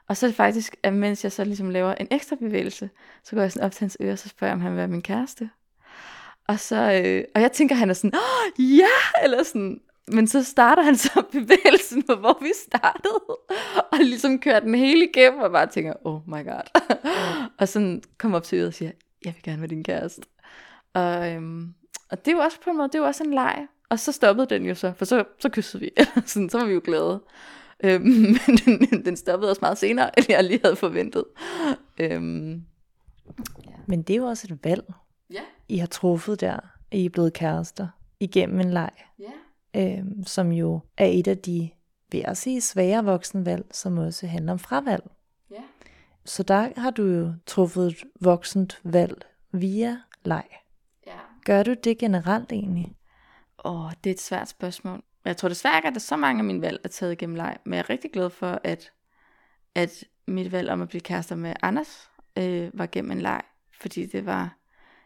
Og 0.08 0.16
så 0.16 0.32
faktisk, 0.32 0.76
at 0.82 0.92
mens 0.92 1.24
jeg 1.24 1.32
så 1.32 1.44
ligesom 1.44 1.70
laver 1.70 1.94
en 1.94 2.08
ekstra 2.10 2.36
bevægelse, 2.36 2.90
så 3.24 3.36
går 3.36 3.42
jeg 3.42 3.52
sådan 3.52 3.66
op 3.66 3.72
til 3.72 3.80
hans 3.80 3.96
øre, 4.00 4.12
og 4.12 4.18
så 4.18 4.28
spørger 4.28 4.50
jeg, 4.50 4.56
om 4.56 4.60
han 4.60 4.70
vil 4.70 4.78
være 4.78 4.88
min 4.88 5.02
kæreste. 5.02 5.50
Og, 6.48 6.60
så, 6.60 7.02
øh, 7.04 7.24
og 7.34 7.40
jeg 7.40 7.52
tænker, 7.52 7.74
han 7.74 7.90
er 7.90 7.94
sådan, 7.94 8.12
ja, 8.58 9.22
eller 9.24 9.42
sådan, 9.42 9.80
men 10.12 10.26
så 10.26 10.42
starter 10.42 10.82
han 10.82 10.96
så 10.96 11.22
bevægelsen 11.32 12.02
på, 12.02 12.14
hvor 12.14 12.38
vi 12.42 12.52
startede, 12.68 13.20
og 13.92 13.98
ligesom 13.98 14.38
kører 14.38 14.60
den 14.60 14.74
hele 14.74 15.08
igennem, 15.08 15.40
og 15.40 15.50
bare 15.50 15.66
tænker, 15.66 15.92
oh 16.04 16.20
my 16.26 16.44
god. 16.44 16.80
og 17.58 17.68
sådan 17.68 18.02
kommer 18.18 18.38
op 18.38 18.44
til 18.44 18.56
øret 18.56 18.66
og 18.66 18.74
siger, 18.74 18.90
jeg 19.24 19.34
vil 19.34 19.42
gerne 19.42 19.60
være 19.60 19.68
din 19.68 19.84
kæreste. 19.84 20.22
Og, 20.94 21.30
øhm, 21.32 21.74
og 22.10 22.24
det 22.24 22.32
er 22.32 22.36
jo 22.36 22.42
også 22.42 22.60
på 22.64 22.70
en 22.70 22.76
måde, 22.76 22.88
det 22.88 22.94
er 22.94 22.98
jo 22.98 23.04
også 23.04 23.24
en 23.24 23.34
leg. 23.34 23.66
Og 23.88 23.98
så 23.98 24.12
stoppede 24.12 24.46
den 24.46 24.64
jo 24.64 24.74
så, 24.74 24.92
for 24.96 25.04
så, 25.04 25.24
så 25.38 25.48
kyssede 25.48 25.80
vi. 25.80 25.90
Sådan, 26.26 26.50
så 26.50 26.58
var 26.58 26.64
vi 26.66 26.72
jo 26.72 26.80
glade. 26.84 27.22
Øhm, 27.84 28.04
men 28.46 28.56
den, 28.64 29.04
den 29.04 29.16
stoppede 29.16 29.50
også 29.50 29.60
meget 29.62 29.78
senere, 29.78 30.18
end 30.18 30.26
jeg 30.28 30.44
lige 30.44 30.60
havde 30.64 30.76
forventet. 30.76 31.24
Øhm, 32.00 32.62
Men 33.86 34.02
det 34.02 34.14
er 34.14 34.18
jo 34.18 34.24
også 34.24 34.48
et 34.50 34.58
valg, 34.64 34.84
ja, 35.32 35.40
I 35.68 35.76
har 35.76 35.86
truffet 35.86 36.40
der, 36.40 36.56
at 36.90 36.98
I 36.98 37.04
er 37.04 37.10
blevet 37.10 37.32
kærester 37.32 37.88
igennem 38.20 38.60
en 38.60 38.70
leg, 38.70 38.90
ja. 39.18 39.24
Øhm, 39.76 40.24
som 40.26 40.52
jo 40.52 40.80
er 40.96 41.06
et 41.06 41.28
af 41.28 41.38
de, 41.38 41.70
vil 42.10 42.22
jeg 42.26 42.36
sige, 42.36 42.60
svære 42.60 43.04
voksenvalg, 43.04 43.66
som 43.70 43.98
også 43.98 44.26
handler 44.26 44.52
om 44.52 44.58
fravalg. 44.58 45.10
Ja. 45.50 45.62
Så 46.24 46.42
der 46.42 46.80
har 46.80 46.90
du 46.90 47.02
jo 47.02 47.32
truffet 47.46 47.86
et 47.86 48.04
voksent 48.20 48.80
valg 48.84 49.24
via 49.52 49.98
leg. 50.24 50.44
ja. 51.06 51.12
Gør 51.44 51.62
du 51.62 51.74
det 51.84 51.98
generelt 51.98 52.52
egentlig? 52.52 52.96
Åh, 53.64 53.90
det 54.04 54.10
er 54.10 54.14
et 54.14 54.20
svært 54.20 54.48
spørgsmål. 54.48 55.02
Jeg 55.24 55.36
tror 55.36 55.48
desværre 55.48 55.76
ikke, 55.76 55.88
at 55.88 55.94
der 55.94 56.00
så 56.00 56.16
mange 56.16 56.38
af 56.38 56.44
mine 56.44 56.60
valg 56.60 56.80
er 56.84 56.88
taget 56.88 57.12
igennem 57.12 57.36
leg, 57.36 57.56
men 57.64 57.74
jeg 57.74 57.78
er 57.78 57.90
rigtig 57.90 58.12
glad 58.12 58.30
for, 58.30 58.60
at, 58.64 58.92
at 59.74 60.04
mit 60.26 60.52
valg 60.52 60.70
om 60.70 60.82
at 60.82 60.88
blive 60.88 61.00
kærester 61.00 61.36
med 61.36 61.54
Anders 61.62 62.10
øh, 62.38 62.70
var 62.74 62.86
gennem 62.92 63.10
en 63.10 63.20
leg, 63.20 63.42
fordi 63.80 64.06
det 64.06 64.26
var 64.26 64.56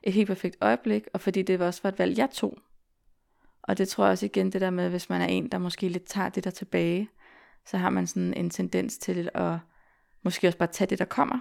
et 0.03 0.13
helt 0.13 0.27
perfekt 0.27 0.57
øjeblik, 0.61 1.09
og 1.13 1.21
fordi 1.21 1.43
det 1.43 1.61
også 1.61 1.81
var 1.83 1.91
et 1.91 1.99
valg, 1.99 2.19
jeg 2.19 2.31
tog. 2.31 2.59
Og 3.67 3.79
det 3.79 3.89
tror 3.89 4.05
jeg 4.05 4.13
også 4.13 4.27
igen, 4.27 4.53
det 4.53 4.61
der 4.61 4.71
med, 4.71 4.91
hvis 4.91 5.09
man 5.09 5.21
er 5.21 5.27
en, 5.27 5.49
der 5.49 5.59
måske 5.59 5.89
lidt 5.89 6.05
tager 6.05 6.29
det 6.29 6.45
der 6.45 6.51
tilbage, 6.51 7.09
så 7.67 7.77
har 7.77 7.91
man 7.91 8.07
sådan 8.07 8.35
en 8.35 8.51
tendens 8.51 8.99
til 8.99 9.31
at 9.35 9.59
måske 10.23 10.47
også 10.47 10.59
bare 10.59 10.69
tage 10.73 10.91
det, 10.91 10.99
der 10.99 11.05
kommer. 11.05 11.39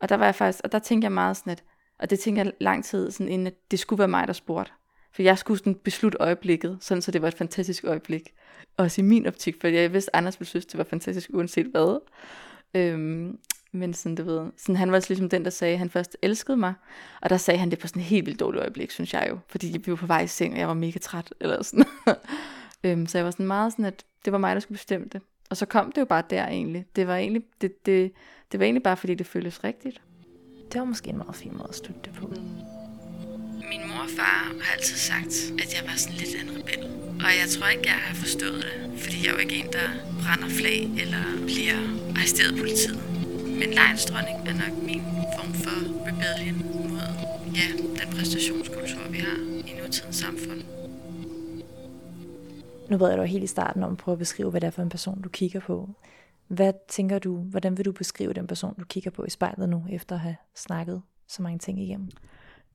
Og 0.00 0.08
der 0.08 0.14
var 0.16 0.24
jeg 0.24 0.34
faktisk, 0.34 0.64
og 0.64 0.72
der 0.72 0.78
tænkte 0.78 1.04
jeg 1.04 1.12
meget 1.12 1.36
sådan, 1.36 1.50
at, 1.50 1.64
og 1.98 2.10
det 2.10 2.20
tænkte 2.20 2.42
jeg 2.44 2.52
lang 2.60 2.84
tid, 2.84 3.10
sådan 3.10 3.32
inden 3.32 3.46
at 3.46 3.54
det 3.70 3.78
skulle 3.78 3.98
være 3.98 4.08
mig, 4.08 4.26
der 4.26 4.32
spurgte. 4.32 4.72
For 5.12 5.22
jeg 5.22 5.38
skulle 5.38 5.58
sådan 5.58 5.74
beslutte 5.74 6.18
øjeblikket, 6.20 6.78
sådan 6.80 7.02
så 7.02 7.10
det 7.10 7.22
var 7.22 7.28
et 7.28 7.34
fantastisk 7.34 7.84
øjeblik. 7.84 8.32
Også 8.76 9.00
i 9.00 9.04
min 9.04 9.26
optik, 9.26 9.60
for 9.60 9.68
jeg 9.68 9.92
vidste, 9.92 10.16
at 10.16 10.18
Anders 10.18 10.40
ville 10.40 10.48
synes, 10.48 10.66
det 10.66 10.78
var 10.78 10.84
fantastisk 10.84 11.30
uanset 11.32 11.66
hvad. 11.66 12.00
Øhm, 12.74 13.38
men 13.72 13.94
sådan, 13.94 14.14
du 14.14 14.22
ved, 14.24 14.50
sådan, 14.56 14.76
han 14.76 14.90
var 14.90 14.96
også 14.96 15.10
ligesom 15.10 15.28
den, 15.28 15.44
der 15.44 15.50
sagde, 15.50 15.72
at 15.72 15.78
han 15.78 15.90
først 15.90 16.16
elskede 16.22 16.56
mig. 16.56 16.74
Og 17.22 17.30
der 17.30 17.36
sagde 17.36 17.58
han 17.58 17.70
det 17.70 17.78
på 17.78 17.86
sådan 17.86 18.02
en 18.02 18.06
helt 18.06 18.26
vildt 18.26 18.40
dårligt 18.40 18.60
øjeblik, 18.60 18.90
synes 18.90 19.14
jeg 19.14 19.26
jo. 19.30 19.38
Fordi 19.48 19.80
vi 19.84 19.90
var 19.90 19.96
på 19.96 20.06
vej 20.06 20.20
i 20.20 20.26
seng, 20.26 20.52
og 20.52 20.58
jeg 20.58 20.68
var 20.68 20.74
mega 20.74 20.98
træt. 20.98 21.34
Eller 21.40 21.62
sådan. 21.62 21.84
øhm, 22.84 23.06
så 23.06 23.18
jeg 23.18 23.24
var 23.24 23.30
sådan 23.30 23.46
meget 23.46 23.72
sådan, 23.72 23.84
at 23.84 24.04
det 24.24 24.32
var 24.32 24.38
mig, 24.38 24.54
der 24.56 24.60
skulle 24.60 24.76
bestemme 24.76 25.06
det. 25.12 25.22
Og 25.50 25.56
så 25.56 25.66
kom 25.66 25.92
det 25.92 26.00
jo 26.00 26.04
bare 26.04 26.22
der 26.30 26.46
egentlig. 26.46 26.86
Det 26.96 27.06
var 27.06 27.16
egentlig, 27.16 27.42
det, 27.60 27.86
det, 27.86 28.12
det 28.52 28.60
var 28.60 28.64
egentlig 28.64 28.82
bare, 28.82 28.96
fordi 28.96 29.14
det 29.14 29.26
føltes 29.26 29.64
rigtigt. 29.64 30.00
Det 30.72 30.78
var 30.78 30.84
måske 30.84 31.10
en 31.10 31.16
meget 31.16 31.36
fin 31.36 31.52
måde 31.52 31.68
at 31.68 31.74
slutte 31.74 32.00
det 32.04 32.12
på. 32.12 32.26
Min 33.70 33.88
mor 33.88 34.02
og 34.02 34.10
far 34.16 34.52
har 34.60 34.72
altid 34.76 34.96
sagt, 34.96 35.52
at 35.62 35.74
jeg 35.74 35.90
var 35.90 35.96
sådan 35.96 36.16
lidt 36.16 36.42
en 36.42 36.50
rebel. 36.50 36.84
Og 37.24 37.30
jeg 37.40 37.48
tror 37.50 37.68
ikke, 37.68 37.82
jeg 37.86 37.94
har 37.94 38.14
forstået 38.14 38.62
det, 38.62 39.00
fordi 39.00 39.16
jeg 39.22 39.28
er 39.28 39.32
jo 39.32 39.38
ikke 39.38 39.54
en, 39.54 39.72
der 39.72 39.88
brænder 40.22 40.48
flag 40.48 40.80
eller 41.02 41.24
bliver 41.46 41.78
arresteret 42.16 42.52
af 42.52 42.58
politiet. 42.58 43.19
Men 43.60 43.70
lejens 43.70 44.04
dronning 44.04 44.48
er 44.48 44.52
nok 44.52 44.82
min 44.82 45.02
form 45.36 45.52
for 45.52 45.78
rebellion 46.08 46.58
mod 46.88 47.08
ja, 47.54 47.68
den 48.02 48.12
præstationskultur, 48.16 49.08
vi 49.10 49.18
har 49.18 49.36
i 49.68 49.80
nutidens 49.80 50.16
samfund. 50.16 50.62
Nu 52.90 52.96
ved 52.98 53.10
jeg, 53.10 53.18
er 53.18 53.24
helt 53.24 53.44
i 53.44 53.46
starten 53.46 53.82
om 53.82 53.92
at 53.92 53.98
prøve 53.98 54.12
at 54.12 54.18
beskrive, 54.18 54.50
hvad 54.50 54.60
det 54.60 54.66
er 54.66 54.70
for 54.70 54.82
en 54.82 54.88
person, 54.88 55.22
du 55.22 55.28
kigger 55.28 55.60
på. 55.60 55.88
Hvad 56.46 56.72
tænker 56.88 57.18
du, 57.18 57.36
hvordan 57.36 57.76
vil 57.78 57.84
du 57.84 57.92
beskrive 57.92 58.32
den 58.32 58.46
person, 58.46 58.74
du 58.80 58.84
kigger 58.84 59.10
på 59.10 59.24
i 59.24 59.30
spejlet 59.30 59.68
nu, 59.68 59.84
efter 59.90 60.14
at 60.14 60.20
have 60.20 60.36
snakket 60.54 61.02
så 61.28 61.42
mange 61.42 61.58
ting 61.58 61.82
igennem? 61.82 62.10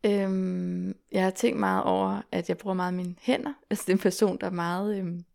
Øhm, 0.04 0.95
jeg 1.12 1.24
har 1.24 1.32
tænkt 1.32 1.60
meget 1.60 1.84
over, 1.84 2.21
at 2.32 2.50
jeg 2.50 2.58
bruger 2.58 2.74
meget 2.74 2.93
mine 2.93 3.15
hænder. 3.21 3.54
Altså 3.69 3.84
det 3.88 3.89
er 3.89 3.98
en 3.98 4.02
person, 4.02 4.38
der 4.41 4.50
meget 4.50 4.98
øhm, 4.98 5.26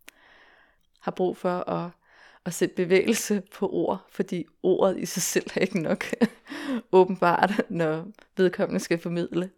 har 1.00 1.10
brug 1.10 1.36
for 1.36 1.70
at, 1.70 1.90
at 2.44 2.54
sætte 2.54 2.74
bevægelse 2.74 3.42
på 3.52 3.68
ord, 3.68 4.06
fordi 4.08 4.46
ordet 4.62 4.98
i 4.98 5.06
sig 5.06 5.22
selv 5.22 5.50
er 5.54 5.60
ikke 5.60 5.80
nok 5.80 6.04
åbenbart, 6.92 7.62
når 7.68 8.06
vedkommende 8.36 8.80
skal 8.80 8.98
formidle. 8.98 9.50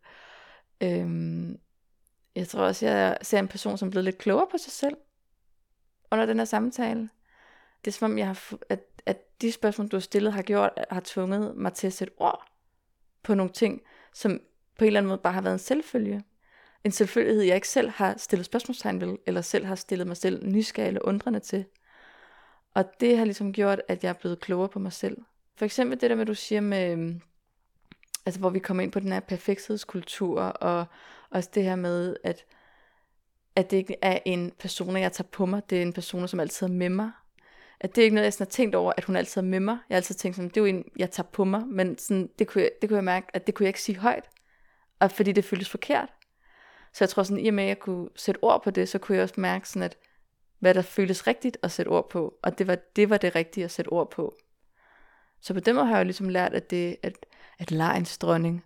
Øhm, 0.82 1.58
jeg 2.34 2.48
tror 2.48 2.60
også, 2.60 2.86
jeg 2.86 3.18
ser 3.22 3.38
en 3.38 3.48
person, 3.48 3.78
som 3.78 3.88
er 3.88 3.90
blevet 3.90 4.04
lidt 4.04 4.18
klogere 4.18 4.46
på 4.50 4.58
sig 4.58 4.72
selv 4.72 4.96
under 6.10 6.26
den 6.26 6.38
her 6.38 6.44
samtale. 6.44 7.08
Det 7.84 7.90
er 7.90 7.92
som 7.92 8.10
om, 8.10 8.18
jeg 8.18 8.26
har, 8.26 8.52
at, 8.68 8.80
at 9.06 9.40
de 9.42 9.52
spørgsmål, 9.52 9.88
du 9.88 9.96
har 9.96 10.00
stillet, 10.00 10.32
har 10.32 10.42
gjort, 10.42 10.70
har 10.90 11.02
tvunget 11.04 11.56
mig 11.56 11.72
til 11.72 11.86
at 11.86 11.92
sætte 11.92 12.14
ord 12.16 12.46
på 13.22 13.34
nogle 13.34 13.52
ting, 13.52 13.82
som 14.14 14.40
på 14.78 14.84
en 14.84 14.86
eller 14.86 15.00
anden 15.00 15.08
måde 15.08 15.20
bare 15.22 15.32
har 15.32 15.40
været 15.40 15.54
en 15.54 15.58
selvfølge. 15.58 16.22
En 16.84 16.92
selvfølgelighed, 16.92 17.42
jeg 17.42 17.54
ikke 17.54 17.68
selv 17.68 17.90
har 17.90 18.14
stillet 18.16 18.46
spørgsmålstegn 18.46 19.00
ved, 19.00 19.16
eller 19.26 19.40
selv 19.40 19.64
har 19.64 19.74
stillet 19.74 20.06
mig 20.06 20.16
selv 20.16 20.46
nysgerrig 20.46 20.88
eller 20.88 21.00
undrende 21.04 21.40
til. 21.40 21.64
Og 22.74 22.84
det 23.00 23.18
har 23.18 23.24
ligesom 23.24 23.52
gjort, 23.52 23.82
at 23.88 24.04
jeg 24.04 24.08
er 24.08 24.12
blevet 24.20 24.40
klogere 24.40 24.68
på 24.68 24.78
mig 24.78 24.92
selv. 24.92 25.16
For 25.56 25.64
eksempel 25.64 26.00
det 26.00 26.10
der 26.10 26.16
med, 26.16 26.26
du 26.26 26.34
siger 26.34 26.60
med, 26.60 26.92
øhm, 26.92 27.20
altså 28.26 28.40
hvor 28.40 28.50
vi 28.50 28.58
kommer 28.58 28.82
ind 28.82 28.92
på 28.92 29.00
den 29.00 29.12
her 29.12 29.20
perfekthedskultur, 29.20 30.40
og 30.40 30.86
også 31.30 31.50
det 31.54 31.64
her 31.64 31.76
med, 31.76 32.16
at, 32.24 32.44
at 33.56 33.70
det 33.70 33.76
ikke 33.76 33.96
er 34.02 34.18
en 34.24 34.52
person, 34.58 34.96
jeg 34.96 35.12
tager 35.12 35.28
på 35.28 35.46
mig, 35.46 35.62
det 35.70 35.78
er 35.78 35.82
en 35.82 35.92
person, 35.92 36.28
som 36.28 36.40
altid 36.40 36.66
er 36.66 36.70
med 36.70 36.88
mig. 36.88 37.10
At 37.80 37.96
det 37.96 38.02
er 38.02 38.04
ikke 38.04 38.14
noget, 38.14 38.24
jeg 38.24 38.32
sådan 38.32 38.46
har 38.46 38.50
tænkt 38.50 38.74
over, 38.74 38.92
at 38.96 39.04
hun 39.04 39.16
altid 39.16 39.40
er 39.40 39.44
med 39.44 39.60
mig. 39.60 39.78
Jeg 39.88 39.94
har 39.94 39.96
altid 39.96 40.14
tænkt 40.14 40.36
sådan, 40.36 40.48
det 40.48 40.56
er 40.56 40.60
jo 40.60 40.66
en, 40.66 40.84
jeg 40.96 41.10
tager 41.10 41.28
på 41.32 41.44
mig, 41.44 41.66
men 41.66 41.98
sådan, 41.98 42.30
det, 42.38 42.46
kunne 42.48 42.62
jeg, 42.62 42.70
det 42.80 42.90
kunne 42.90 42.96
jeg 42.96 43.04
mærke, 43.04 43.26
at 43.34 43.46
det 43.46 43.54
kunne 43.54 43.64
jeg 43.64 43.68
ikke 43.68 43.82
sige 43.82 43.98
højt, 43.98 44.24
og 45.00 45.10
fordi 45.10 45.32
det 45.32 45.44
føltes 45.44 45.70
forkert. 45.70 46.08
Så 46.92 47.04
jeg 47.04 47.08
tror 47.08 47.22
sådan, 47.22 47.44
i 47.44 47.48
og 47.48 47.54
med 47.54 47.64
at 47.64 47.68
jeg 47.68 47.78
kunne 47.78 48.08
sætte 48.16 48.44
ord 48.44 48.62
på 48.62 48.70
det, 48.70 48.88
så 48.88 48.98
kunne 48.98 49.16
jeg 49.16 49.22
også 49.22 49.34
mærke 49.38 49.68
sådan, 49.68 49.82
at 49.82 49.96
hvad 50.62 50.74
der 50.74 50.82
føltes 50.82 51.26
rigtigt 51.26 51.58
at 51.62 51.70
sætte 51.70 51.88
ord 51.88 52.10
på, 52.10 52.34
og 52.42 52.58
det 52.58 52.66
var 52.66 52.78
det, 52.96 53.10
var 53.10 53.16
det 53.16 53.34
rigtige 53.34 53.64
at 53.64 53.70
sætte 53.70 53.88
ord 53.88 54.10
på. 54.10 54.36
Så 55.40 55.54
på 55.54 55.60
den 55.60 55.74
måde 55.74 55.86
har 55.86 55.94
jeg 55.94 56.00
jo 56.00 56.04
ligesom 56.04 56.28
lært, 56.28 56.54
at, 56.54 56.70
det, 56.70 56.96
at, 57.02 57.26
at 57.58 57.70
lejens 57.70 58.18
dronning 58.18 58.64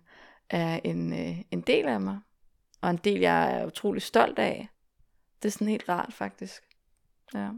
er 0.49 0.79
en, 0.83 1.13
øh, 1.13 1.37
en 1.51 1.61
del 1.61 1.85
af 1.85 2.01
mig, 2.01 2.19
og 2.81 2.89
en 2.89 2.97
del, 2.97 3.19
jeg 3.19 3.59
er 3.59 3.65
utrolig 3.65 4.01
stolt 4.01 4.39
af. 4.39 4.69
Det 5.41 5.49
er 5.49 5.51
sådan 5.51 5.67
helt 5.67 5.89
rart, 5.89 6.13
faktisk. 6.13 6.63
Ja. 7.33 7.49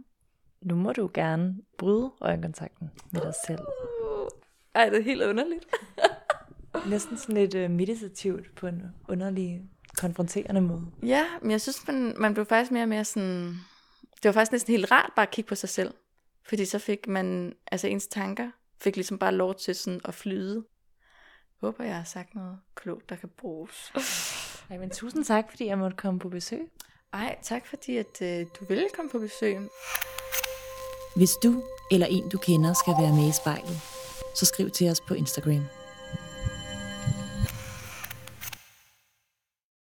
Nu 0.62 0.76
må 0.76 0.94
du 0.94 1.10
gerne 1.14 1.56
bryde 1.78 2.12
øjenkontakten 2.22 2.92
med 3.12 3.22
dig 3.22 3.34
selv. 3.48 3.62
Ej, 4.76 4.90
det 4.90 5.00
er 5.00 5.04
helt 5.04 5.24
underligt. 5.24 5.66
Næsten 6.90 7.18
sådan 7.18 7.36
lidt 7.36 7.56
uh, 7.56 7.72
meditativt 7.72 8.56
på 8.56 8.68
en 8.68 8.82
underlig, 9.10 9.62
konfronterende 9.98 10.62
måde. 10.62 10.86
Ja, 11.04 11.26
men 11.42 11.52
jeg 11.52 11.62
synes, 11.62 11.88
man, 11.88 12.14
man 12.18 12.34
blev 12.34 12.46
faktisk 12.46 12.72
mere 12.72 12.84
og 12.84 12.90
mere 12.90 13.06
sådan... 13.06 13.56
Det 14.24 14.30
var 14.30 14.32
faktisk 14.32 14.52
næsten 14.52 14.72
helt 14.72 14.92
rart 14.92 15.12
bare 15.16 15.26
at 15.28 15.32
kigge 15.32 15.50
på 15.50 15.56
sig 15.56 15.70
selv. 15.70 15.94
Fordi 16.44 16.66
så 16.66 16.80
fik 16.80 17.08
man, 17.08 17.54
altså 17.72 17.88
ens 17.88 18.08
tanker, 18.08 18.52
fik 18.82 18.96
ligesom 18.96 19.20
bare 19.20 19.32
lov 19.32 19.56
til 19.56 19.76
sådan 19.76 20.02
at 20.06 20.14
flyde. 20.14 20.56
Jeg 21.62 21.68
håber, 21.68 21.84
jeg 21.84 21.96
har 21.96 22.04
sagt 22.04 22.36
noget 22.36 22.60
klogt, 22.76 23.10
der 23.10 23.16
kan 23.16 23.30
bruges. 23.38 23.92
Ej, 24.70 24.78
men 24.78 24.90
tusind 24.90 25.26
tak, 25.26 25.46
fordi 25.50 25.66
jeg 25.66 25.78
måtte 25.78 25.98
komme 25.98 26.20
på 26.20 26.30
besøg. 26.30 26.72
Ej, 27.14 27.38
tak 27.44 27.68
fordi, 27.68 27.98
at 27.98 28.22
øh, 28.22 28.46
du 28.60 28.66
ville 28.66 28.88
komme 28.96 29.12
på 29.12 29.20
besøg. 29.20 29.58
Hvis 31.16 31.32
du 31.44 31.64
eller 31.92 32.08
en, 32.08 32.30
du 32.30 32.38
kender, 32.38 32.74
skal 32.74 32.94
være 33.02 33.16
med 33.16 33.30
i 33.30 33.32
spejlet, 33.32 33.78
så 34.36 34.46
skriv 34.46 34.70
til 34.70 34.90
os 34.90 35.02
på 35.02 35.14
Instagram. 35.14 35.79